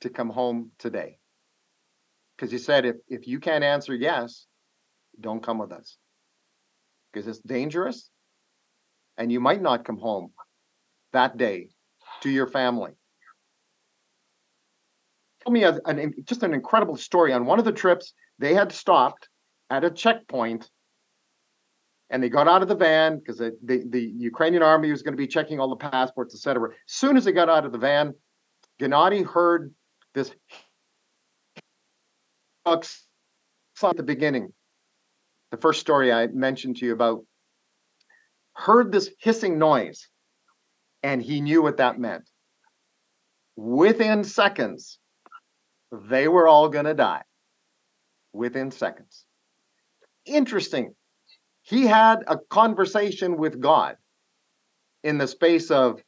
to 0.00 0.10
come 0.10 0.30
home 0.30 0.72
today? 0.78 1.18
because 2.36 2.50
he 2.50 2.58
said 2.58 2.84
if 2.84 2.96
if 3.08 3.26
you 3.26 3.40
can't 3.40 3.64
answer 3.64 3.94
yes, 3.94 4.46
don't 5.20 5.42
come 5.42 5.58
with 5.58 5.72
us 5.72 5.96
because 7.12 7.26
it's 7.26 7.40
dangerous, 7.40 8.10
and 9.16 9.32
you 9.32 9.40
might 9.40 9.62
not 9.62 9.84
come 9.84 9.98
home 9.98 10.32
that 11.12 11.36
day 11.36 11.70
to 12.22 12.30
your 12.30 12.46
family. 12.46 12.92
Told 15.46 15.54
me 15.54 15.62
a, 15.62 15.78
an, 15.84 16.12
just 16.24 16.42
an 16.42 16.52
incredible 16.52 16.96
story 16.96 17.32
on 17.32 17.46
one 17.46 17.60
of 17.60 17.64
the 17.64 17.70
trips. 17.70 18.14
They 18.40 18.52
had 18.52 18.72
stopped 18.72 19.28
at 19.70 19.84
a 19.84 19.90
checkpoint 19.90 20.68
and 22.10 22.20
they 22.20 22.28
got 22.28 22.48
out 22.48 22.62
of 22.62 22.68
the 22.68 22.74
van 22.74 23.18
because 23.18 23.38
the, 23.38 23.56
the, 23.62 24.00
Ukrainian 24.00 24.64
army 24.64 24.90
was 24.90 25.02
going 25.02 25.12
to 25.12 25.16
be 25.16 25.28
checking 25.28 25.60
all 25.60 25.68
the 25.68 25.76
passports, 25.76 26.34
etc. 26.34 26.70
As 26.70 26.76
soon 26.86 27.16
as 27.16 27.24
they 27.24 27.30
got 27.30 27.48
out 27.48 27.64
of 27.64 27.70
the 27.70 27.78
van, 27.78 28.14
Gennady 28.80 29.24
heard 29.24 29.72
this 30.14 30.34
at 32.66 32.88
the 33.96 34.02
beginning, 34.02 34.52
the 35.52 35.58
first 35.58 35.80
story 35.80 36.12
I 36.12 36.26
mentioned 36.26 36.78
to 36.78 36.86
you 36.86 36.92
about, 36.92 37.24
heard 38.54 38.90
this 38.90 39.12
hissing 39.20 39.60
noise 39.60 40.08
and 41.04 41.22
he 41.22 41.40
knew 41.40 41.62
what 41.62 41.76
that 41.76 42.00
meant. 42.00 42.28
Within 43.54 44.24
seconds, 44.24 44.98
they 46.08 46.28
were 46.28 46.48
all 46.48 46.68
going 46.68 46.84
to 46.84 46.94
die. 46.94 47.22
Within 48.32 48.70
seconds. 48.70 49.24
Interesting. 50.26 50.94
He 51.62 51.86
had 51.86 52.22
a 52.26 52.36
conversation 52.50 53.38
with 53.38 53.60
God 53.60 53.96
in 55.02 55.18
the 55.18 55.26
space 55.26 55.70
of 55.70 56.00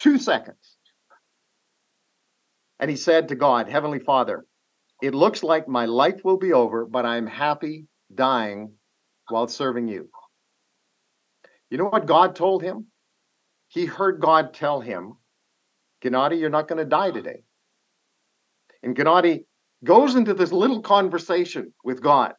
two 0.00 0.18
seconds. 0.18 0.76
And 2.78 2.90
he 2.90 2.96
said 2.96 3.28
to 3.28 3.34
God, 3.34 3.68
Heavenly 3.68 3.98
Father, 3.98 4.44
it 5.02 5.14
looks 5.14 5.42
like 5.42 5.68
my 5.68 5.86
life 5.86 6.20
will 6.24 6.38
be 6.38 6.52
over, 6.52 6.86
but 6.86 7.04
I'm 7.04 7.26
happy 7.26 7.86
dying 8.14 8.72
while 9.28 9.48
serving 9.48 9.88
you. 9.88 10.08
You 11.70 11.78
know 11.78 11.86
what 11.86 12.06
God 12.06 12.36
told 12.36 12.62
him? 12.62 12.86
He 13.68 13.84
heard 13.84 14.20
God 14.20 14.54
tell 14.54 14.80
him, 14.80 15.14
Gennady, 16.02 16.38
you're 16.38 16.50
not 16.50 16.68
going 16.68 16.78
to 16.78 16.84
die 16.84 17.10
today. 17.10 17.42
And 18.82 18.96
Gennady 18.96 19.44
goes 19.84 20.14
into 20.14 20.34
this 20.34 20.52
little 20.52 20.82
conversation 20.82 21.72
with 21.84 22.02
God. 22.02 22.34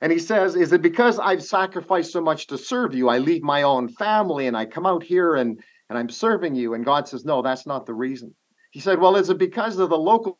And 0.00 0.10
he 0.10 0.18
says, 0.18 0.56
Is 0.56 0.72
it 0.72 0.82
because 0.82 1.18
I've 1.18 1.42
sacrificed 1.42 2.12
so 2.12 2.20
much 2.20 2.48
to 2.48 2.58
serve 2.58 2.94
you? 2.94 3.08
I 3.08 3.18
leave 3.18 3.42
my 3.42 3.62
own 3.62 3.88
family 3.88 4.46
and 4.46 4.56
I 4.56 4.64
come 4.66 4.86
out 4.86 5.02
here 5.02 5.36
and, 5.36 5.62
and 5.88 5.98
I'm 5.98 6.08
serving 6.08 6.54
you. 6.54 6.74
And 6.74 6.84
God 6.84 7.08
says, 7.08 7.24
No, 7.24 7.42
that's 7.42 7.66
not 7.66 7.86
the 7.86 7.94
reason. 7.94 8.34
He 8.70 8.80
said, 8.80 8.98
Well, 8.98 9.16
is 9.16 9.30
it 9.30 9.38
because 9.38 9.78
of 9.78 9.90
the 9.90 9.98
local 9.98 10.38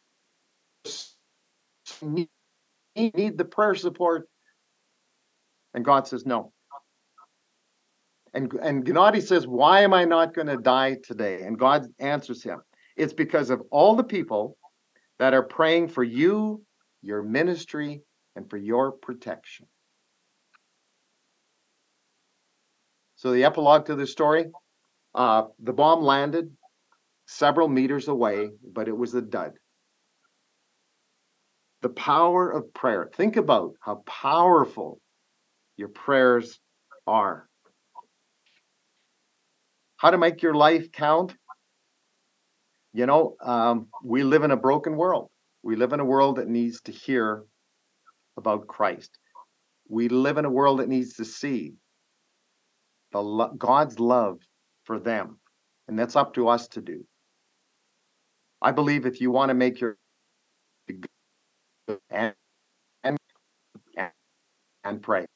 need, 2.03 2.29
the 2.95 3.45
prayer 3.45 3.75
support. 3.75 4.29
And 5.75 5.85
God 5.85 6.07
says, 6.07 6.27
no. 6.27 6.53
And, 8.35 8.53
and 8.55 8.85
Gennady 8.85 9.23
says, 9.23 9.47
Why 9.47 9.81
am 9.81 9.93
I 9.93 10.05
not 10.05 10.35
going 10.35 10.47
to 10.47 10.57
die 10.57 10.97
today? 11.05 11.43
And 11.43 11.59
God 11.59 11.87
answers 11.99 12.43
him, 12.43 12.63
It's 12.97 13.13
because 13.13 13.51
of 13.51 13.63
all 13.71 13.95
the 13.95 14.05
people 14.05 14.57
that 15.23 15.35
are 15.35 15.45
praying 15.45 15.87
for 15.87 16.03
you, 16.03 16.65
your 17.01 17.23
ministry, 17.23 18.03
and 18.35 18.51
for 18.51 18.57
your 18.57 18.91
protection. 18.91 19.69
So, 23.15 23.31
the 23.31 23.45
epilogue 23.45 23.87
to 23.87 23.95
the 23.95 24.09
story 24.09 24.47
uh, 25.15 25.45
the 25.61 25.73
bomb 25.73 26.03
landed 26.03 26.51
several 27.27 27.69
meters 27.69 28.09
away, 28.09 28.51
but 28.67 28.89
it 28.89 28.97
was 28.97 29.15
a 29.15 29.23
dud 29.23 29.53
the 31.83 31.89
power 31.89 32.51
of 32.51 32.75
prayer. 32.75 33.09
Think 33.15 33.37
about 33.37 33.75
how 33.81 34.03
powerful 34.07 35.01
your 35.77 35.89
prayers 35.89 36.59
are. 37.07 37.49
How 39.99 40.11
to 40.11 40.19
make 40.19 40.43
your 40.43 40.55
life 40.55 40.91
count? 40.91 41.37
You 42.95 43.07
know, 43.07 43.37
um, 43.43 43.89
we 44.05 44.23
live 44.25 44.45
in 44.45 44.51
a 44.51 44.57
broken 44.57 44.97
world. 44.97 45.31
We 45.63 45.77
live 45.77 45.93
in 45.93 46.01
a 46.01 46.05
world 46.05 46.37
that 46.37 46.49
needs 46.49 46.81
to 46.83 46.93
hear 46.93 47.45
about 48.37 48.67
Christ. 48.67 49.19
We 49.89 50.09
live 50.09 50.39
in 50.39 50.45
a 50.45 50.51
world 50.51 50.81
that 50.81 50.89
needs 50.89 51.15
to 51.15 51.25
see 51.25 51.75
the 53.13 53.23
lo- 53.23 53.55
God's 53.59 54.01
love 54.01 54.41
for 54.85 54.99
them, 54.99 55.39
and 55.89 55.99
that's 55.99 56.17
up 56.17 56.35
to 56.35 56.49
us 56.49 56.69
to 56.69 56.81
do. 56.81 57.05
I 58.63 58.73
believe 58.73 59.07
if 59.07 59.21
you 59.21 59.31
want 59.31 59.51
to 59.51 59.55
make 59.55 59.81
your 59.81 59.97
and 62.11 62.35
and 63.05 63.19
and 64.85 65.03
pray. 65.03 65.27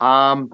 Um, 0.00 0.50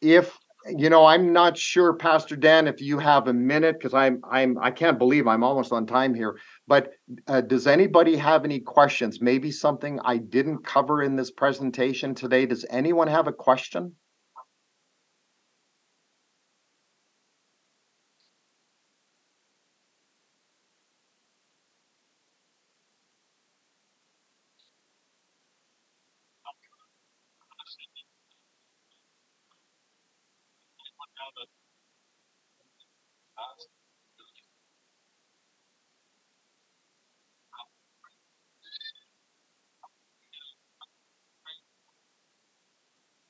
if 0.00 0.36
you 0.76 0.90
know, 0.90 1.04
I'm 1.06 1.32
not 1.32 1.56
sure, 1.56 1.94
Pastor 1.94 2.36
Dan, 2.36 2.66
if 2.68 2.80
you 2.80 2.98
have 2.98 3.28
a 3.28 3.32
minute, 3.32 3.78
because 3.78 3.94
I'm 3.94 4.20
I'm 4.30 4.58
I 4.58 4.70
can't 4.70 4.98
believe 4.98 5.26
I'm 5.26 5.44
almost 5.44 5.72
on 5.72 5.86
time 5.86 6.14
here. 6.14 6.38
But 6.66 6.92
uh, 7.26 7.40
does 7.40 7.66
anybody 7.66 8.16
have 8.16 8.44
any 8.44 8.60
questions? 8.60 9.20
Maybe 9.20 9.50
something 9.50 10.00
I 10.04 10.18
didn't 10.18 10.64
cover 10.64 11.02
in 11.02 11.16
this 11.16 11.30
presentation 11.30 12.14
today. 12.14 12.46
Does 12.46 12.66
anyone 12.70 13.08
have 13.08 13.26
a 13.28 13.32
question? 13.32 13.94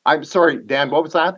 I'm 0.09 0.25
sorry, 0.25 0.57
Dan. 0.65 0.89
What 0.91 1.03
was 1.03 1.13
that? 1.13 1.35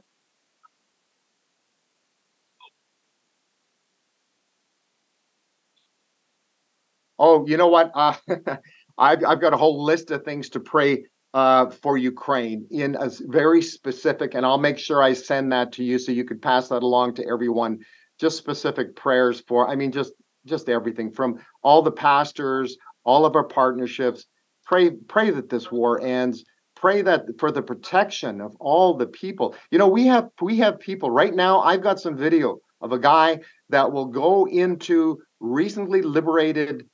Oh, 7.18 7.44
you 7.48 7.56
know 7.56 7.66
what? 7.66 7.90
Uh, 7.94 8.14
I've 8.98 9.24
I've 9.24 9.40
got 9.40 9.52
a 9.52 9.56
whole 9.56 9.82
list 9.82 10.12
of 10.12 10.24
things 10.24 10.50
to 10.50 10.60
pray 10.60 11.04
uh, 11.34 11.70
for 11.70 11.98
Ukraine 11.98 12.66
in 12.70 12.94
a 12.94 13.10
very 13.22 13.60
specific, 13.60 14.34
and 14.34 14.46
I'll 14.46 14.58
make 14.58 14.78
sure 14.78 15.02
I 15.02 15.14
send 15.14 15.50
that 15.50 15.72
to 15.72 15.84
you 15.84 15.98
so 15.98 16.12
you 16.12 16.24
could 16.24 16.40
pass 16.40 16.68
that 16.68 16.84
along 16.84 17.14
to 17.14 17.26
everyone. 17.28 17.80
Just 18.20 18.38
specific 18.38 18.94
prayers 18.94 19.42
for, 19.48 19.68
I 19.68 19.74
mean, 19.74 19.90
just 19.90 20.12
just 20.46 20.68
everything 20.68 21.10
from 21.10 21.40
all 21.64 21.82
the 21.82 21.90
pastors, 21.90 22.76
all 23.04 23.26
of 23.26 23.34
our 23.34 23.48
partnerships. 23.48 24.26
Pray 24.64 24.90
pray 24.90 25.30
that 25.30 25.48
this 25.50 25.72
war 25.72 26.00
ends. 26.00 26.44
Pray 26.80 27.02
that 27.02 27.26
for 27.38 27.52
the 27.52 27.60
protection 27.60 28.40
of 28.40 28.56
all 28.58 28.94
the 28.94 29.06
people. 29.06 29.54
You 29.70 29.76
know, 29.76 29.88
we 29.88 30.06
have 30.06 30.30
we 30.40 30.56
have 30.58 30.80
people 30.80 31.10
right 31.10 31.34
now. 31.34 31.60
I've 31.60 31.82
got 31.82 32.00
some 32.00 32.16
video 32.16 32.56
of 32.80 32.92
a 32.92 32.98
guy 32.98 33.40
that 33.68 33.92
will 33.92 34.06
go 34.06 34.48
into 34.48 35.18
recently 35.40 36.00
liberated 36.00 36.86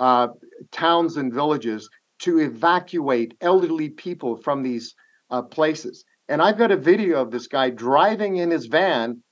uh, 0.00 0.28
towns 0.72 1.18
and 1.18 1.30
villages 1.30 1.90
to 2.20 2.38
evacuate 2.38 3.34
elderly 3.42 3.90
people 3.90 4.38
from 4.38 4.62
these 4.62 4.94
uh, 5.30 5.42
places. 5.42 6.06
And 6.30 6.40
I've 6.40 6.56
got 6.56 6.70
a 6.70 6.76
video 6.78 7.20
of 7.20 7.30
this 7.30 7.48
guy 7.48 7.68
driving 7.68 8.38
in 8.38 8.50
his 8.50 8.64
van 8.64 9.22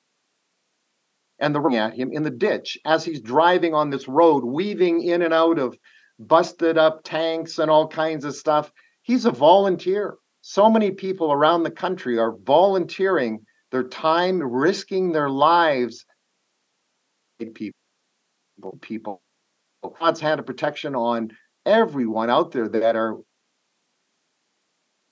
and 1.39 1.55
the 1.55 1.61
at 1.75 1.95
him 1.95 2.11
in 2.13 2.23
the 2.23 2.31
ditch 2.31 2.77
as 2.85 3.03
he's 3.03 3.23
driving 3.23 3.73
on 3.73 3.89
this 3.89 4.09
road, 4.09 4.45
weaving 4.45 5.03
in 5.03 5.23
and 5.23 5.33
out 5.33 5.59
of 5.59 5.75
busted 6.19 6.77
up 6.77 7.01
tanks 7.03 7.59
and 7.59 7.71
all 7.71 7.89
kinds 7.89 8.27
of 8.27 8.37
stuff. 8.37 8.71
He's 9.07 9.25
a 9.25 9.31
volunteer. 9.31 10.17
So 10.41 10.69
many 10.69 10.91
people 10.91 11.31
around 11.31 11.63
the 11.63 11.71
country 11.71 12.19
are 12.19 12.37
volunteering 12.45 13.47
their 13.71 13.85
time, 13.85 14.43
risking 14.43 15.13
their 15.13 15.31
lives. 15.31 16.05
People, 17.39 17.79
people 18.81 19.23
God's 20.01 20.19
hand 20.19 20.41
of 20.41 20.47
protection 20.47 20.97
on 20.97 21.31
everyone 21.65 22.31
out 22.31 22.51
there 22.51 22.69
that 22.69 22.97
are 22.97 23.19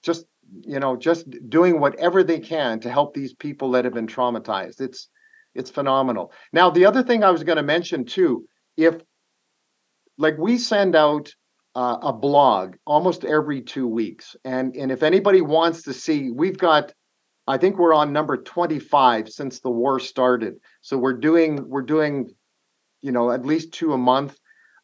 just, 0.03 0.27
you 0.63 0.81
know, 0.81 0.97
just 0.97 1.27
doing 1.49 1.79
whatever 1.79 2.25
they 2.25 2.41
can 2.41 2.81
to 2.81 2.91
help 2.91 3.15
these 3.15 3.33
people 3.33 3.71
that 3.73 3.85
have 3.85 3.95
been 3.95 4.09
traumatized. 4.09 4.81
It's 4.81 5.09
it's 5.55 5.71
phenomenal. 5.71 6.33
Now, 6.53 6.71
the 6.71 6.87
other 6.87 7.05
thing 7.05 7.23
I 7.23 7.31
was 7.31 7.45
going 7.45 7.59
to 7.59 7.63
mention 7.63 8.07
too, 8.07 8.45
if 8.77 8.97
like 10.19 10.37
we 10.37 10.59
send 10.59 10.97
out 10.97 11.33
uh, 11.75 11.99
a 12.03 12.13
blog 12.13 12.77
almost 12.87 13.25
every 13.25 13.61
two 13.61 13.87
weeks, 13.89 14.37
and 14.45 14.75
and 14.77 14.93
if 14.93 15.03
anybody 15.03 15.41
wants 15.41 15.83
to 15.83 15.93
see, 15.93 16.31
we've 16.31 16.59
got 16.59 16.93
I 17.47 17.59
think 17.59 17.79
we're 17.79 17.95
on 17.95 18.13
number 18.13 18.39
25 18.39 19.29
since 19.29 19.61
the 19.61 19.71
war 19.71 20.01
started. 20.01 20.55
So 20.81 20.97
we're 20.97 21.19
doing 21.19 21.69
we're 21.69 21.83
doing 21.83 22.31
you 23.03 23.13
know 23.13 23.31
at 23.31 23.45
least 23.45 23.73
two 23.73 23.93
a 23.93 23.99
month 23.99 24.39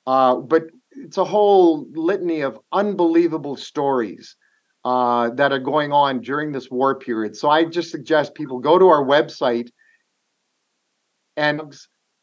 uh, 0.07 0.37
but 0.37 0.65
it's 0.91 1.19
a 1.19 1.25
whole 1.25 1.87
litany 1.93 2.41
of 2.41 2.59
unbelievable 2.73 3.57
stories 3.57 4.37
uh, 4.85 5.31
that 5.31 5.53
are 5.53 5.59
going 5.59 5.93
on 5.93 6.21
during 6.21 6.53
this 6.53 6.71
war 6.71 6.99
period. 6.99 7.37
So 7.37 7.49
I 7.51 7.65
just 7.65 7.91
suggest 7.91 8.35
people 8.35 8.59
go 8.59 8.79
to 8.79 8.89
our 8.89 9.05
website 9.05 9.71
and 11.37 11.61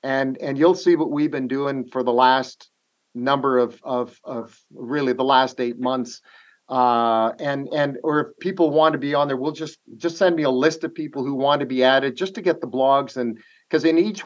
and 0.03 0.37
and 0.41 0.57
you'll 0.57 0.75
see 0.75 0.95
what 0.95 1.11
we've 1.11 1.31
been 1.31 1.47
doing 1.47 1.85
for 1.85 2.03
the 2.03 2.13
last 2.13 2.69
number 3.17 3.57
of 3.57 3.79
of 3.83 4.19
of 4.23 4.57
really 4.73 5.13
the 5.13 5.23
last 5.23 5.59
eight 5.59 5.79
months. 5.79 6.21
Uh, 6.69 7.31
and 7.39 7.69
and 7.73 7.97
or 8.03 8.19
if 8.19 8.39
people 8.39 8.71
want 8.71 8.93
to 8.93 8.99
be 8.99 9.13
on 9.13 9.27
there, 9.27 9.37
we'll 9.37 9.51
just 9.51 9.79
just 9.95 10.17
send 10.17 10.35
me 10.35 10.43
a 10.43 10.49
list 10.49 10.83
of 10.83 10.93
people 10.93 11.23
who 11.23 11.33
want 11.33 11.61
to 11.61 11.65
be 11.65 11.83
added 11.83 12.15
just 12.15 12.35
to 12.35 12.41
get 12.41 12.59
the 12.59 12.67
blogs 12.67 13.17
and 13.17 13.39
because 13.69 13.85
in 13.85 13.97
each 13.97 14.23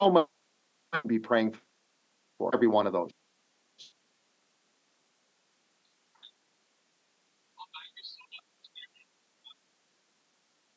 home 0.00 0.24
I'll 0.92 1.00
be 1.06 1.18
praying 1.18 1.54
for 2.38 2.50
every 2.54 2.68
one 2.68 2.86
of 2.86 2.92
those. 2.92 3.10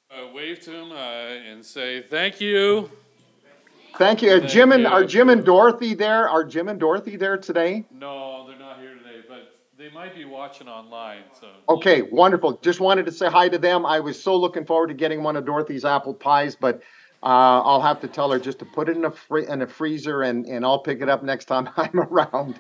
Uh, 0.10 0.32
wave 0.34 0.62
to 0.62 0.72
him 0.72 0.92
uh, 0.94 0.96
and 0.96 1.66
say 1.66 2.02
thank 2.02 2.40
you. 2.40 2.90
Thank 3.98 4.22
you. 4.22 4.40
Thank 4.40 4.52
Jim 4.52 4.72
and 4.72 4.84
you. 4.84 4.90
are 4.90 5.06
Jim 5.06 5.30
and 5.30 5.46
Dorothy 5.46 5.94
there? 5.94 6.28
Are 6.28 6.44
Jim 6.44 6.68
and 6.68 6.80
Dorothy 6.80 7.16
there 7.16 7.38
today? 7.38 7.86
No, 7.92 8.46
they're 8.48 8.60
not 8.60 8.80
here 8.80 8.94
today, 8.96 9.22
but 9.28 9.56
they 9.78 9.90
might 9.90 10.14
be 10.14 10.26
watching 10.26 10.68
online. 10.68 11.24
So 11.40 11.48
Okay, 11.70 12.02
wonderful. 12.02 12.58
Just 12.62 12.80
wanted 12.80 13.06
to 13.06 13.12
say 13.12 13.30
hi 13.30 13.48
to 13.48 13.58
them. 13.58 13.86
I 13.86 14.02
was 14.02 14.22
so 14.22 14.36
looking 14.36 14.66
forward 14.66 14.88
to 14.88 14.94
getting 14.94 15.24
one 15.24 15.38
of 15.38 15.46
Dorothy's 15.46 15.86
apple 15.86 16.14
pies, 16.14 16.56
but 16.56 16.82
uh, 17.24 17.62
I'll 17.64 17.82
have 17.82 18.02
to 18.02 18.08
tell 18.08 18.30
her 18.32 18.40
just 18.40 18.60
to 18.60 18.66
put 18.66 18.90
it 18.90 18.98
in 18.98 19.06
a 19.06 19.12
free, 19.12 19.48
in 19.48 19.62
a 19.62 19.68
freezer 19.68 20.22
and 20.22 20.46
and 20.46 20.66
I'll 20.66 20.80
pick 20.80 21.02
it 21.02 21.10
up 21.10 21.24
next 21.24 21.46
time 21.46 21.70
I'm 21.78 22.00
around. 22.00 22.60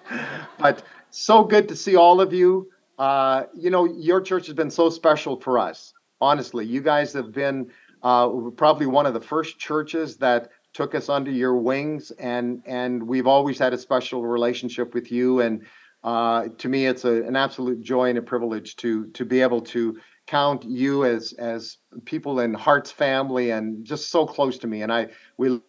But 0.58 0.84
so 1.12 1.44
good 1.44 1.68
to 1.70 1.76
see 1.76 1.96
all 1.96 2.22
of 2.22 2.34
you. 2.34 2.72
Uh, 2.98 3.44
you 3.54 3.70
know, 3.70 3.84
your 3.86 4.22
church 4.22 4.48
has 4.48 4.56
been 4.56 4.72
so 4.72 4.90
special 4.90 5.40
for 5.40 5.60
us. 5.60 5.94
Honestly, 6.22 6.66
you 6.66 6.80
guys 6.80 7.12
have 7.12 7.34
been 7.34 7.70
uh, 8.02 8.30
probably 8.56 8.86
one 8.86 9.06
of 9.06 9.14
the 9.14 9.22
first 9.22 9.60
churches 9.60 10.18
that 10.18 10.50
took 10.76 10.94
us 10.94 11.08
under 11.08 11.32
your 11.32 11.56
wings, 11.56 12.12
and 12.12 12.62
and 12.66 13.02
we've 13.02 13.28
always 13.28 13.58
had 13.58 13.74
a 13.74 13.78
special 13.78 14.24
relationship 14.24 14.94
with 14.94 15.10
you. 15.10 15.40
And 15.40 15.66
uh, 16.04 16.50
to 16.58 16.68
me, 16.68 16.86
it's 16.86 17.06
a, 17.06 17.24
an 17.24 17.38
absolute 17.38 17.82
joy 17.82 18.10
and 18.10 18.18
a 18.18 18.22
privilege 18.22 18.76
to 18.78 19.08
to 19.12 19.24
be 19.24 19.42
able 19.42 19.62
to 19.62 19.98
count 20.28 20.66
you 20.66 21.06
as 21.06 21.34
as 21.40 21.78
people 22.04 22.42
in 22.42 22.54
Hart's 22.54 22.92
family 22.92 23.52
and 23.52 23.86
just 23.86 24.10
so 24.10 24.26
close 24.26 24.58
to 24.60 24.68
me. 24.68 24.82
And 24.82 24.92
I 24.92 25.08
we 25.38 25.62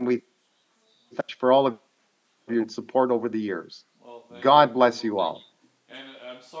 we 0.00 0.22
thank 1.14 1.30
you 1.30 1.36
for 1.38 1.52
all 1.52 1.66
of 1.66 1.78
your 2.48 2.66
support 2.68 3.10
over 3.10 3.28
the 3.28 3.40
years. 3.40 3.84
well, 4.02 4.24
God 4.40 4.70
you. 4.70 4.74
bless 4.74 5.04
you 5.04 5.18
all. 5.18 5.42